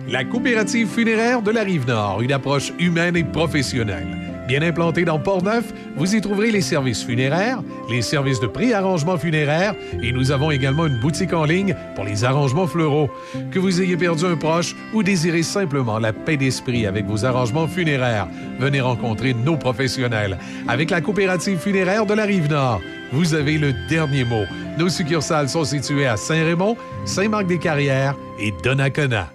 [0.08, 4.08] La coopérative funéraire de la Rive-Nord, une approche humaine et professionnelle.
[4.48, 9.76] Bien implanté dans Port-Neuf, vous y trouverez les services funéraires, les services de pré-arrangement funéraire
[10.02, 13.08] et nous avons également une boutique en ligne pour les arrangements fleuraux.
[13.52, 17.68] Que vous ayez perdu un proche ou désirez simplement la paix d'esprit avec vos arrangements
[17.68, 18.26] funéraires,
[18.58, 20.36] venez rencontrer nos professionnels.
[20.66, 22.80] Avec la coopérative funéraire de la Rive-Nord,
[23.12, 24.44] vous avez le dernier mot.
[24.76, 29.30] Nos succursales sont situées à Saint-Raymond, Saint-Marc-des-Carrières et Donnacona.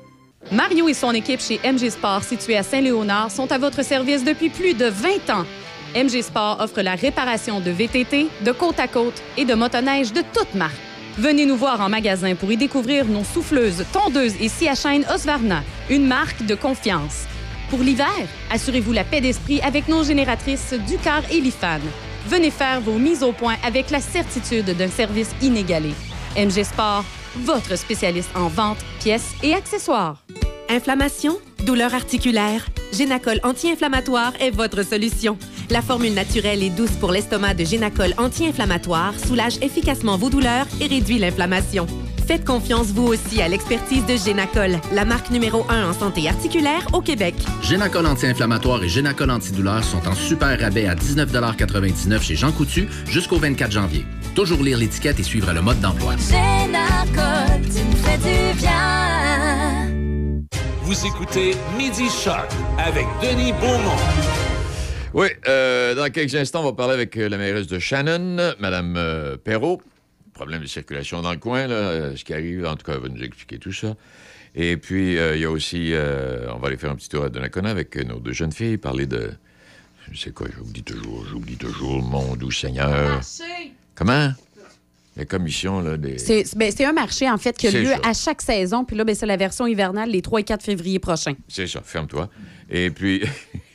[0.52, 4.50] Mario et son équipe chez MG Sport, située à Saint-Léonard, sont à votre service depuis
[4.50, 5.46] plus de 20 ans.
[5.96, 10.22] MG Sport offre la réparation de VTT, de côte à côte et de motoneige de
[10.34, 10.76] toutes marques.
[11.18, 15.06] Venez nous voir en magasin pour y découvrir nos souffleuses, tondeuses et scie à chaîne
[15.14, 17.24] Osvarna, une marque de confiance.
[17.70, 18.08] Pour l'hiver,
[18.52, 21.80] assurez-vous la paix d'esprit avec nos génératrices Ducar et Lifan.
[22.28, 25.94] Venez faire vos mises au point avec la certitude d'un service inégalé.
[26.38, 27.06] MG Sport,
[27.44, 30.24] votre spécialiste en vente, pièces et accessoires.
[30.70, 35.38] Inflammation, douleur articulaire, Génacol anti-inflammatoire est votre solution.
[35.70, 40.88] La formule naturelle et douce pour l'estomac de Génacol anti-inflammatoire soulage efficacement vos douleurs et
[40.88, 41.88] réduit l'inflammation.
[42.26, 46.88] Faites confiance vous aussi à l'expertise de Génacol, la marque numéro 1 en santé articulaire
[46.94, 47.36] au Québec.
[47.62, 53.38] Génacol anti-inflammatoire et Génacol antidouleur sont en super rabais à 19,99 chez Jean Coutu jusqu'au
[53.38, 54.06] 24 janvier.
[54.36, 56.16] Toujours lire l'étiquette et suivre le mode d'emploi.
[56.18, 59.90] Génacol, tu me fais du bien.
[60.82, 63.96] Vous écoutez Midi Shark avec Denis Beaumont.
[65.14, 68.96] Oui, euh, dans quelques instants, on va parler avec euh, la mairesse de Shannon, Mme
[68.98, 69.82] euh, Perrault.
[70.34, 73.00] Problème de circulation dans le coin, là, euh, ce qui arrive, en tout cas, elle
[73.00, 73.96] va nous expliquer tout ça.
[74.54, 77.24] Et puis, euh, il y a aussi, euh, on va aller faire un petit tour
[77.24, 79.32] à Donnacona avec nos deux jeunes filles, parler de,
[80.12, 83.22] je sais quoi, j'oublie toujours, j'oublie toujours, mon doux Seigneur.
[83.96, 84.32] Comment?
[85.18, 86.18] La commission, là, des...
[86.18, 88.00] C'est ben, c'est un marché, en fait, qui a lieu ça.
[88.04, 88.84] à chaque saison.
[88.84, 91.36] Puis là, ben, c'est la version hivernale les 3 et 4 février prochains.
[91.48, 92.30] C'est ça, ferme-toi.
[92.70, 93.24] Et puis,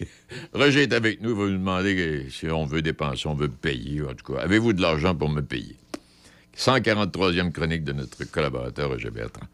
[0.53, 4.03] Roger est avec nous, il va nous demander si on veut dépenser, on veut payer,
[4.03, 4.41] en tout cas.
[4.41, 5.77] Avez-vous de l'argent pour me payer?
[6.59, 9.47] 143e chronique de notre collaborateur Roger Bertrand.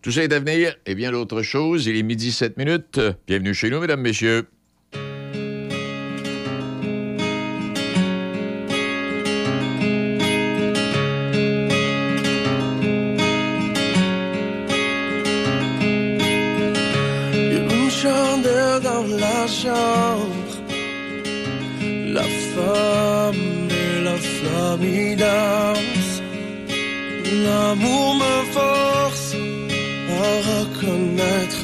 [0.00, 1.86] Tout ça est à venir et bien d'autres choses.
[1.86, 3.00] Il est midi 7 minutes.
[3.26, 4.46] Bienvenue chez nous, mesdames, messieurs.
[22.18, 26.22] La femme et la flamme y dansent.
[27.44, 29.34] L'amour me force
[30.22, 31.60] à reconnaître.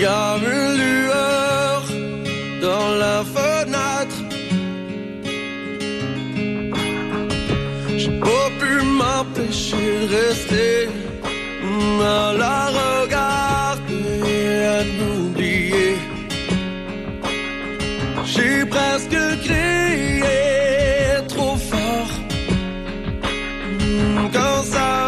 [0.00, 1.82] Y a une lueur
[2.62, 4.18] dans la fenêtre.
[7.96, 10.88] J'ai pas pu m'empêcher de rester
[12.00, 14.24] à la regarder,
[14.76, 15.17] à l'oublier.
[18.78, 20.24] J'ai presque crié
[21.28, 22.12] trop fort.
[24.32, 25.07] Quand sa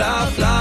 [0.00, 0.59] souffler la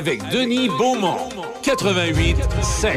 [0.00, 1.28] avec Denis Beaumont.
[1.62, 2.96] 88 5.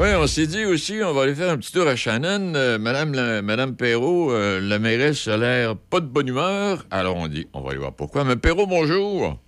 [0.00, 2.54] Oui, on s'est dit aussi, on va aller faire un petit tour à Shannon.
[2.56, 6.84] Euh, Madame, la- Madame Perrault, euh, la mairesse a l'air pas de bonne humeur.
[6.90, 8.24] Alors on dit, on va aller voir pourquoi.
[8.24, 9.38] Mais Perrault, bonjour.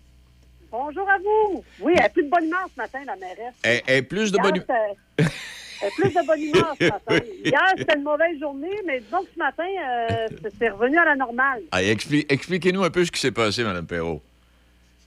[0.70, 1.64] Bonjour à vous.
[1.80, 3.54] Oui, elle a plus de bonne humeur ce matin, la mairesse.
[3.64, 5.28] Elle, elle est plus de bonne humeur.
[5.86, 7.24] a plus de bonne humeur ce matin.
[7.44, 10.26] Hier, c'était une mauvaise journée, mais disons que ce matin, euh,
[10.58, 11.62] c'est- revenu à la normale.
[11.72, 14.22] Ah, expli- Expliquez-nous un peu ce qui s'est passé, Madame Perrault.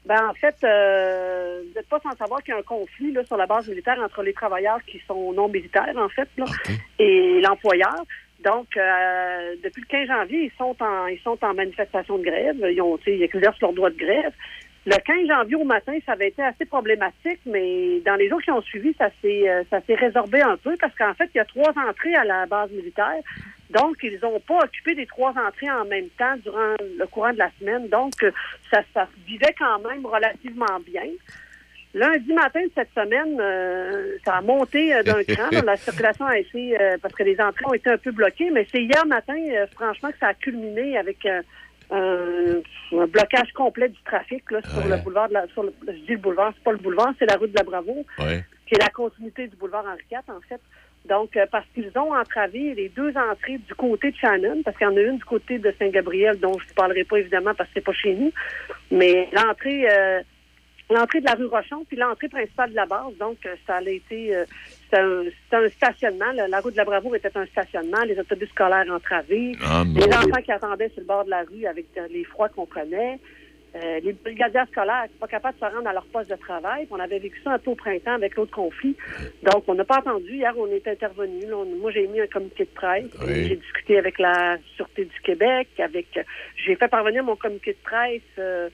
[0.05, 3.25] Ben, en fait, euh, vous n'êtes pas sans savoir qu'il y a un conflit là,
[3.25, 6.45] sur la base militaire entre les travailleurs qui sont non militaires, en fait, là,
[6.97, 8.05] et l'employeur.
[8.45, 12.55] Donc, euh, depuis le 15 janvier, ils sont en ils sont en manifestation de grève.
[12.71, 14.31] Ils ont, ils exercent leur droit de grève.
[14.85, 18.51] Le 15 janvier au matin, ça avait été assez problématique, mais dans les jours qui
[18.51, 21.41] ont suivi, ça s'est euh, ça s'est résorbé un peu parce qu'en fait, il y
[21.41, 23.21] a trois entrées à la base militaire.
[23.69, 27.37] Donc, ils n'ont pas occupé les trois entrées en même temps durant le courant de
[27.37, 27.89] la semaine.
[27.89, 28.31] Donc, euh,
[28.71, 31.09] ça, ça vivait quand même relativement bien.
[31.97, 35.49] Lundi matin de cette semaine, euh, ça a monté euh, d'un cran.
[35.65, 38.67] La circulation a été, euh, parce que les entrées ont été un peu bloquées, mais
[38.71, 41.27] c'est hier matin, euh, franchement, que ça a culminé avec
[41.91, 42.61] euh,
[42.91, 45.47] un, blocage complet du trafic là, sur le boulevard de la...
[45.47, 47.63] Sur le, je dis le boulevard, c'est pas le boulevard, c'est la rue de la
[47.63, 48.43] Bravo Ouais.
[48.65, 50.61] qui est la continuité du boulevard Henri IV, en fait.
[51.07, 54.87] Donc, euh, parce qu'ils ont entravé les deux entrées du côté de Shannon, parce qu'il
[54.87, 57.69] y en a une du côté de Saint-Gabriel, dont je ne parlerai pas évidemment parce
[57.69, 58.31] que c'est pas chez nous,
[58.91, 60.21] mais l'entrée euh,
[60.89, 63.15] l'entrée de la rue Rochon, puis l'entrée principale de la base.
[63.19, 64.35] Donc, euh, ça a été...
[64.35, 64.45] euh,
[64.83, 65.23] c'était un,
[65.65, 66.31] un stationnement.
[66.33, 68.03] La, la rue de la Bravoure était un stationnement.
[68.05, 69.51] Les autobus scolaires entravés.
[69.63, 72.49] Ah, les enfants qui attendaient sur le bord de la rue avec euh, les froids
[72.49, 73.19] qu'on connaît.
[73.75, 76.85] Euh, les brigadiers scolaires n'étaient pas capables de se rendre à leur poste de travail.
[76.85, 78.95] Puis On avait vécu ça un peu au printemps avec l'autre conflit.
[79.43, 80.35] Donc, on n'a pas attendu.
[80.35, 81.45] Hier, on est intervenu.
[81.81, 83.11] Moi, j'ai mis un communiqué de presse.
[83.27, 83.47] Oui.
[83.49, 85.67] J'ai discuté avec la Sûreté du Québec.
[85.79, 86.07] avec.
[86.65, 88.69] J'ai fait parvenir mon communiqué de presse euh,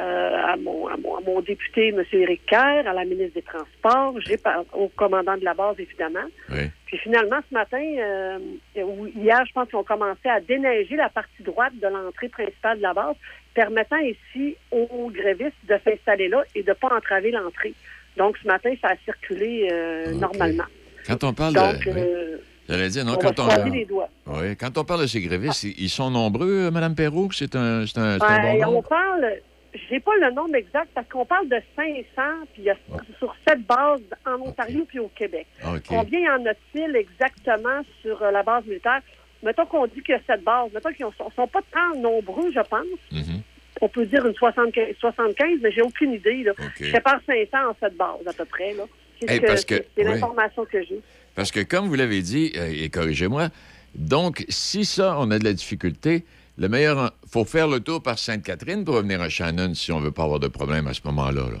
[0.00, 2.02] euh, à, mon, à, mon, à mon député, M.
[2.12, 4.36] Éric Kerr, à la ministre des Transports, j'ai
[4.72, 6.26] au commandant de la base, évidemment.
[6.50, 6.70] Oui.
[6.86, 8.38] Puis finalement, ce matin, euh,
[8.82, 12.78] ou hier, je pense qu'ils ont commencé à déneiger la partie droite de l'entrée principale
[12.78, 13.14] de la base,
[13.54, 17.74] permettant ici aux grévistes de s'installer là et de ne pas entraver l'entrée.
[18.16, 20.64] Donc, ce matin, ça a circulé euh, normalement.
[21.06, 21.90] Quand on parle Donc, de.
[21.92, 22.40] oui.
[22.68, 24.08] J'allais dire, non, on quand les doigts.
[24.26, 27.28] Oui, quand on parle de ces grévistes, ils ils sont nombreux, Madame Perrault?
[27.32, 29.26] C'est un, bon on parle,
[29.88, 32.22] j'ai pas le nombre exact parce qu'on parle de 500,
[32.52, 32.76] puis il y a
[33.18, 35.46] sur cette base en Ontario puis au Québec.
[35.66, 35.82] OK.
[35.88, 39.00] Combien y en a-t-il exactement sur euh, la base militaire?
[39.42, 40.70] Mettons qu'on dit qu'il y a cette base.
[40.72, 42.86] Mettons qu'ils ne sont, sont pas tant nombreux, je pense.
[43.12, 43.40] Mm-hmm.
[43.80, 46.44] On peut dire une 75, 75 mais j'ai aucune idée.
[46.44, 46.52] Là.
[46.78, 48.72] Je sépare 500 en cette base, à peu près.
[48.74, 48.84] Là.
[49.20, 50.04] C'est Hey, oui.
[50.04, 51.00] l'information que j'ai.
[51.34, 53.48] Parce que, comme vous l'avez dit, euh, et corrigez-moi,
[53.94, 56.24] donc, si ça, on a de la difficulté,
[56.56, 60.00] le meilleur, il faut faire le tour par Sainte-Catherine pour revenir à Shannon si on
[60.00, 61.42] veut pas avoir de problème à ce moment-là.
[61.50, 61.58] là.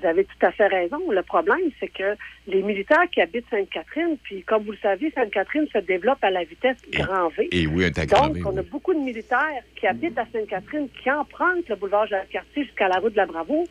[0.00, 0.98] Vous avez tout à fait raison.
[1.10, 5.66] Le problème, c'est que les militaires qui habitent Sainte-Catherine, puis comme vous le savez, Sainte-Catherine
[5.72, 7.48] se développe à la vitesse grand V.
[7.52, 11.68] Et oui, un Donc, on a beaucoup de militaires qui habitent à Sainte-Catherine, qui empruntent
[11.68, 13.64] le boulevard Jacques-Cartier jusqu'à la rue de la Bravo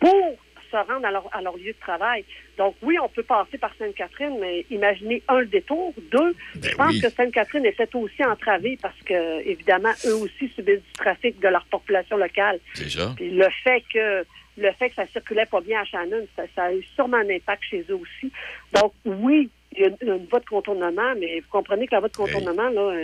[0.00, 0.36] pour
[0.70, 2.24] se rendre à leur, à leur lieu de travail.
[2.56, 5.94] Donc, oui, on peut passer par Sainte-Catherine, mais imaginez, un, le détour.
[6.10, 7.00] Deux, je pense oui.
[7.00, 11.64] que Sainte-Catherine peut-être aussi entravée parce que, évidemment, eux aussi subissent du trafic de leur
[11.66, 12.58] population locale.
[12.74, 13.12] Ça.
[13.16, 14.24] Puis le fait que
[14.60, 17.30] le fait que ça circulait pas bien à Shannon, ça, ça a eu sûrement un
[17.30, 18.32] impact chez eux aussi.
[18.74, 22.00] Donc, oui, il y a une, une voie de contournement, mais vous comprenez que la
[22.00, 23.00] voie de contournement, là,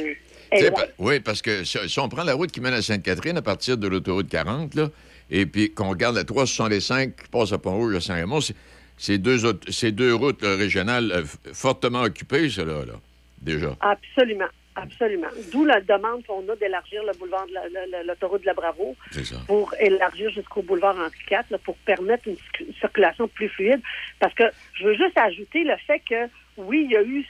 [0.72, 3.42] pa- oui, parce que si, si on prend la route qui mène à Sainte-Catherine à
[3.42, 4.88] partir de l'autoroute 40, là,
[5.30, 8.40] et puis qu'on regarde la 365 qui passe à Pont-Rouge à Saint-Raymond,
[8.96, 9.38] c'est- deux,
[9.92, 12.94] deux routes là, régionales euh, fortement occupées, cela, là,
[13.40, 13.76] déjà.
[13.80, 14.46] Absolument.
[14.76, 15.28] Absolument.
[15.52, 17.52] D'où la demande qu'on a d'élargir le boulevard de
[17.92, 18.96] la- l'autoroute de la Bravo
[19.46, 23.80] pour élargir jusqu'au boulevard Henri IV, là, pour permettre une, circu- une circulation plus fluide.
[24.18, 24.42] Parce que
[24.74, 27.24] je veux juste ajouter le fait que, oui, il y a eu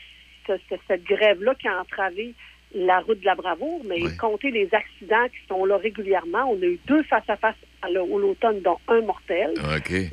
[0.46, 2.32] ce- ce- cette grève-là qui a entravé
[2.74, 6.66] la route de la Bravoure, mais compter les accidents qui sont là régulièrement, on a
[6.66, 9.52] eu deux face-à-face à l'au- au l'automne, dont un mortel.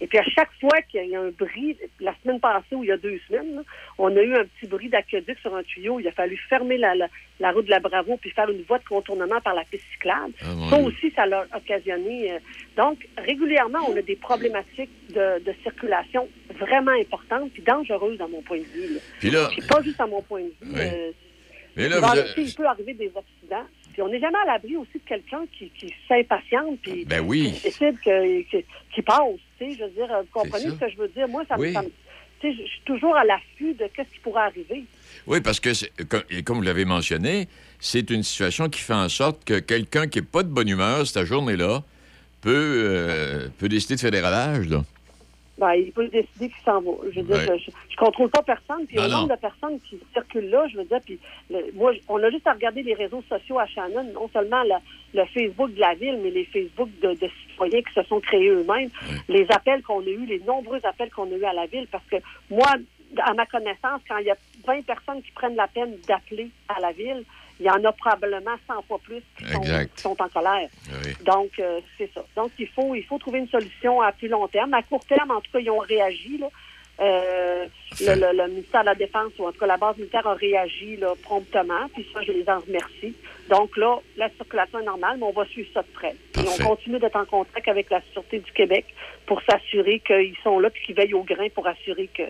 [0.01, 2.87] Et puis à chaque fois qu'il y a un bris, la semaine passée ou il
[2.87, 3.61] y a deux semaines, là,
[3.97, 5.99] on a eu un petit bris d'aqueduc sur un tuyau.
[5.99, 7.07] Il a fallu fermer la, la,
[7.39, 10.33] la route de la Bravo puis faire une voie de contournement par la piste cyclable.
[10.41, 12.33] Ah, ça aussi, ça l'a occasionné.
[12.33, 12.39] euh,
[12.77, 16.27] donc, régulièrement, on a des problématiques de, de circulation
[16.59, 18.93] vraiment importantes puis dangereuses à mon point de vue.
[18.95, 18.99] là.
[19.19, 20.73] Puis là- Puis pas juste à mon point de vue.
[20.73, 20.79] Oui.
[20.81, 21.11] euh,
[21.89, 23.65] Là, il, vous peut arriver des accidents.
[23.93, 27.51] Puis on n'est jamais à l'abri aussi de quelqu'un qui, qui s'impatiente puis Ben oui.
[27.55, 28.63] qui décide que, que-
[28.93, 29.19] qui passe.
[29.59, 31.27] Tu sais, je veux dire, vous comprenez ce que je veux dire?
[31.27, 31.73] Moi, ça me- Oui.
[31.73, 31.89] ça me.
[32.39, 34.83] tu sais, je suis toujours à l'affût de qu'est-ce qui pourrait arriver.
[35.27, 35.69] Oui, parce que,
[36.05, 37.47] comme, et comme vous l'avez mentionné,
[37.79, 41.05] c'est une situation qui fait en sorte que quelqu'un qui n'est pas de bonne humeur
[41.05, 41.83] cette journée-là
[42.41, 44.67] peut, euh, peut décider de faire des ravages.
[44.69, 44.83] Là.
[45.61, 46.91] Ben, il peut décider qu'il s'en va.
[47.11, 47.59] Je veux dire, Ouais.
[47.59, 48.87] je, je contrôle pas personne.
[48.87, 49.09] Puis au non.
[49.09, 51.19] nombre de personnes qui circulent là, je veux dire, puis
[51.51, 54.75] le- moi, on a juste à regarder les réseaux sociaux à Shannon, non seulement le,
[55.19, 58.49] le Facebook de la ville, mais les Facebook de, de citoyens qui se sont créés
[58.49, 58.89] eux-mêmes,
[59.29, 62.05] les appels qu'on a eus, les nombreux appels qu'on a eus à la ville, parce
[62.09, 62.15] que
[62.49, 62.67] moi,
[63.19, 66.79] à ma connaissance, quand il y a 20 personnes qui prennent la peine d'appeler à
[66.79, 67.23] la ville,
[67.61, 69.61] il y en a probablement 100 fois plus qui sont,
[69.95, 70.67] qui sont en colère.
[71.05, 71.13] Oui.
[71.23, 72.23] Donc, euh, c'est ça.
[72.35, 74.73] Donc, il faut, il faut trouver une solution à plus long terme.
[74.73, 76.37] À court terme, en tout cas, ils ont réagi.
[76.39, 76.47] Là.
[76.99, 77.65] Euh,
[77.99, 80.33] le, le- le ministère de la Défense, ou en tout cas la base militaire, a
[80.33, 81.87] réagi là, promptement.
[81.93, 83.15] Puis ça, je les en remercie.
[83.49, 86.15] Donc là, la circulation est normale, mais on va suivre ça de près.
[86.37, 88.85] Et on continue d'être en contact avec la Sûreté du Québec
[89.25, 92.25] pour s'assurer qu'ils sont là puis qu'ils veillent au grain pour assurer une-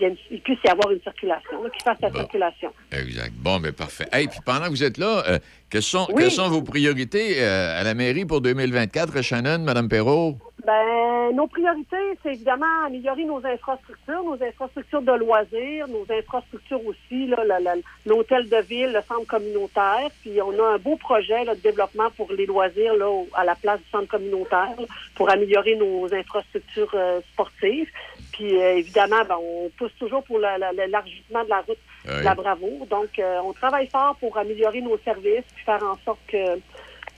[0.00, 2.72] il puisse y avoir une circulation, là, qu'ils fassent la circulation.
[2.92, 3.32] Exact.
[3.36, 4.06] Bon, mais parfait.
[4.12, 5.38] Hey, puis pendant que vous êtes là, euh,
[5.70, 6.22] quelles, sont, Oui.
[6.22, 10.36] quelles sont vos priorités euh, à la mairie pour 2024, Shannon, Mme Perrault?
[10.66, 17.26] Ben, nos priorités, c'est évidemment améliorer nos infrastructures, nos infrastructures de loisirs, nos infrastructures aussi,
[18.06, 20.08] l'hôtel de ville, le centre communautaire.
[20.22, 23.54] Puis on a un beau projet là, de développement pour les loisirs là, à la
[23.56, 27.88] place du centre communautaire là, pour améliorer nos infrastructures euh, sportives.
[28.36, 31.78] Puis euh, évidemment, ben, on pousse toujours pour la- la- l'élargissement de la route
[32.08, 32.18] Oui.
[32.18, 32.86] de la Bravoure.
[32.86, 36.58] Donc, euh, on travaille fort pour améliorer nos services puis faire en sorte que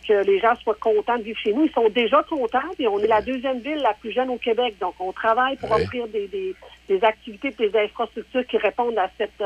[0.08, 1.64] que les gens soient contents de vivre chez nous.
[1.64, 4.76] Ils sont déjà contents, et on est la deuxième ville la plus jeune au Québec.
[4.80, 5.82] Donc, on travaille pour Oui.
[5.82, 6.54] offrir des, des,
[6.88, 9.42] des activités et des infrastructures qui répondent à cette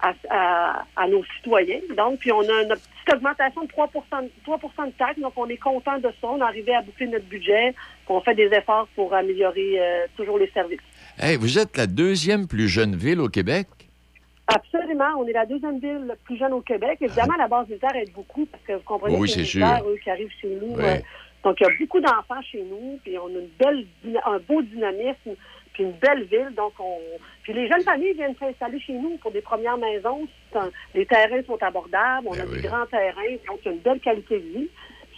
[0.00, 1.78] à, à- à nos citoyens.
[1.96, 3.92] Donc, puis on a une petite augmentation de 3 de
[4.42, 5.20] 3 de taxes.
[5.20, 6.26] Donc, on est content de ça.
[6.26, 7.70] On est arrivé à boucler notre budget.
[7.72, 10.80] puis On fait des efforts pour améliorer euh, toujours les services.
[11.18, 13.66] Hey, vous êtes la deuxième plus jeune ville au Québec?
[14.48, 15.04] Absolument.
[15.18, 16.98] On est la deuxième ville la plus jeune au Québec.
[17.00, 19.98] Évidemment, la base militaire aide beaucoup parce que vous comprenez Oui, que les militaires, eux,
[20.02, 20.74] qui arrivent chez nous.
[20.76, 20.84] Oui.
[20.84, 20.96] euh,
[21.44, 24.38] donc, il y a beaucoup d'enfants chez nous, puis on a une belle, dyna- un
[24.38, 25.34] beau dynamisme,
[25.72, 26.50] puis une belle ville.
[26.56, 26.98] Donc, on,
[27.42, 30.26] puis les jeunes familles viennent s'installer chez nous pour des premières maisons.
[30.54, 33.80] Un- les terrains sont abordables, on a des grands terrains, donc il y a une
[33.80, 34.68] belle qualité de vie.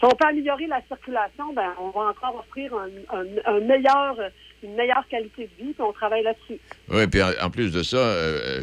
[0.05, 4.17] Si on peut améliorer la circulation, ben, on va encore offrir un, un- un meilleur,
[4.63, 6.61] une meilleure qualité de vie, puis on travaille là-dessus.
[6.91, 8.61] Oui, puis en, plus de ça, euh,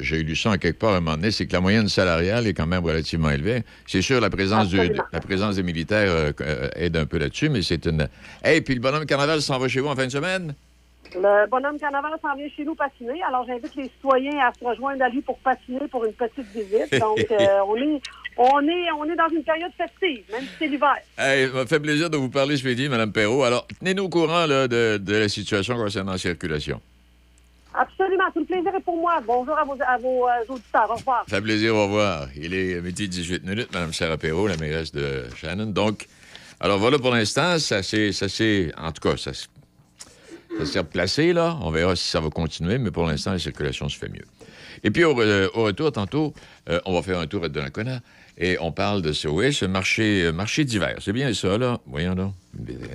[0.00, 2.48] j'ai lu ça en quelque part à un moment donné, c'est que la moyenne salariale
[2.48, 3.62] est quand même relativement élevée.
[3.86, 4.78] C'est sûr, la présence, du,
[5.12, 8.08] la présence des militaires euh, euh, aide un peu là-dessus, mais c'est une...
[8.42, 10.54] Hey, puis le bonhomme carnaval s'en va chez vous en fin de semaine?
[11.14, 13.20] Le bonhomme carnaval s'en vient chez nous patiner.
[13.28, 16.98] Alors, j'invite les citoyens à se rejoindre à lui pour patiner pour une petite visite.
[17.00, 18.00] Donc, euh, on, est,
[18.36, 20.94] on, est, on est dans une période festive, même si c'est l'hiver.
[21.18, 23.42] Hey, ça fait plaisir de vous parler midi, Mme Perrault.
[23.44, 26.80] Alors, tenez-nous au courant là, de, de la situation concernant la circulation.
[27.72, 28.24] Absolument.
[28.34, 29.20] Tout le plaisir est pour moi.
[29.24, 30.90] Bonjour à vos, à vos euh, auditeurs.
[30.90, 31.24] Au revoir.
[31.28, 32.26] Ça fait plaisir, au revoir.
[32.36, 35.66] Il est midi 18 minutes, Mme Sarah Perrault, la mairesse de Shannon.
[35.66, 36.06] Donc,
[36.58, 39.48] alors voilà pour l'instant, ça s'est, ça s'est- en tout cas, ça, s-
[40.58, 41.56] ça s'est replacé, là.
[41.62, 44.26] On verra si ça va continuer, mais pour l'instant, la circulation se fait mieux.
[44.82, 46.34] Et puis, au, euh, au retour, tantôt,
[46.68, 48.00] euh, on va faire un tour à Donnacona
[48.40, 50.96] et on parle de ce, ce marché, euh, marché d'hiver.
[51.00, 51.78] C'est bien ça, là?
[51.86, 52.32] Voyons donc,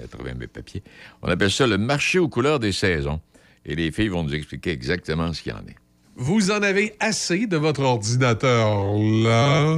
[0.04, 0.82] à travers mes papiers.
[1.22, 3.22] On appelle ça le marché aux couleurs des saisons.
[3.64, 5.76] Et les filles vont nous expliquer exactement ce qu'il y en est.
[6.16, 9.78] Vous en avez assez de votre ordinateur là?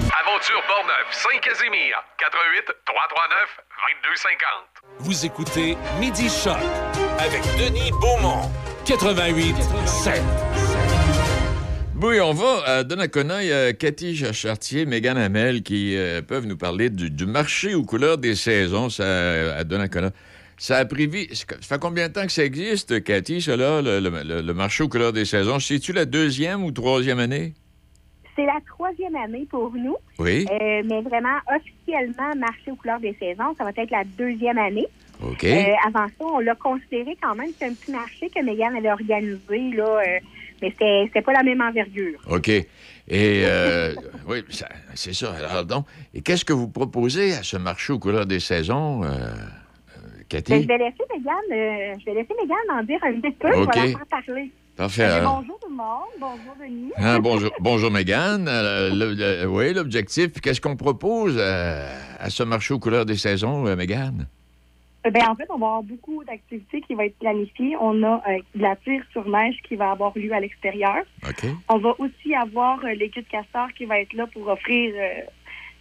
[0.41, 3.59] Portneuf, Saint-Casimir, 88 339
[4.01, 4.97] 2250.
[4.99, 6.57] Vous écoutez Midi Choc
[7.19, 8.49] avec Denis Beaumont,
[8.85, 9.55] 88
[9.85, 10.19] 7.
[12.01, 13.43] Oui, on va à Donnacona.
[13.43, 17.75] Il y a Cathy Chartier, Mégane Hamel qui euh, peuvent nous parler du, du marché
[17.75, 19.03] aux couleurs des saisons ça,
[19.55, 20.09] à Donnacona.
[20.57, 21.27] Ça a pris vie.
[21.31, 23.99] Ça fait combien de temps que ça existe, Cathy, cela, le-
[24.41, 25.59] le marché aux couleurs des saisons?
[25.59, 27.53] C'est-tu la deuxième ou troisième année?
[28.35, 29.97] C'est la troisième année pour nous.
[30.19, 30.45] Oui.
[30.49, 34.87] Euh, mais vraiment, officiellement, marché aux couleurs des saisons, ça va être la deuxième année.
[35.23, 35.43] OK.
[35.43, 37.49] Euh, avant ça, on l'a considéré quand même.
[37.57, 40.19] C'est un petit marché que Megan avait organisé, là, euh,
[40.61, 42.19] mais c'était pas la même envergure.
[42.29, 42.49] OK.
[42.49, 42.67] Et
[43.09, 43.93] euh,
[44.27, 44.43] oui,
[44.95, 45.33] c'est ça.
[45.33, 49.01] Alors donc, et qu'est-ce que vous proposez à ce marché aux couleurs des saisons,
[50.29, 50.51] Cathy?
[50.53, 53.49] Ben, je vais laisser Megan, je vais laisser Megan en dire un petit peu.
[53.49, 53.69] OK.
[53.75, 54.51] Je vais la faire parler.
[54.81, 55.03] Parfait.
[55.03, 55.35] Alors.
[55.41, 56.09] bonjour tout le monde.
[56.19, 56.91] Bonjour Denis.
[56.97, 58.47] Hein, bonjour, bonjour Mégane.
[58.47, 60.31] Euh, le- le- oui, l'objectif.
[60.41, 61.87] Qu'est-ce qu'on propose euh,
[62.19, 64.25] à ce marché aux couleurs des saisons, euh, Mégane?
[65.05, 67.75] Euh, Ben, en fait, on va avoir beaucoup d'activités qui vont être planifiées.
[67.79, 71.03] On a euh, de la tire sur neige qui va avoir lieu à l'extérieur.
[71.69, 74.93] On va aussi avoir les queues de castor qui va être là pour offrir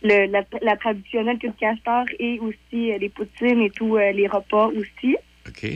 [0.02, 4.66] le- la, la traditionnelle queue de castor et aussi les poutines et tous les repas
[4.68, 5.16] aussi.
[5.48, 5.70] OK.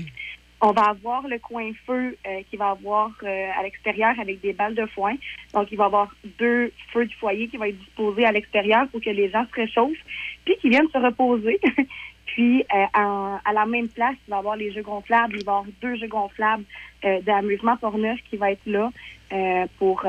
[0.66, 4.54] On va avoir le coin feu euh, qui va avoir euh, à l'extérieur avec des
[4.54, 5.12] balles de foin.
[5.52, 6.08] Donc, il va y avoir
[6.38, 9.54] deux feux du foyer qui vont être disposés à l'extérieur pour que les gens se
[9.54, 10.04] réchauffent
[10.46, 11.60] puis qu'ils viennent se reposer.
[12.26, 15.36] puis, euh, à la même place, il va y avoir les jeux gonflables.
[15.36, 16.64] Il va y avoir deux jeux gonflables
[17.04, 18.90] euh, d'amusement Portneuf qui va être là
[19.34, 20.06] euh, pour...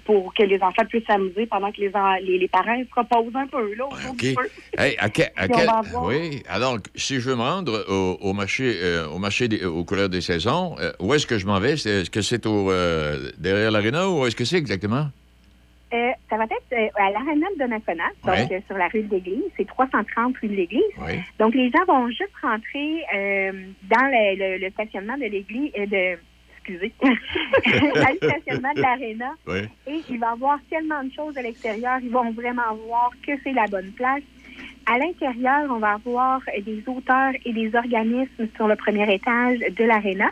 [0.00, 3.34] pour que les enfants puissent s'amuser pendant que les, en- les, les parents se reposent
[3.36, 4.16] un peu là, autour OK.
[4.18, 4.50] du feu.
[4.78, 6.42] Hey, à que- à Puis on quel- va avoir- Oui.
[6.48, 10.08] Alors, si je veux me rendre au, au marché, euh, au marché des- aux couleurs
[10.08, 11.72] des saisons, euh, où est-ce que je m'en vais?
[11.72, 15.06] Est-ce que c'est au, euh, derrière l'aréna ou est-ce que c'est exactement?
[16.30, 18.62] Ça va être à l'Arena de Donnacona, donc Ouais.
[18.66, 19.42] sur la rue de l'Église.
[19.58, 20.80] C'est 330 rue de l'Église.
[21.38, 23.04] Donc, les gens vont juste rentrer
[23.90, 26.16] dans le, le- le stationnement de l'église, de,
[26.64, 29.34] excusez, le stationnement de l'aréna.
[29.46, 29.60] Oui.
[29.86, 31.98] Et il va y avoir tellement de choses à l'extérieur.
[32.02, 34.22] Ils vont vraiment voir que c'est la bonne place.
[34.86, 39.84] À l'intérieur, on va avoir des auteurs et des organismes sur le premier étage de
[39.84, 40.30] l'aréna.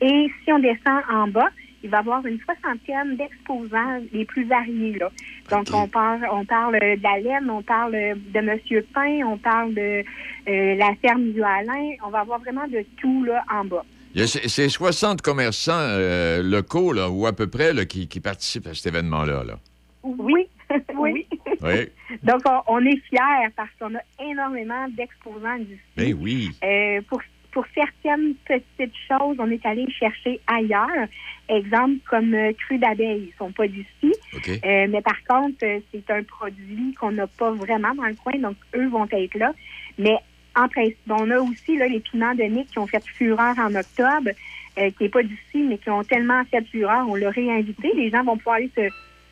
[0.00, 1.50] Et si on descend en bas,
[1.82, 4.98] il va y avoir une soixantaine d'exposants les plus variés.
[4.98, 5.10] Là.
[5.50, 9.74] Donc, on parle, on parle de la laine, on parle de Monsieur Pain, on parle
[9.74, 10.04] de
[10.48, 11.94] euh, la ferme du Alain.
[12.04, 13.84] On va avoir vraiment de tout là, en bas.
[14.14, 17.84] Il y a ces ces 60 commerçants euh, locaux, là, ou à peu près, là,
[17.84, 19.44] qui, qui participent à cet événement-là.
[19.44, 19.58] Là.
[20.02, 20.46] Oui.
[20.96, 21.26] oui.
[21.62, 21.88] Oui.
[22.22, 25.80] Donc, on, on est fiers parce qu'on a énormément d'exposants d'ici.
[25.96, 26.50] Ben oui.
[26.64, 27.20] Euh, pour,
[27.52, 31.08] pour certaines petites choses, on est allé chercher ailleurs.
[31.48, 33.30] Exemple, comme euh, cru d'abeilles.
[33.32, 34.12] Ils sont pas d'ici.
[34.34, 34.48] OK.
[34.48, 38.56] Euh, mais par contre, c'est un produit qu'on n'a pas vraiment dans le coin, donc
[38.74, 39.52] eux vont être là.
[39.98, 40.16] Mais
[40.54, 43.74] en principe, on a aussi là, les piments de Nick qui ont fait fureur en
[43.74, 44.30] octobre,
[44.78, 47.92] euh, qui n'est pas d'ici, mais qui ont tellement fait fureur, on l'a réinvité.
[47.94, 48.88] Les gens vont pouvoir aller se,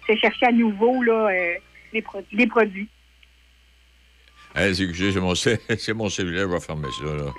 [0.06, 1.54] se chercher à nouveau là, euh,
[1.92, 2.88] les, produits, les produits.
[4.54, 5.32] Hey, c'est mon,
[5.96, 7.04] mon cellulaire, je vais fermer ça.
[7.06, 7.32] Là.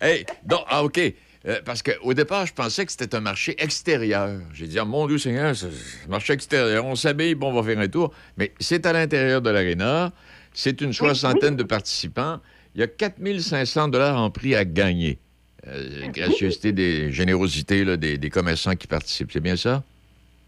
[0.00, 1.00] hey, donc, ah, OK.
[1.46, 4.40] Euh, parce qu'au départ, je pensais que c'était un marché extérieur.
[4.54, 6.86] J'ai dit, ah, mon Dieu Seigneur, c'est un marché extérieur.
[6.86, 8.12] On s'habille, bon, on va faire un tour.
[8.38, 10.12] Mais c'est à l'intérieur de l'aréna.
[10.54, 12.38] C'est une soixantaine de participants.
[12.74, 15.18] Il y a 4500 dollars en prix à gagner.
[15.66, 19.32] Euh, gracieuseté, des générosités là, des, des commerçants qui participent.
[19.32, 19.82] C'est bien ça?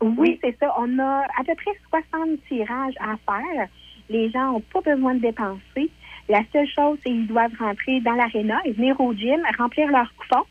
[0.01, 0.75] Oui, c'est ça.
[0.79, 1.73] On a à peu près
[2.13, 3.69] 60 tirages à faire.
[4.09, 5.91] Les gens n'ont pas besoin de dépenser.
[6.29, 10.13] La seule chose, c'est qu'ils doivent rentrer dans l'aréna et venir au gym, remplir leur
[10.17, 10.43] coupon.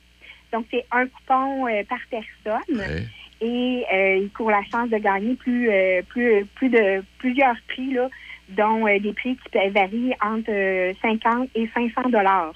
[0.53, 2.81] Donc, c'est un coupon euh, par personne.
[3.41, 7.91] Et euh, ils courent la chance de gagner plus, euh, plus, plus de plusieurs prix,
[7.93, 8.09] là,
[8.49, 12.53] dont euh, des prix qui varier entre euh, 50 et 500 dollars.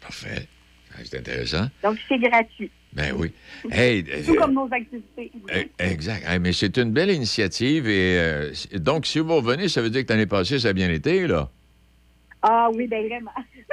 [0.00, 0.46] Parfait.
[0.94, 1.66] Ah, C'est intéressant.
[1.82, 2.70] Donc, c'est gratuit.
[2.92, 3.32] Ben oui.
[3.70, 5.30] Hey, Tout euh, comme nos activités.
[5.78, 6.24] Exact.
[6.40, 7.86] Mais c'est une belle initiative.
[7.88, 10.90] Et euh, donc, si vous revenez, ça veut dire que l'année passée, ça a bien
[10.90, 11.50] été, là?
[12.40, 13.32] Ah oui, ben vraiment.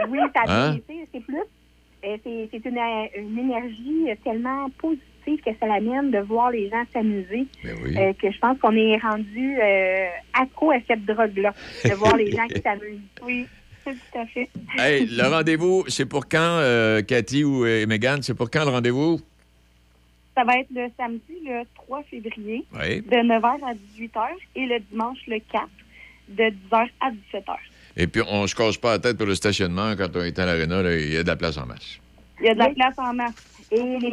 [0.10, 0.69] Oui, ça a Hein?
[0.72, 1.07] bien été.
[1.14, 1.38] C'est plus.
[2.06, 6.84] Euh, C'est une, euh, une énergie tellement positive que ça l'amène de voir les gens
[6.94, 7.48] s'amuser.
[7.64, 7.98] oui.
[7.98, 11.53] euh, que je pense qu'on est rendu euh, accro à cette drogue-là,
[11.84, 12.99] de voir les gens qui s'amusent.
[13.23, 13.48] Oui,
[13.84, 14.49] tout à fait.
[14.77, 18.22] Hey, le rendez-vous, c'est pour quand, euh, Cathy ou Mégane?
[18.22, 19.19] C'est pour quand le rendez-vous?
[20.36, 23.02] Ça va être le samedi, le 3 février, Oui.
[23.02, 24.27] de 9h à 18h,
[24.57, 25.68] et le dimanche, le 4,
[26.27, 27.56] de 10h à 17h.
[27.97, 29.95] Et puis, on se casse pas la tête pour le stationnement.
[29.97, 31.99] Quand on est à l'aréna, il y a de la place en masse.
[32.39, 33.34] Il y a de la place en masse.
[33.72, 34.11] Et les,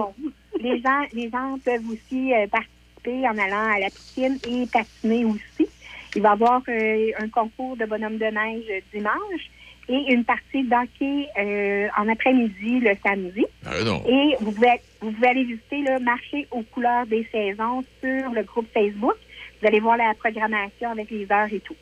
[0.60, 5.24] les gens, les gens peuvent aussi euh, participer en allant à la piscine et patiner
[5.24, 5.68] aussi.
[6.14, 9.50] Il va y avoir euh, un concours de bonhomme de neige dimanche
[9.88, 13.44] et une partie d'hockey euh, en après-midi le samedi.
[13.66, 14.02] Ah, non.
[14.06, 18.42] Et vous pouvez, vous pouvez aller visiter le marché aux couleurs des saisons sur le
[18.44, 19.16] groupe Facebook.
[19.60, 21.76] Vous allez voir la programmation avec les heures et tout.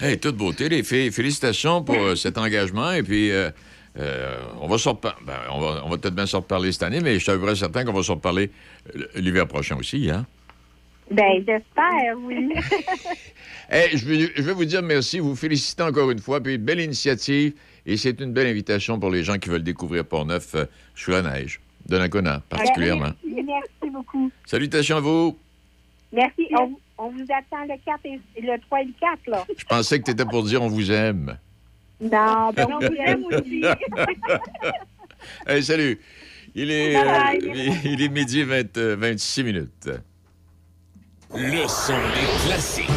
[0.00, 1.12] Hey, toute beauté, les filles.
[1.12, 2.92] Félicitations pour euh, cet engagement.
[2.92, 3.50] Et puis, euh,
[3.98, 6.82] euh, on va se repa- ben, on va, on va peut-être bien se reparler cette
[6.82, 8.50] année, mais je suis à peu près certain qu'on va se reparler
[9.14, 10.26] l'hiver prochain aussi, hein?
[11.10, 12.48] Ben, j'espère, oui.
[13.70, 16.80] Hey, je, vais, je vais vous dire merci, vous féliciter encore une fois, puis belle
[16.80, 17.54] initiative.
[17.86, 20.54] Et c'est une belle invitation pour les gens qui veulent découvrir Port-Neuf
[20.94, 21.58] sous la neige,
[21.88, 23.12] de Nakona particulièrement.
[23.24, 24.30] Merci, merci beaucoup.
[24.44, 25.38] Salutations à vous.
[26.12, 26.48] Merci.
[26.60, 29.44] On, on vous attend le 4 et le 3 et le 4, là.
[29.56, 31.38] Je pensais que tu étais pour dire on vous aime.
[32.00, 33.62] Non, ben, on vous aime aussi.
[35.46, 36.00] Hey, salut.
[36.54, 37.38] Il est, Bye.
[37.48, 39.90] euh, il est midi 20, euh, 26 minutes.
[41.34, 42.88] Le son des classiques.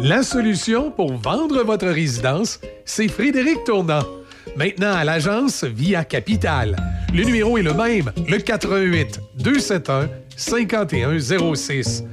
[0.00, 4.04] La solution pour vendre votre résidence, c'est Frédéric Tournant.
[4.56, 6.76] Maintenant à l'agence Via Capital.
[7.12, 12.04] Le numéro est le même, le 88 271 5106.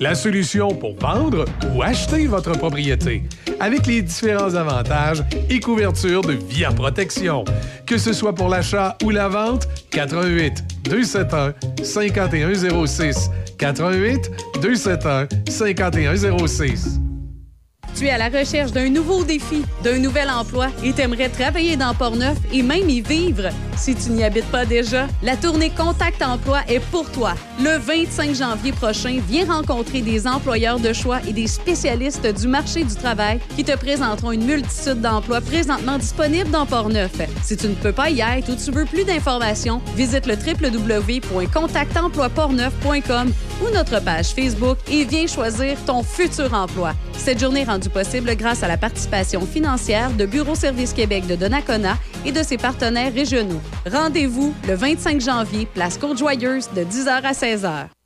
[0.00, 1.44] La solution pour vendre
[1.74, 3.24] ou acheter votre propriété
[3.60, 7.44] avec les différents avantages et couvertures de Via Protection.
[7.84, 13.30] Que ce soit pour l'achat ou la vente, 88 271 5106.
[13.58, 14.30] 88
[14.62, 17.03] 271 5106.
[17.96, 21.94] Tu es à la recherche d'un nouveau défi, d'un nouvel emploi et t'aimerais travailler dans
[21.94, 23.50] Portneuf et même y vivre.
[23.76, 27.34] Si tu n'y habites pas déjà, la tournée Contact Emploi est pour toi.
[27.60, 32.82] Le 25 janvier prochain, viens rencontrer des employeurs de choix et des spécialistes du marché
[32.82, 37.12] du travail qui te présenteront une multitude d'emplois présentement disponibles dans Portneuf.
[37.42, 43.32] Si tu ne peux pas y être ou tu veux plus d'informations, visite le www.contactemploiportneuf.com
[43.62, 46.92] ou notre page Facebook et viens choisir ton futur emploi.
[47.16, 51.96] Cette journée est possible grâce à la participation financière de Bureau Service Québec de Donnacona
[52.24, 53.60] et de ses partenaires régionaux.
[53.90, 58.03] Rendez-vous le 25 janvier, place Côte-Joyeuse, de 10h à 16h.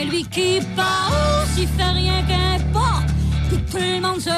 [0.00, 3.02] Quand c'est lui qui passe, il fait rien qu'un pas,
[3.48, 4.30] tout le monde se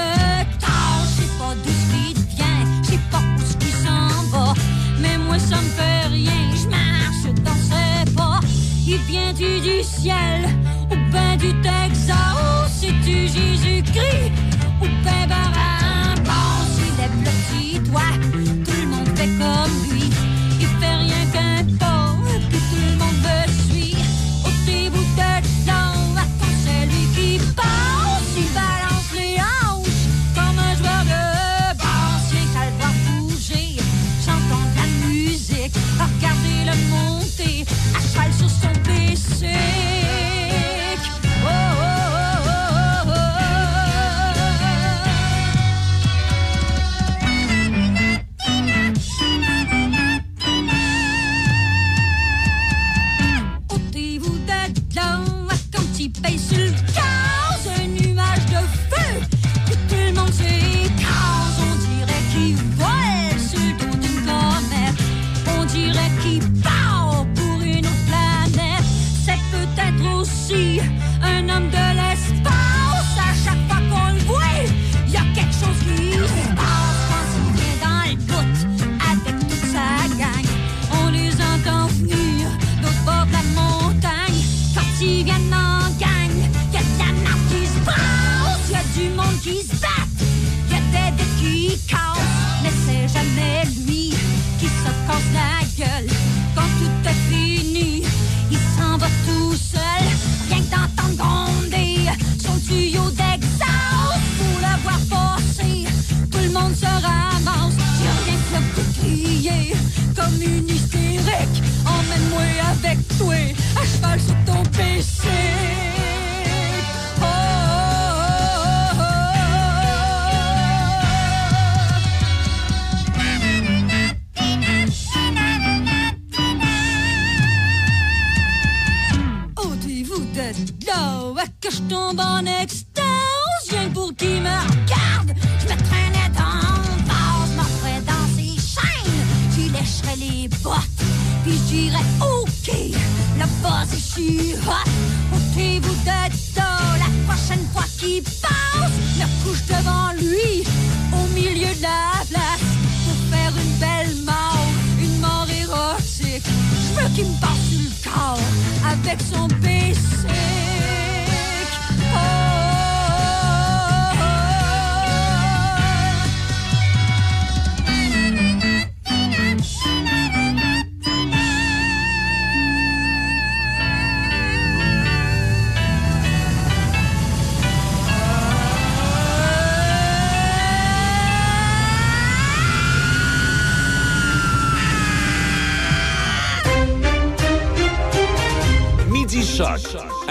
[0.60, 1.16] cache.
[1.16, 4.54] Je sais pas d'où ce qui vient, je sais pas où ce qui s'en va,
[5.00, 8.40] mais moi ça me fait rien, je marche dans ses pas.
[8.86, 10.48] Il vient-tu du ciel
[10.90, 14.32] ou ben du Texas, ou c'est-tu Jésus-Christ
[14.80, 15.28] ou ben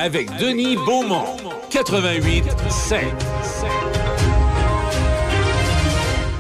[0.01, 1.37] avec Denis Beaumont.
[1.69, 3.03] 88 5.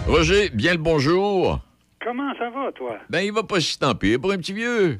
[0.07, 1.59] Roger, bien le bonjour.
[2.03, 2.97] Comment ça va, toi?
[3.09, 4.99] Ben, il va pas si tant pire pour un petit vieux.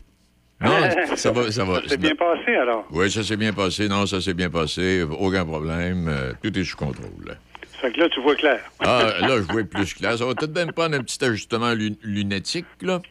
[0.61, 0.69] Non,
[1.15, 1.81] ça va, ça va.
[1.81, 2.85] Ça s'est bien passé, alors?
[2.91, 3.87] Oui, ça s'est bien passé.
[3.89, 5.03] Non, ça s'est bien passé.
[5.19, 6.07] Aucun problème.
[6.07, 7.35] Euh, tout est sous contrôle.
[7.73, 8.59] Ça fait que là, tu vois clair.
[8.79, 10.15] Ah, là, je vois plus clair.
[10.19, 13.01] Ça va peut-être même prendre un petit ajustement lu- lunatique, là.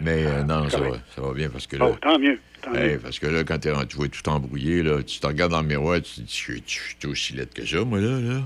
[0.00, 0.22] Oui, oui.
[0.22, 1.04] Mais euh, non, ça va, correct.
[1.14, 1.88] ça va bien parce que là.
[1.90, 2.38] Oh, tant mieux.
[2.62, 2.98] Tant Hey, mieux.
[2.98, 5.68] parce que là, quand t'es tu vois tout embrouillé, là, tu te regardes dans le
[5.68, 8.18] miroir, tu te dis, je suis- aussi laide que ça, moi, là.
[8.20, 8.40] là.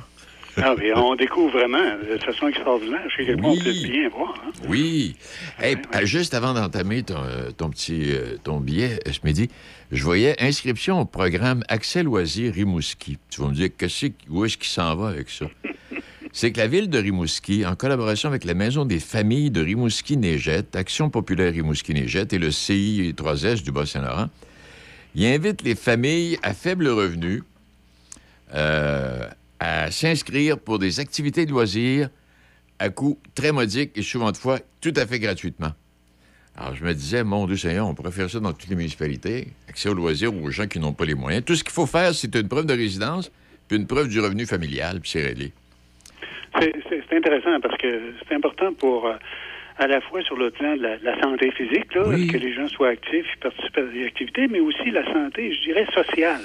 [0.56, 1.78] Ah, mais on découvre vraiment
[2.08, 3.00] de façon extraordinaire.
[3.16, 3.90] Chez quelqu'un, on peut Oui.
[3.90, 4.34] bien voir.
[4.46, 4.52] hein.
[4.68, 5.16] Oui.
[5.58, 7.16] Hey, juste avant d'entamer ton,
[7.56, 9.48] ton petit euh, ton billet euh, ce midi,
[9.90, 13.18] je voyais inscription au programme Accès Loisirs Rimouski.
[13.30, 15.46] Tu vas me dire que c'est- où est-ce qu'il s'en va avec ça?
[16.36, 20.74] C'est que la ville de Rimouski, en collaboration avec la Maison des familles de Rimouski-Négette,
[20.74, 24.28] Action populaire Rimouski-Négette et le CI 3S du Bas-Saint-Laurent,
[25.14, 27.44] il invite les familles à faible revenu
[28.52, 29.28] euh,
[29.60, 32.10] à s'inscrire pour des activités de loisirs
[32.80, 35.70] à coût très modique et souvent de fois tout à fait gratuitement.
[36.56, 39.52] Alors, je me disais, mon Dieu Seigneur, on pourrait faire ça dans toutes les municipalités,
[39.68, 41.44] accès aux loisirs aux gens qui n'ont pas les moyens.
[41.44, 43.30] Tout ce qu'il faut faire, c'est une preuve de résidence,
[43.68, 45.52] puis une preuve du revenu familial, puis c'est réglé.
[46.60, 49.14] C'est- intéressant parce que c'est important pour, euh,
[49.78, 52.68] à la fois sur le plan de la, la santé physique, là, que les gens
[52.68, 56.42] soient actifs, participent à des activités, mais aussi la santé, je dirais, sociale.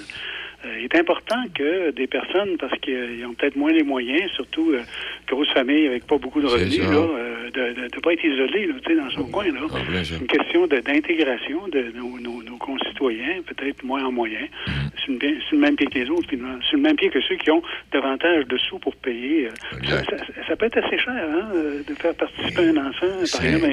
[0.65, 4.72] Euh, il est important que des personnes, parce qu'ils ont peut-être moins les moyens, surtout
[4.73, 4.81] euh,
[5.27, 8.68] grosses familles avec pas beaucoup de C'est revenus, là, euh, de ne pas être isolés
[8.68, 9.45] là, tu sais, dans son coin.
[9.45, 9.61] Là.
[9.88, 10.15] Plein ça.
[10.19, 14.99] une question d'intégration de, nos, nos- nos concitoyens, peut-être moins en moyen, Mm-hmm.
[15.03, 17.10] sur, le, bien- sur le même pied que les autres, finalement, sur le même pied
[17.10, 17.61] que ceux qui ont
[17.91, 19.48] davantage de sous pour payer.
[19.48, 19.49] euh,
[19.88, 23.26] ça, ça- ça peut être assez cher hein, euh, de faire participer un enfant, par
[23.26, 23.65] C'est exemple,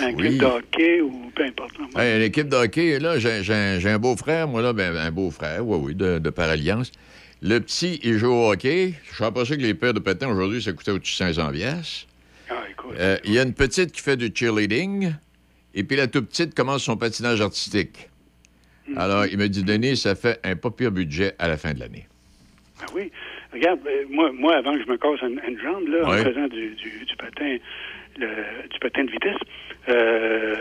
[0.00, 0.16] à un- un oui.
[0.16, 1.72] club de hockey ou peu importe.
[1.78, 2.02] là.
[2.02, 5.10] Hey, L'équipe de hockey, là, j'ai j'ai un, j'ai un beau-frère, moi, là, ben, un
[5.10, 6.92] beau-frère, oui, oui, de, de par alliance.
[7.42, 8.94] Le petit, il joue au hockey.
[9.10, 11.50] Je suis pas sûr que les paires de patins, aujourd'hui, ça coûtait au-dessus de 500
[11.52, 12.06] piastres.
[12.48, 12.92] Ah, écoute.
[12.98, 15.12] Euh, Il y a une petite qui fait du cheerleading,
[15.74, 18.08] et puis la toute petite commence son patinage artistique.
[18.88, 18.96] Mm-hmm.
[18.98, 21.80] Alors, il me dit, Denis, ça fait un pas pire budget à la fin de
[21.80, 22.06] l'année.
[22.80, 23.10] Ah oui.
[23.52, 26.46] Regarde, euh, moi, moi, avant que je me casse une, une jambe, là, en faisant
[26.48, 27.56] du, du, du patin
[28.18, 29.36] le- du patin de vitesse,
[29.88, 30.54] euh,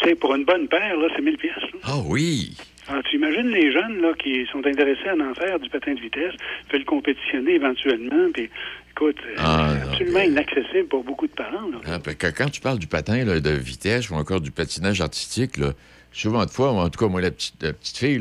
[0.00, 1.54] tu sais, pour une bonne paire, là, c'est 1000 pièces.
[1.82, 2.56] Ah oui!
[2.88, 6.00] Alors, tu imagines les jeunes là, qui sont intéressés à en faire du patin de
[6.00, 6.34] vitesse,
[6.70, 8.50] veulent le compétitionner éventuellement, puis
[8.90, 11.68] écoute, euh, Ah, c'est absolument inaccessible pour beaucoup de parents.
[11.68, 11.78] Là.
[11.86, 15.58] Ah, que quand tu parles du patin là, de vitesse ou encore du patinage artistique,
[15.58, 15.72] là,
[16.10, 18.20] souvent de fois, en tout cas, moi, la petite, la petite fille,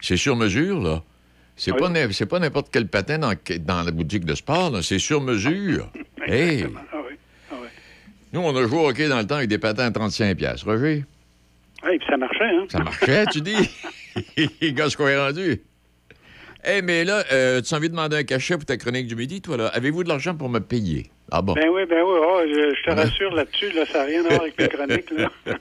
[0.00, 1.02] c'est, sur mesure, là.
[1.56, 4.82] C'est, pas, n'importe quel patin dans, dans la boutique de sport.
[4.82, 5.90] C'est sur mesure.
[6.26, 6.66] hey!
[6.92, 7.16] Ah oui.
[8.32, 10.66] Nous, on a joué au hockey dans le temps avec des patins à 35 piastres.
[10.66, 11.04] Roger?
[11.82, 12.66] Puis ça marchait, hein?
[12.68, 13.70] Ça marchait, tu dis?
[14.72, 15.62] Gars, qu'on est rendu.
[16.64, 19.16] Eh, mais là, euh, tu as envie de demander un cachet pour ta chronique du
[19.16, 19.66] midi, toi, là?
[19.68, 21.10] Avez-vous de l'argent pour me payer?
[21.30, 21.54] Ah bon?
[21.54, 24.28] Ben oui, ben oui, oh, je, je te rassure là-dessus, là, ça n'a rien à
[24.28, 25.10] voir avec mes chroniques.
[25.10, 25.30] Là.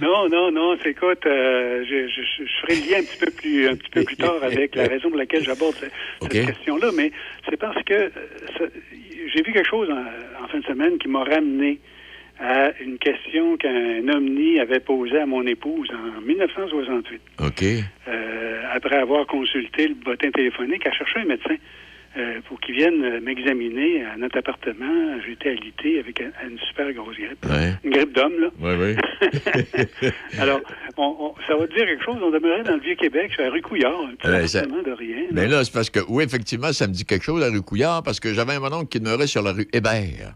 [0.00, 3.30] non, non, non, c'est écoute, euh, je, je, je ferai le lien un petit peu
[3.30, 7.12] plus un petit peu plus tard avec la raison pour laquelle j'aborde cette, question-là, mais
[7.50, 8.10] c'est parce que euh,
[9.34, 11.80] j'ai vu quelque chose en, en fin de semaine qui m'a ramené
[12.40, 17.20] à une question qu'un omni avait posée à mon épouse en 1968.
[17.44, 17.64] OK.
[18.08, 21.56] Euh, après avoir consulté le bottin téléphonique, elle cherchait un médecin
[22.16, 25.18] euh, pour qu'il vienne euh, m'examiner à notre appartement.
[25.26, 27.44] J'étais alité avec un- une super grosse grippe.
[27.44, 27.72] Ouais.
[27.84, 28.48] Une grippe d'homme, là.
[28.60, 29.30] Oui, oui.
[30.38, 30.60] Alors,
[30.96, 32.16] on- on- ça va te dire quelque chose?
[32.22, 35.24] On demeurait dans le Vieux-Québec, sur la rue Couillard, un petit ça- de rien.
[35.32, 38.02] Mais là, c'est parce que, oui, effectivement, ça me dit quelque chose, la rue Couillard,
[38.02, 40.34] parce que j'avais un mononcle qui demeurait sur la rue Hébert.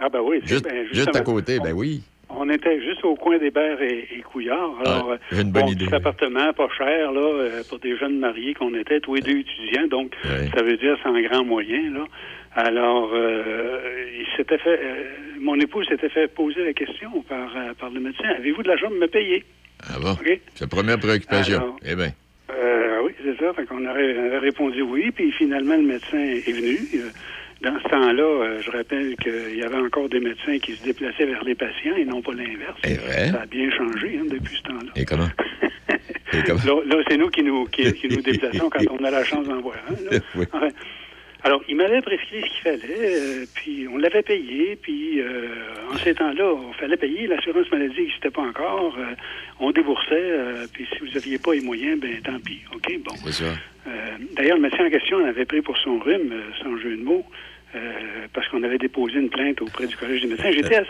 [0.00, 2.02] Ah ben oui, Juste, ben, juste à côté, ben oui.
[2.30, 4.74] On était juste au coin des Berres et, et Couillard.
[4.86, 5.86] Alors, Ah, euh, j'ai une bonne bon, idée.
[5.86, 9.38] petit appartement, pas cher, là, euh, pour des jeunes mariés qu'on était, tous les deux
[9.38, 10.14] étudiants, donc
[10.54, 12.04] ça veut dire sans grand moyen, là.
[12.54, 13.80] Alors, euh,
[14.18, 15.04] il s'était fait, euh,
[15.40, 18.88] mon époux s'était fait poser la question par, euh, par le médecin, avez-vous de l'argent
[18.88, 19.44] pour me payer?
[19.82, 20.16] Ah bon?
[20.54, 21.56] C'est la première préoccupation.
[21.58, 22.10] Alors, eh bien.
[22.52, 23.52] Euh, oui, c'est ça.
[23.54, 26.78] Fait qu'on aurait, avait répondu oui, puis finalement, le médecin est venu.
[27.62, 31.26] Dans ce temps-là, euh, je rappelle qu'il y avait encore des médecins qui se déplaçaient
[31.26, 32.80] vers les patients et non pas l'inverse.
[33.32, 34.92] Ça a bien changé hein, depuis ce temps-là.
[34.96, 35.28] Et comment?
[36.32, 36.60] Et comment?
[36.64, 39.46] Là, là, c'est nous qui nous, qui, qui nous déplaçons quand on a la chance
[39.46, 40.10] d'en voir un.
[40.10, 40.20] là.
[40.36, 40.46] Oui.
[40.52, 40.68] Enfin,
[41.42, 45.48] alors, il m'avait prescrit ce qu'il fallait, euh, puis on l'avait payé, puis euh,
[45.92, 49.14] en ces temps-là, il fallait payer, l'assurance maladie n'existait pas encore, euh,
[49.58, 53.14] on déboursait, euh, puis si vous n'aviez pas les moyens, ben tant pis, OK, bon.
[53.86, 53.90] Euh,
[54.36, 57.02] D'ailleurs, le médecin en question en avait pris pour son rhume, euh, sans jeu de
[57.02, 57.24] mots,
[57.74, 57.92] euh,
[58.34, 60.50] parce qu'on avait déposé une plainte auprès du Collège des médecins.
[60.52, 60.82] J'étais à,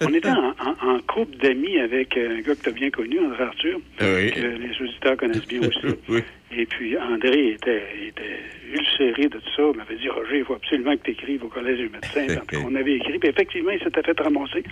[0.00, 3.18] On était en, en- en couple d'amis avec un gars que tu as bien connu,
[3.18, 4.30] André Arthur, Oui.
[4.30, 5.80] que les auditeurs connaissent bien aussi.
[6.08, 6.20] Oui.
[6.52, 8.40] Et puis, André était, était
[8.72, 9.62] ulcéré de tout ça.
[9.72, 12.26] Il m'avait dit, Roger, il faut absolument que tu écrives au Collège des médecins.
[12.34, 13.18] Donc, on avait écrit.
[13.18, 14.64] Puis, effectivement, il s'était fait ramasser,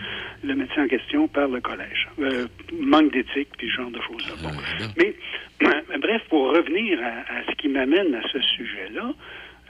[0.43, 2.09] le médecin en question, par le collège.
[2.21, 2.47] Euh,
[2.81, 4.35] manque d'éthique, puis ce genre de choses-là.
[4.43, 4.51] Bon.
[4.97, 5.15] Mais,
[6.01, 9.13] bref, pour revenir à, à ce qui m'amène à ce sujet-là,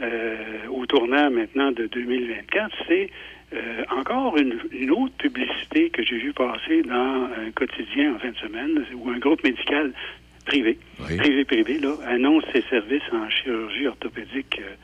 [0.01, 0.37] euh,
[0.71, 3.11] au tournant maintenant de 2024, c'est
[3.53, 8.31] euh, encore une, une autre publicité que j'ai vu passer dans un quotidien en fin
[8.31, 9.93] de semaine, où un groupe médical
[10.49, 14.75] privé, privé, privé, là, annonce ses services en chirurgie orthopédique euh,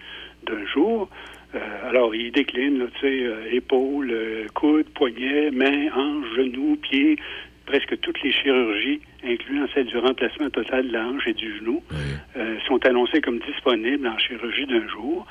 [0.46, 1.08] d'un jour.
[1.54, 6.76] Euh, alors, il décline, là, tu sais, euh, épaules, euh, coudes, poignets, mains, hanches, genoux,
[6.76, 7.16] pieds,
[7.64, 11.82] presque toutes les chirurgies, incluant celle du remplacement total de la hanche et du genou,
[12.36, 15.26] euh, sont annoncées comme disponibles en chirurgie d'un jour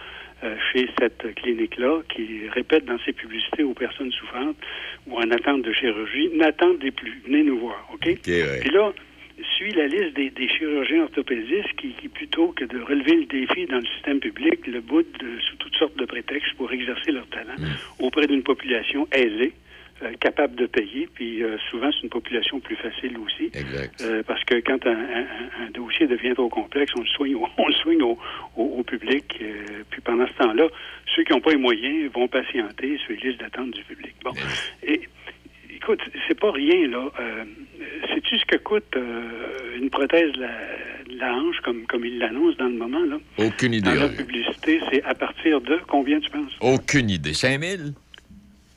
[0.74, 4.58] chez cette clinique-là qui répète dans ses publicités aux personnes souffrantes
[5.08, 8.20] ou en attente de chirurgie, n'attendez plus, venez nous voir, OK?
[8.24, 8.92] Puis là,
[9.58, 13.66] suit la liste des, des chirurgiens orthopédistes qui, qui, plutôt que de relever le défi
[13.66, 17.28] dans le système public, le bout de, sous toutes sortes de prétextes pour exercer leur
[17.28, 17.56] talent
[18.00, 19.54] auprès d'une population aisée,
[20.02, 23.52] euh, capable de payer, puis euh, souvent c'est une population plus facile aussi.
[24.02, 27.48] Euh, parce que quand un, un- un dossier devient trop complexe, on le soigne, au-
[27.58, 28.18] on le soigne au,
[28.58, 29.40] au- au public.
[29.92, 30.68] puis pendant ce temps-là,
[31.16, 34.14] ceux qui n'ont pas les moyens vont patienter sur les listes d'attente du public.
[34.24, 34.32] Bon.
[34.86, 35.02] Et
[35.76, 37.12] écoute, c'est pas rien, là.
[37.20, 37.44] Euh,
[38.14, 40.52] Sais-tu ce que coûte euh, une prothèse de la,
[41.28, 43.18] la hanche, comme, comme il l'annonce dans le moment, là?
[43.38, 43.90] Aucune idée.
[43.94, 46.52] Dans la publicité, c'est à partir de combien tu penses?
[46.62, 47.34] Aucune idée.
[47.34, 47.82] 5 000?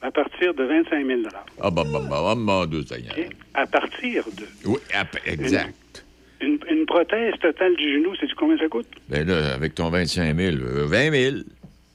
[0.03, 1.21] À partir de 25 000
[1.61, 3.15] Ah, bah, bah, bah, bah, mon Dieu Seigneur.
[3.55, 4.45] À partir de.
[4.65, 6.05] Oui, ap- exact.
[6.41, 8.87] Une, une prothèse totale du genou, sais-tu combien ça coûte?
[9.09, 11.37] Ben là, avec ton 25 000, euh, 20 000.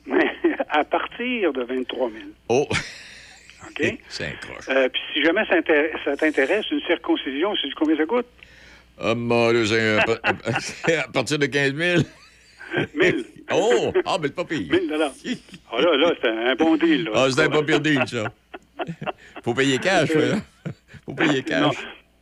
[0.70, 2.24] à partir de 23 000.
[2.50, 2.68] Oh!
[3.90, 3.98] OK?
[4.10, 4.34] C'est.
[4.70, 8.26] Euh, Puis si jamais ça intér- ça t'intéresse, une circoncision, sais-tu combien ça coûte?
[9.00, 10.02] Ah, mon Dieu Seigneur.
[10.02, 10.20] à pa-
[11.00, 12.02] à partir de 15 000?
[12.96, 13.26] 1000.
[13.52, 13.92] Oh!
[14.06, 14.72] Ah, mais c'est pas pire.
[14.72, 15.12] 1000 dollars.
[15.72, 17.04] Ah là, là, c'est un bon deal.
[17.06, 17.12] Là.
[17.16, 18.32] Ah, c'est un pas pire deal, ça.
[19.44, 20.32] Faut payer cash, ouais.
[21.06, 21.62] Faut payer cash.
[21.62, 21.68] Non.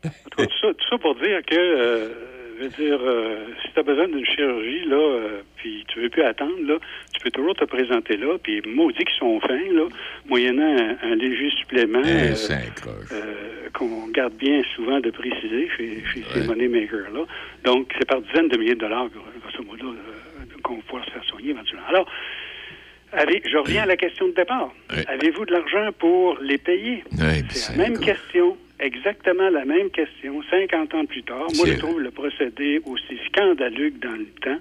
[0.05, 2.09] En tout cas, tout ça, tout ça pour dire que, euh,
[2.57, 6.09] je veux dire, euh, si tu as besoin d'une chirurgie, là, euh, puis tu veux
[6.09, 6.75] plus attendre, là,
[7.19, 9.87] tu peux toujours te présenter là, puis maudit qu'ils sont fins, là,
[10.25, 12.55] moyennant un, un léger supplément Eh, euh,
[13.11, 17.25] euh, qu'on garde bien souvent de préciser chez, chez ces money makers-là.
[17.65, 21.11] Donc, c'est par dizaines de milliers de dollars, grosso modo, euh, qu'on va pouvoir se
[21.11, 21.87] faire soigner éventuellement.
[21.89, 22.09] Alors,
[23.11, 24.71] Allez, je reviens à la question de départ.
[25.07, 27.03] Avez-vous de l'argent pour les payer?
[27.49, 31.47] c'est la même question, exactement la même question, 50 ans plus tard.
[31.55, 34.59] Moi, je trouve le procédé aussi scandaleux que dans le temps.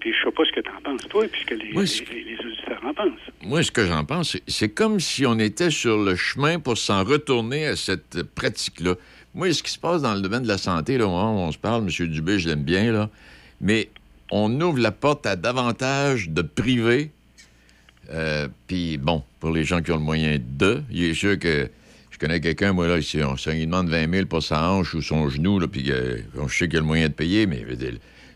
[0.00, 2.36] Puis je sais pas ce que tu en penses, toi, puisque les, Moi, les, les-
[2.38, 3.20] auditeurs en pensent.
[3.42, 7.04] Moi, ce que j'en pense, c'est- comme si on était sur le chemin pour s'en
[7.04, 8.94] retourner à cette pratique-là.
[9.34, 11.58] Moi, ce qui se passe dans le domaine de la santé, là, où on se
[11.58, 12.06] parle, M.
[12.08, 13.10] Dubé, je l'aime bien, là,
[13.60, 13.88] mais
[14.30, 17.10] on ouvre la porte à davantage de privés.
[18.10, 21.68] Euh, Puis, bon, pour les gens qui ont le moyen de, il est sûr que
[22.10, 25.02] je connais quelqu'un, moi, là, ici, on, il demande 20 000 pour sa hanche ou
[25.02, 26.18] son genou, là, puis euh,
[26.48, 27.92] je sais qu'il a le moyen de payer, mais je veux dire,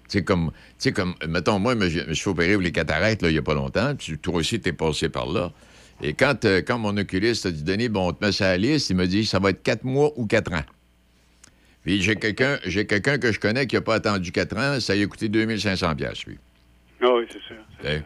[0.08, 2.72] tu sais, comme, tu comme, mettons, moi, je me me suis fait opérer pour les
[2.72, 5.52] cataractes, là, il n'y a pas longtemps, puis toi aussi, t'es passé par là.
[6.02, 8.50] Et quand, euh, quand mon oculiste a dit, Denis, bon, on te met ça à
[8.52, 10.64] la liste, il m'a dit, ça va être quatre mois ou quatre ans.
[11.84, 14.94] Puis j'ai quelqu'un j'ai quelqu'un que je connais qui n'a pas attendu quatre ans, ça
[14.94, 16.38] lui a coûté 2500 pièces lui.
[17.02, 18.00] Ah oui, c'est sûr.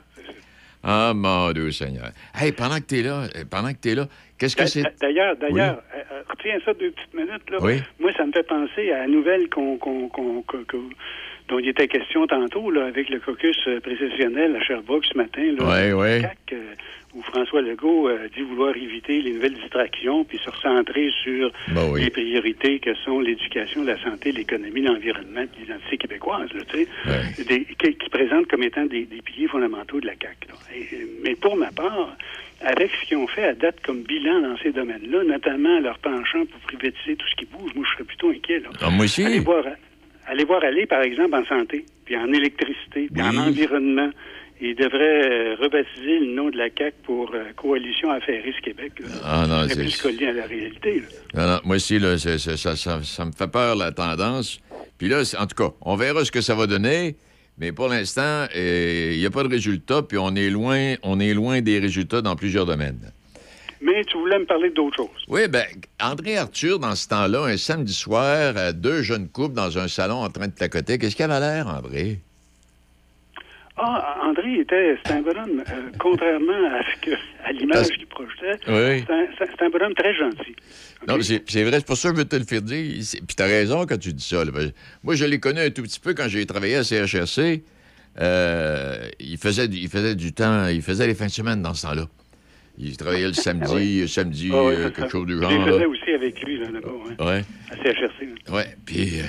[0.83, 2.11] Ah, mon Dieu Seigneur.
[2.35, 4.07] Hey, pendant que t'es là, euh, pendant que t'es là,
[4.39, 4.83] qu'est-ce que c'est...
[5.01, 7.51] D'ailleurs, d'ailleurs, euh, euh, retiens ça deux petites minutes.
[7.51, 7.59] Là.
[7.61, 7.83] Oui.
[7.99, 10.77] Moi, ça me fait penser à la nouvelle qu'on, qu'on- qu'on- que- que-
[11.49, 15.43] dont il était question tantôt, là, avec le caucus euh, précessionnel à Sherbrooke ce matin.
[15.59, 16.21] Là, Ouais, ouais.
[16.23, 16.75] CAC, euh,
[17.15, 21.89] où François Legault euh, dit vouloir éviter les nouvelles distractions puis se recentrer sur Ben
[21.91, 22.03] oui.
[22.05, 26.87] les priorités que sont l'éducation, la santé, l'économie, l'environnement l'identité québécoise, là, tu
[27.37, 30.49] sais, des- qui, qui présentent comme étant des, des piliers fondamentaux de la CAQ.
[30.49, 30.55] là.
[30.77, 32.15] Et- mais pour ma part,
[32.61, 36.45] avec ce qu'ils ont fait à date comme bilan dans ces domaines-là, notamment leur penchant
[36.45, 38.59] pour privatiser tout ce qui bouge, moi, je serais plutôt inquiet.
[38.61, 38.69] Là.
[38.83, 39.25] Ah, moi aussi.
[39.25, 39.65] Allez voir,
[40.29, 44.11] allez voir aller, par exemple, en santé, puis en électricité, puis en environnement.
[44.61, 48.91] Il devrait euh, rebaptiser le nom de la CAQ pour euh, Coalition Affairiste Québec.
[48.99, 49.07] là.
[49.25, 51.01] Ah non, C'est plus collé à la réalité.
[51.01, 51.07] là.
[51.47, 54.59] Non, non, moi aussi, là, ça, ça- ça me fait peur, la tendance.
[54.99, 57.15] Puis là, en tout cas, on verra ce que ça va donner.
[57.61, 61.21] Mais pour l'instant, euh, il n'y a pas de résultat, puis on est loin, on
[61.21, 63.13] est loin des résultats dans plusieurs domaines.
[63.81, 65.25] Mais tu voulais me parler d'autre chose.
[65.29, 65.65] Oui, ben,
[66.01, 70.17] André Arthur, dans ce temps-là, un samedi soir, euh, deux jeunes couples dans un salon
[70.17, 70.99] en train de tacoter.
[70.99, 72.19] Qu'est-ce qu'il avait l'air, André?
[73.81, 77.15] Ah, André était, c'est un bonhomme, euh, contrairement à ce que,
[77.45, 79.05] à l'image qu'il projetait, Oui.
[79.39, 80.57] c'est un, bonhomme très gentil.
[81.07, 83.05] Non, mais c'est vrai, c'est pour ça que je veux te le faire dire.
[83.27, 84.45] Puis t'as raison quand tu dis ça.
[84.45, 84.51] là.
[85.05, 87.63] Moi, je l'ai connu un tout petit peu quand j'ai travaillé à CHRC.
[88.21, 91.87] Euh, il, faisait, il faisait du temps, il faisait les fins de semaine dans ce
[91.87, 92.07] temps-là.
[92.81, 95.51] Il travaillait le samedi, le samedi, Ah euh, quelque chose du Je genre.
[95.51, 95.89] les faisais là.
[95.89, 96.89] aussi avec lui, là, là-bas,
[97.19, 97.45] ouais, Ouais.
[97.71, 98.27] à CHRC.
[98.47, 98.55] là.
[98.55, 99.25] Ouais, puis euh,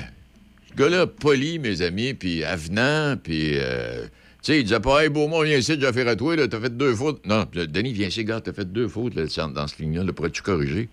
[0.69, 3.53] ce gars-là, poli, mes amis, puis avenant, puis...
[3.55, 4.05] euh,
[4.41, 6.61] tu sais, il disait pas, hey, Beaumont, viens ici, j'ai affaire à toi, là, t'as
[6.61, 7.25] fait deux fautes.
[7.25, 9.23] Non, Denis, viens ici, gars, t'as fait deux fautes là,
[9.53, 10.87] dans ce ligne-là, là, pourrais-tu corriger?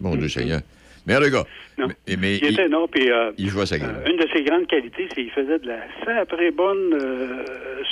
[0.00, 0.60] Mon Dieu Seigneur.
[1.08, 1.44] Mais le gars,
[1.78, 1.88] Non.
[1.88, 3.94] mais, mais Il était non, puis euh, il jouait sa game.
[4.04, 7.44] euh, une de ses grandes qualités, c'est qu'il faisait de la très bonne euh,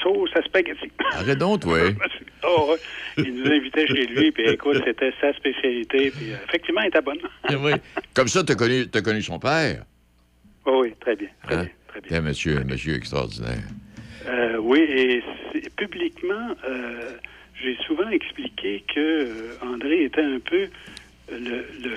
[0.02, 0.90] sauce à spaghetti.
[1.12, 1.78] Arrête donc, toi.
[2.48, 3.24] Oh, ouais.
[3.24, 7.00] Il nous invitait chez lui, puis écoute, c'était sa spécialité, puis euh, effectivement, elle était
[7.00, 7.18] bonne.
[7.58, 7.72] Oui.
[8.14, 9.84] Comme ça, t'as connu, t'as connu son père?
[10.66, 11.28] Oh, oui, très bien.
[11.44, 11.62] Très Hein?
[11.62, 11.70] bien.
[11.88, 12.18] Très bien.
[12.18, 13.64] Un monsieur, monsieur extraordinaire.
[14.28, 15.22] Euh, oui, et
[15.76, 17.12] publiquement, euh,
[17.62, 20.68] j'ai souvent expliqué que André était un peu
[21.32, 21.90] le, le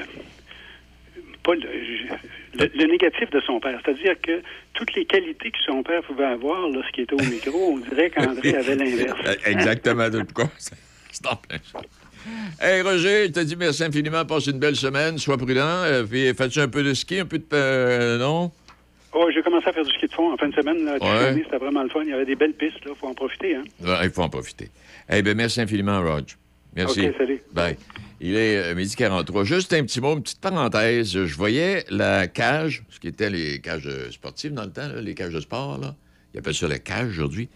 [1.50, 3.80] pas le, je- le- le négatif de son père.
[3.84, 4.42] C'est-à-dire que
[4.74, 8.56] toutes les qualités que son père pouvait avoir lorsqu'il était au micro, on dirait qu'André
[8.56, 9.20] avait l'inverse.
[9.46, 10.50] Exactement, de quoi?
[11.12, 11.80] C'est en plein ça.
[12.62, 14.26] Hey, Roger, je te dis merci infiniment.
[14.26, 15.18] Passe une belle semaine.
[15.18, 15.62] Sois prudent.
[15.86, 17.46] Euh, puis fais-tu un peu de ski, un peu de...
[17.54, 18.52] euh, non?
[19.14, 20.86] Oh, j'ai commencé à faire du ski de fond en fin de semaine.
[20.86, 21.42] Là, Ouais.
[21.44, 22.02] C'était vraiment le fun.
[22.04, 22.78] Il y avait des belles pistes.
[22.86, 23.56] Il faut en profiter.
[23.56, 23.64] Hein?
[23.84, 24.70] Ouais, il faut en profiter.
[25.10, 26.36] Eh bien, merci infiniment, Roger.
[26.76, 27.08] Merci.
[27.08, 27.42] OK, salut.
[27.54, 27.78] Bye.
[28.22, 29.46] Il est euh, midi 43.
[29.46, 31.12] Juste un petit mot, une petite parenthèse.
[31.12, 35.16] Je voyais la cage, ce qui était les cages euh, sportives dans le temps, les
[35.16, 35.78] cages de sport.
[35.78, 35.96] Là.
[36.34, 37.50] Ils appellent ça la cage aujourd'hui.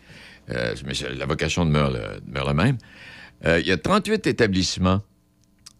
[0.49, 2.77] Euh, mais la vocation demeure, la même.
[3.45, 5.01] Il y a 38 établissements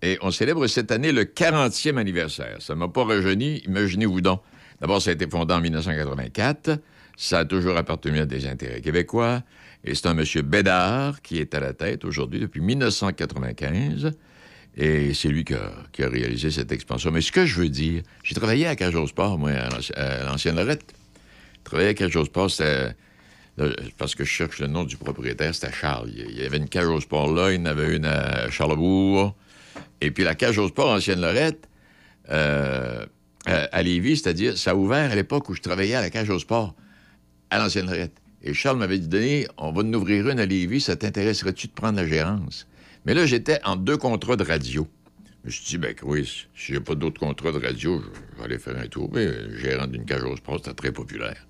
[0.02, 2.58] et on célèbre cette année le 40e anniversaire.
[2.60, 3.60] Ça ne m'a pas rajeuni.
[3.60, 4.42] Imaginez-vous donc.
[4.82, 6.78] D'abord, ça a été fondé en 1984.
[7.16, 9.44] Ça a toujours appartenu à des intérêts québécois.
[9.86, 14.12] Et c'est un monsieur Bédard qui est à la tête aujourd'hui depuis 1995.
[14.76, 17.12] Et c'est lui qui a, réalisé cette expansion.
[17.12, 19.94] Mais ce que je veux dire, j'ai travaillé à Cage au Sport, moi, à l'anci-
[19.94, 20.84] à l'ancienne Lorette.
[21.64, 22.96] Travailler à Cage au Sport, c'était.
[24.00, 26.10] Parce que je cherche le nom du propriétaire, c'était Charles.
[26.16, 29.36] Il y avait une cage au sport là, il y en avait une à Charlebourg.
[30.02, 31.70] Et puis la cage au sport ancienne Lorette,
[32.32, 33.06] euh,
[33.46, 36.32] à, à Lévis, c'est-à-dire, ça a ouvert à l'époque où je travaillais à la cage
[36.32, 36.74] au sport,
[37.52, 38.20] à l'ancienne Lorette.
[38.42, 41.98] Et Charles m'avait dit, on va en ouvrir une à Lévis, ça t'intéresserait-tu de prendre
[41.98, 42.68] la gérance?
[43.06, 44.88] Mais là, j'étais en deux contrats de radio.
[45.44, 48.46] Je me suis dit, ben oui, si j'ai pas d'autres contrats de radio, je vais
[48.46, 49.10] aller faire un tour.
[49.14, 51.46] Mais euh, gérant d'une cage au sport, c'était très populaire.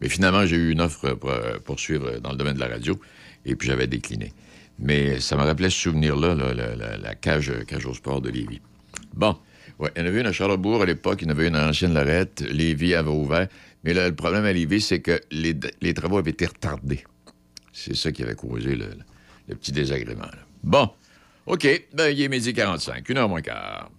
[0.00, 3.00] Mais finalement, j'ai eu une offre pour euh, poursuivre dans le domaine de la radio,
[3.46, 4.32] et puis j'avais décliné.
[4.78, 6.52] Mais ça me rappelait ce souvenir-là, là,
[6.98, 8.60] la, cage, cage au sport de Lévis.
[9.14, 9.36] Bon,
[9.78, 11.54] ouais, il y en avait une à Charlebourg à l'époque, il y en avait une
[11.54, 13.48] à Ancienne Lorette, Lévis avait ouvert.
[13.84, 17.04] Mais là, le problème à Lévis, c'est que les, les travaux avaient été retardés.
[17.72, 18.88] C'est ça qui avait causé le,
[19.48, 20.22] le petit désagrément.
[20.24, 20.43] là.
[20.64, 20.88] Bon,
[21.44, 23.90] OK, ben, il est midi 45, une heure moins quart.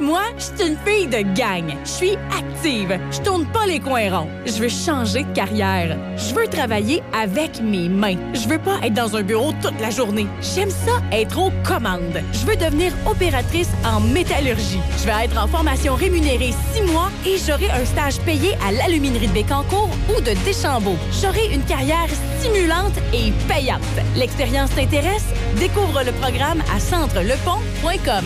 [0.00, 1.72] Moi, je suis une fille de gang.
[1.84, 2.98] Je suis active.
[3.12, 4.28] Je tourne pas les coins ronds.
[4.44, 5.96] Je veux changer de carrière.
[6.16, 8.16] Je veux travailler avec mes mains.
[8.32, 10.26] Je veux pas être dans un bureau toute la journée.
[10.40, 12.20] J'aime ça être aux commandes.
[12.32, 14.80] Je veux devenir opératrice en métallurgie.
[14.98, 19.28] Je vais être en formation rémunérée six mois et j'aurai un stage payé à l'aluminerie
[19.28, 20.98] de Bécancour ou de Deschambault.
[21.22, 22.08] J'aurai une carrière
[22.40, 23.80] stimulante et payante.
[24.16, 25.26] L'expérience t'intéresse?
[25.60, 28.24] Découvre le programme à centrelepont.com.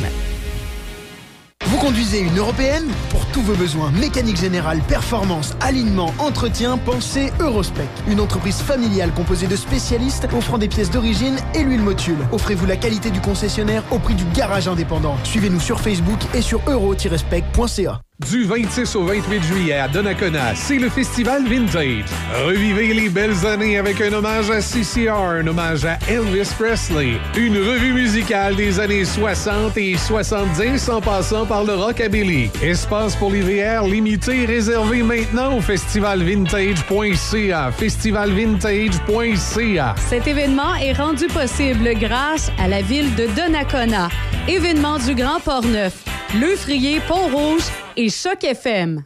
[1.69, 7.87] Vous conduisez une européenne Pour tous vos besoins mécanique générale, performance, alignement, entretien, pensez Eurospec.
[8.09, 12.27] Une entreprise familiale composée de spécialistes offrant des pièces d'origine et l'huile motule.
[12.33, 15.19] Offrez-vous la qualité du concessionnaire au prix du garage indépendant.
[15.25, 18.01] Suivez-nous sur Facebook et sur euro-spec.ca.
[18.27, 22.03] Du 26 au 28 juillet à Donnacona, c'est le Festival Vintage.
[22.45, 27.57] Revivez les belles années avec un hommage à CCR, un hommage à Elvis Presley, une
[27.57, 32.51] revue musicale des années 60 et 70 en passant par le rockabilly.
[32.61, 37.71] Espace pour les VR limité réservé maintenant au festivalvintage.ca.
[37.71, 39.95] Festivalvintage.ca.
[40.09, 44.09] Cet événement est rendu possible grâce à la ville de Donnacona.
[44.49, 46.03] Événement du Grand Port-Neuf
[46.35, 47.65] le Frier, Pont-Rouge
[47.97, 49.03] et Choc FM.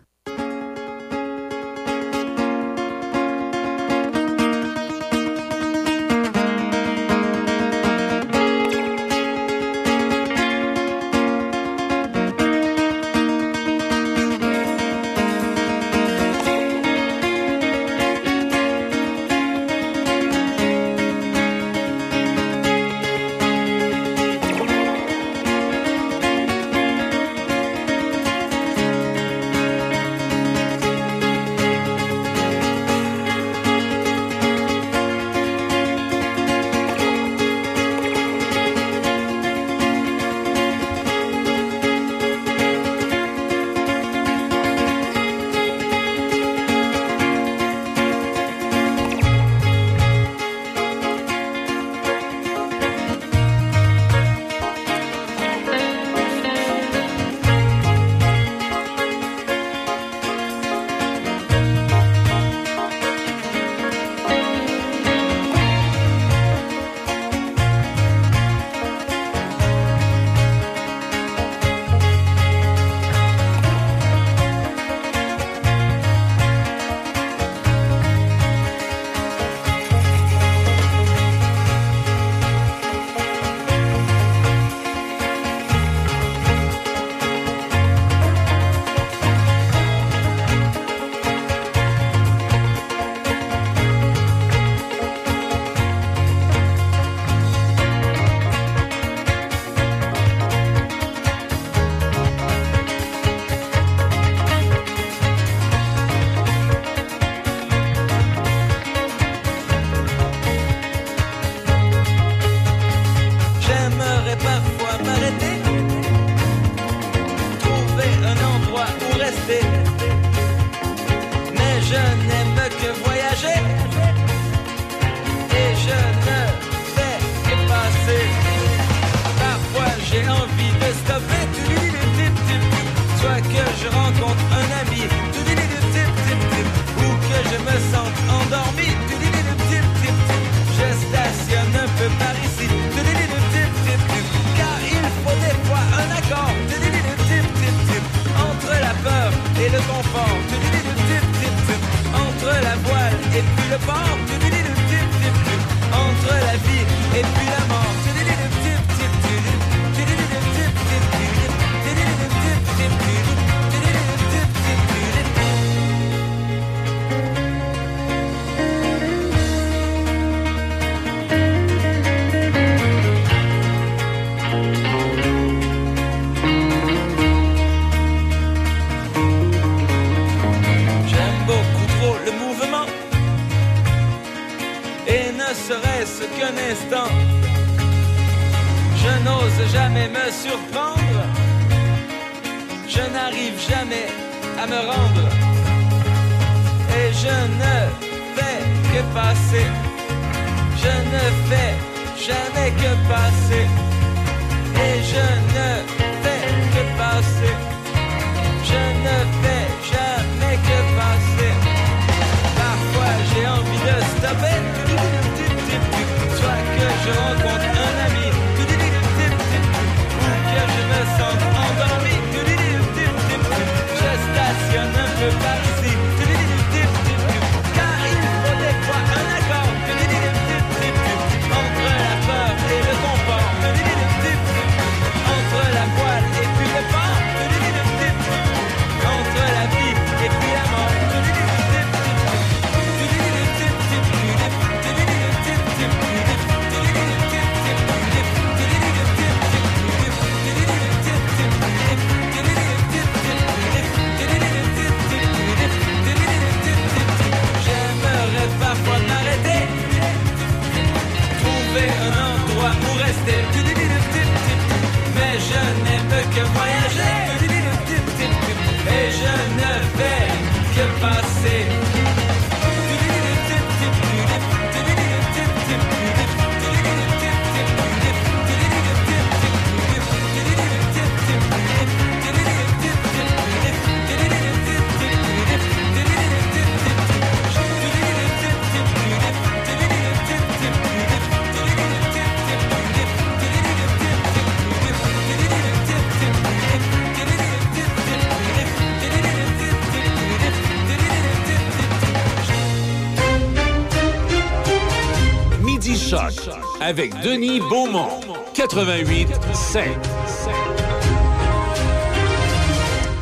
[306.92, 308.20] Avec Denis Beaumont.
[308.52, 309.82] 88 7.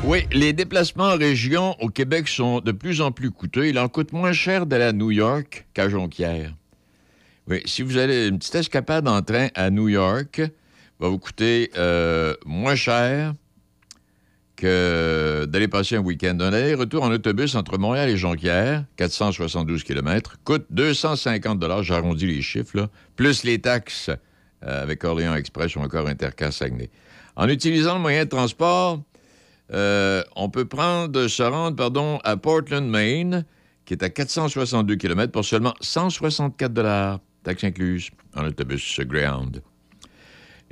[0.02, 3.68] Oui, les déplacements en région au Québec sont de plus en plus coûteux.
[3.68, 6.52] Il en coûte moins cher d'aller à New York qu'à Jonquière.
[7.46, 10.42] Oui, si vous allez une petite escapade en train à New York,
[10.98, 13.34] va vous coûter euh, moins cher
[14.60, 16.36] que d'aller passer un week-end.
[16.40, 22.76] Un aller-retour en autobus entre Montréal et Jonquière, 472 km, coûte 250 j'arrondis les chiffres,
[22.76, 24.10] là, plus les taxes
[24.62, 26.90] euh, avec Orléans Express ou encore Intercar Saguenay.
[27.36, 29.02] En utilisant le moyen de transport,
[29.72, 33.46] euh, on peut prendre, se rendre pardon, à Portland, Maine,
[33.86, 39.62] qui est à 462 km pour seulement 164 taxes incluses, en autobus Greyhound.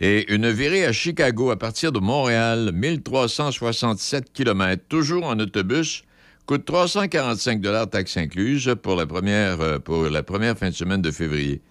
[0.01, 6.05] Et une virée à Chicago à partir de Montréal, 1367 km, toujours en autobus,
[6.47, 11.11] coûte 345 taxes incluses pour la, première, euh, pour la première fin de semaine de
[11.11, 11.63] février.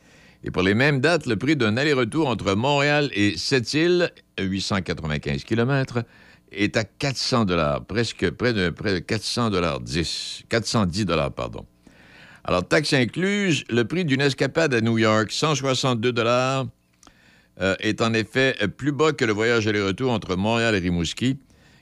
[0.44, 6.04] Et pour les mêmes dates, le prix d'un aller-retour entre Montréal et Sept-Îles, 895 km,
[6.52, 7.46] est à 400
[7.88, 11.66] presque près de, près de 400 10, 410 pardon.
[12.44, 16.14] Alors, taxes incluses, le prix d'une escapade à New York, 162
[17.60, 21.38] euh, est en effet plus bas que le voyage aller-retour entre Montréal et Rimouski,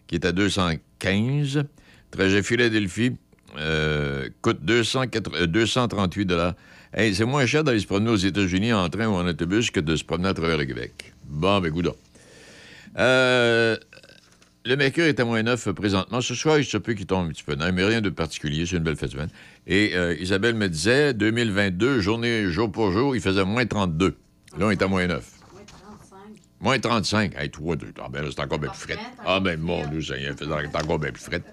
[0.07, 1.63] qui est à 215.
[2.11, 3.11] Trajet Philadelphie
[3.57, 6.31] euh, coûte 238
[6.93, 9.81] hey, C'est moins cher d'aller se promener aux États-Unis en train ou en autobus que
[9.81, 11.13] de se promener à travers le Québec.
[11.25, 11.95] Bon, ben, goudon.
[12.97, 13.75] Euh,
[14.63, 16.21] le mercure est à moins 9 présentement.
[16.21, 18.65] Ce soir, il se peut qu'il tombe un petit peu mais rien de particulier.
[18.65, 19.29] C'est une belle fête semaine.
[19.67, 24.15] Et Isabelle me disait, 2022, journée jour pour jour, il faisait moins 32.
[24.57, 25.34] Là, on est à moins 9.
[26.65, 27.35] Moins 35.
[27.37, 28.97] Hey, toi, ah, ben c'est encore bien plus frais.
[29.23, 31.43] Ah, ben, mon Dieu, c'est encore bien plus frais.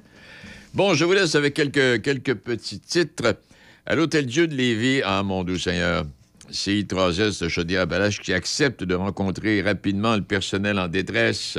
[0.72, 3.36] Bon, je vous laisse avec quelques, quelques petits titres.
[3.84, 6.06] À l'Hôtel Dieu de Lévis, ah, mon Dieu Seigneur,
[6.51, 11.59] CI 3S de Chaudière-Appalaches qui accepte de rencontrer rapidement le personnel en détresse,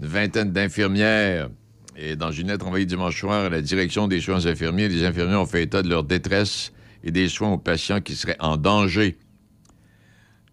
[0.00, 1.50] une vingtaine d'infirmières.
[1.98, 5.36] Et dans une lettre envoyée dimanche soir à la direction des soins infirmiers, les infirmiers
[5.36, 6.72] ont fait état de leur détresse
[7.02, 9.18] et des soins aux patients qui seraient en danger.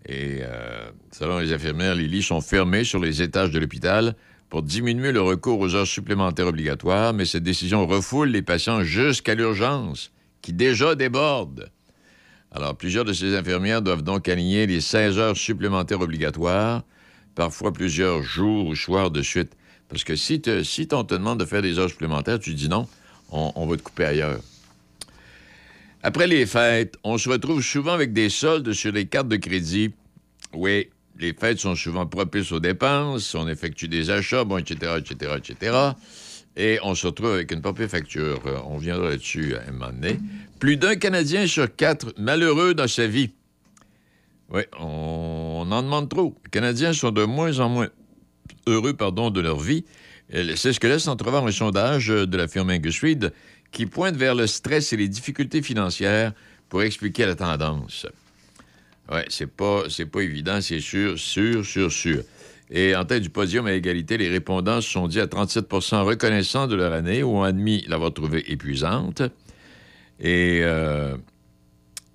[0.06, 4.16] Et euh, selon les infirmières, les lits sont fermés sur les étages de l'hôpital
[4.50, 9.36] pour diminuer le recours aux heures supplémentaires obligatoires, mais cette décision refoule les patients jusqu'à
[9.36, 10.12] l'urgence,
[10.42, 11.72] qui déjà déborde.
[12.52, 16.84] Alors, plusieurs de ces infirmières doivent donc aligner les 16 heures supplémentaires obligatoires,
[17.34, 19.54] parfois plusieurs jours ou soirs de suite.
[19.88, 20.42] Parce que si,
[20.92, 22.88] on te demande de faire des heures supplémentaires, tu dis non,
[23.32, 24.40] on, on va te couper ailleurs.
[26.04, 29.92] Après les fêtes, on se retrouve souvent avec des soldes sur les cartes de crédit.
[30.54, 35.78] Oui, les fêtes sont souvent propices aux dépenses, on effectue des achats, etc., etc., etc.
[36.58, 38.42] Et on se retrouve avec une papier facture.
[38.66, 40.20] On viendra là-dessus à un moment donné.
[40.60, 43.30] Plus d'un Canadien sur quatre malheureux dans sa vie.
[44.50, 46.36] Oui, on en demande trop.
[46.46, 47.88] Les Canadiens sont de moins en moins
[48.68, 49.86] heureux pardon, de leur vie.
[50.56, 53.02] C'est ce que laisse entrevoir un sondage de la firme Angus
[53.72, 56.34] qui pointe vers le stress et les difficultés financières
[56.70, 58.06] pour expliquer la tendance.
[59.12, 62.24] Oui, c'est pas, pas évident, c'est sûr, sûr, sûr, sûr.
[62.70, 66.68] Et en tête du podium à égalité, les répondants se sont dit à 37% reconnaissants
[66.68, 69.22] de leur année ou ont admis l'avoir trouvée épuisante.
[70.22, 71.18] Et euh,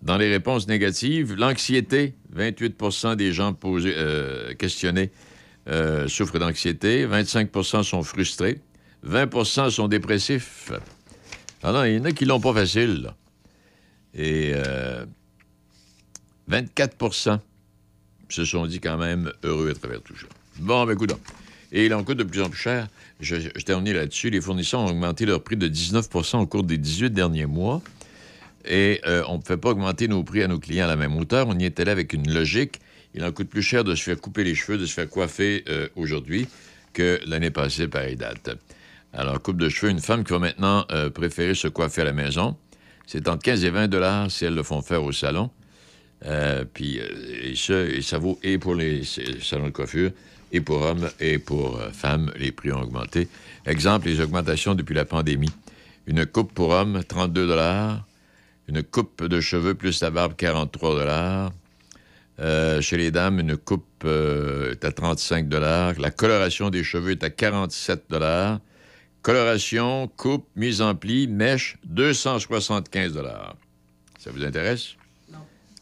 [0.00, 5.10] dans les réponses négatives, l'anxiété, 28% des gens posés, euh, questionnés
[5.68, 8.60] euh, souffrent d'anxiété, 25% sont frustrés,
[9.06, 10.72] 20% sont dépressifs.
[11.62, 13.10] Ah non, il y en a qui l'ont pas facile.
[14.14, 15.04] Et euh,
[16.50, 17.38] 24%
[18.28, 20.26] se sont dit quand même heureux à travers tout ça.
[20.58, 21.14] Bon, ben, écoute.
[21.72, 22.88] Et il en coûte de plus en plus cher.
[23.20, 24.30] Je, termine là-dessus.
[24.30, 27.82] Les fournisseurs ont augmenté leur prix de 19% au cours des 18 derniers mois.
[28.64, 31.16] Et euh, on ne peut pas augmenter nos prix à nos clients à la même
[31.16, 31.46] hauteur.
[31.48, 32.80] On y est allé avec une logique.
[33.14, 35.64] Il en coûte plus cher de se faire couper les cheveux, de se faire coiffer
[35.68, 36.48] euh, aujourd'hui
[36.92, 38.50] que l'année passée, pareille date.
[39.18, 42.12] Alors, coupe de cheveux, une femme qui va maintenant euh, préférer se coiffer à la
[42.12, 42.54] maison,
[43.06, 45.50] c'est entre 15 et 20 dollars si elles le font faire au salon.
[46.26, 50.10] Euh, puis, euh, et, ça, vaut et pour les salons de coiffure,
[50.52, 53.26] et pour hommes, et pour femmes, les prix ont augmenté.
[53.64, 55.52] Exemple, les augmentations depuis la pandémie.
[56.06, 58.04] Une coupe pour hommes, 32 dollars.
[58.68, 61.52] Une coupe de cheveux plus la barbe, 43 dollars.
[62.82, 65.94] Chez les dames, une coupe est à 35 dollars.
[65.98, 68.60] La coloration des cheveux est à 47 dollars.
[69.26, 73.56] Coloration, coupe, mise en pli, mèche, 275 dollars.
[74.20, 74.94] Ça vous intéresse?
[75.32, 75.40] Non.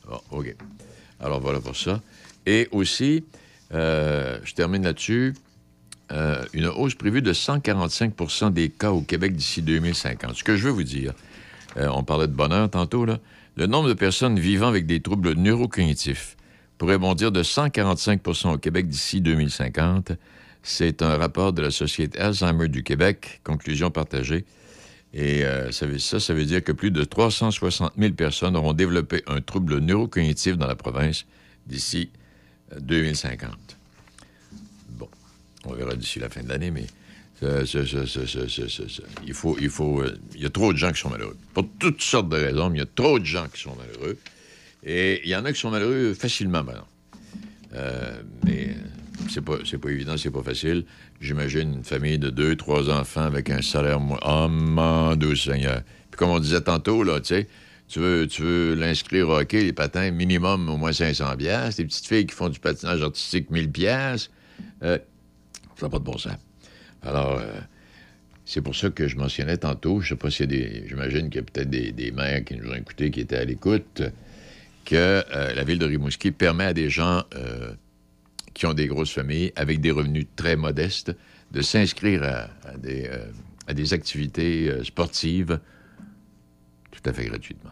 [0.09, 0.57] Bon, OK.
[1.21, 2.01] Alors voilà pour ça.
[2.47, 3.23] Et aussi,
[3.75, 5.35] euh, je termine là-dessus,
[6.11, 10.37] euh, une hausse prévue de 145% des cas au Québec d'ici 2050.
[10.37, 11.12] Ce que je veux vous dire,
[11.77, 13.19] euh, on parlait de bonheur tantôt, là,
[13.57, 16.39] le nombre de personnes vivant avec des troubles neurocognitifs
[16.79, 20.12] pourrait bondir de 145% au Québec d'ici 2050.
[20.66, 24.47] C'est un rapport de la Société Alzheimer du Québec, conclusion partagée.
[25.12, 29.43] Et euh, ça, ça, veut dire que plus de 360 000 personnes auront développé un
[29.43, 31.27] trouble neurocognitif dans la province
[31.66, 32.09] d'ici
[32.73, 33.51] euh, 2050.
[34.89, 35.09] Bon,
[35.66, 36.86] on verra d'ici la fin de l'année, mais
[37.43, 37.66] euh,
[39.27, 40.03] il faut, il faut,
[40.35, 41.36] y a trop de gens qui sont malheureux.
[41.53, 44.16] Pour toutes sortes de raisons, mais il y a trop de gens qui sont malheureux.
[44.82, 46.89] Et il y en a qui sont malheureux facilement maintenant.
[48.45, 48.77] Mais
[49.28, 50.85] c'est pas, pas évident, c'est pas facile.
[51.20, 54.19] J'imagine une famille de deux, trois enfants avec un salaire moins.
[54.24, 55.82] Oh, mon Dieu Seigneur.
[56.11, 57.49] Puis comme on disait tantôt, là, tu sais,
[57.89, 61.81] tu veux, tu veux l'inscrire au hockey, les patins, minimum au moins 500 piastres.
[61.81, 64.31] Les petites filles qui font du patinage artistique, 1000 piastres.
[64.82, 64.99] Euh,
[65.77, 66.36] ça n'a pas de bon sens.
[67.03, 67.47] Alors, euh,
[68.45, 70.89] c'est pour ça que je mentionnais tantôt, je sais pas s'il y a des.
[70.89, 74.03] J'imagine qu'il y a peut-être des, mères qui nous ont écoutés, qui étaient à l'écoute,
[74.85, 74.95] que
[75.35, 77.24] euh, la ville de Rimouski permet à des gens
[78.55, 81.12] qui ont des grosses familles, avec des revenus très modestes,
[81.52, 82.48] de s'inscrire à,
[82.86, 83.26] euh,
[83.72, 85.59] des activités euh, sportives
[86.90, 87.70] tout à fait gratuitement.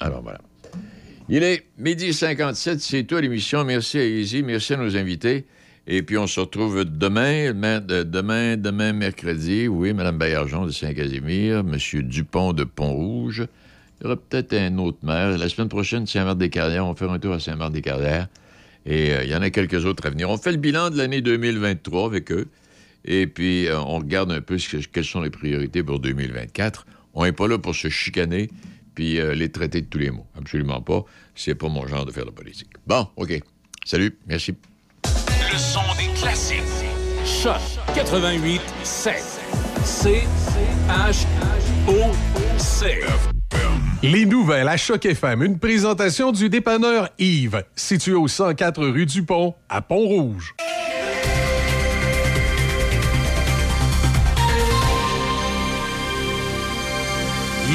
[0.00, 0.38] Alors voilà.
[1.28, 3.64] Il est midi 57, c'est tout à l'émission.
[3.64, 5.46] Merci à Easy, merci à nos invités.
[5.86, 9.68] Et puis on se retrouve demain, ma- de- demain, demain mercredi.
[9.68, 11.76] Oui, Mme Baillargeon de Saint-Casimir, M.
[12.02, 13.46] Dupont de Pont-Rouge.
[14.00, 15.36] Il y aura peut-être un autre maire.
[15.36, 16.84] La semaine prochaine, Saint-Marc-des-Carrières.
[16.86, 18.28] On va faire un tour à Saint-Marc-des-Carrières.
[18.90, 20.30] Et euh, il y en a quelques autres à venir.
[20.30, 22.48] On fait le bilan de l'année 2023 avec eux.
[23.04, 26.86] Et puis, euh, on regarde un peu ce que- quelles sont les priorités pour 2024.
[27.14, 28.48] On n'est pas là pour se chicaner
[28.94, 30.26] puis euh, les traiter de tous les mots.
[30.36, 31.04] Absolument pas.
[31.34, 32.70] C'est pas mon genre de faire de politique.
[32.86, 33.38] Bon, OK.
[33.84, 34.16] Salut.
[34.26, 34.54] Merci.
[35.04, 36.62] Le son des classiques.
[37.24, 37.60] Choc
[37.94, 39.14] 88 7.
[39.84, 40.22] C
[40.88, 41.26] H
[41.88, 42.12] O
[42.58, 43.00] C.
[44.00, 49.24] Les nouvelles à Choc FM, une présentation du dépanneur Yves, situé au 104 rue du
[49.24, 50.54] Pont, à Pont-Rouge.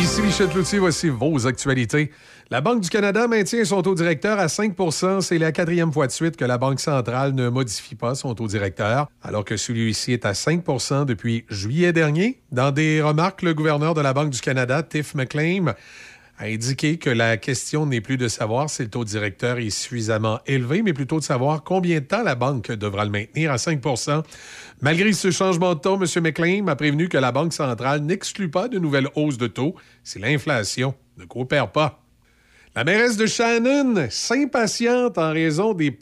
[0.01, 2.11] Ici Michel Cloutier, voici vos actualités.
[2.49, 6.11] La Banque du Canada maintient son taux directeur à 5% C'est la quatrième fois de
[6.11, 10.25] suite que la Banque centrale ne modifie pas son taux directeur, alors que celui-ci est
[10.25, 12.41] à 5% depuis juillet dernier.
[12.51, 15.73] Dans des remarques, le gouverneur de la Banque du Canada, Tiff McClain,
[16.37, 20.39] a indiqué que la question n'est plus de savoir si le taux directeur est suffisamment
[20.47, 24.23] élevé, mais plutôt de savoir combien de temps la banque devra le maintenir à 5%
[24.81, 26.23] Malgré ce changement de taux, M.
[26.23, 30.19] McLean a prévenu que la Banque centrale n'exclut pas de nouvelles hausses de taux si
[30.19, 32.03] l'inflation ne coopère pas.
[32.75, 35.91] La mairesse de Shannon s'impatiente en raison des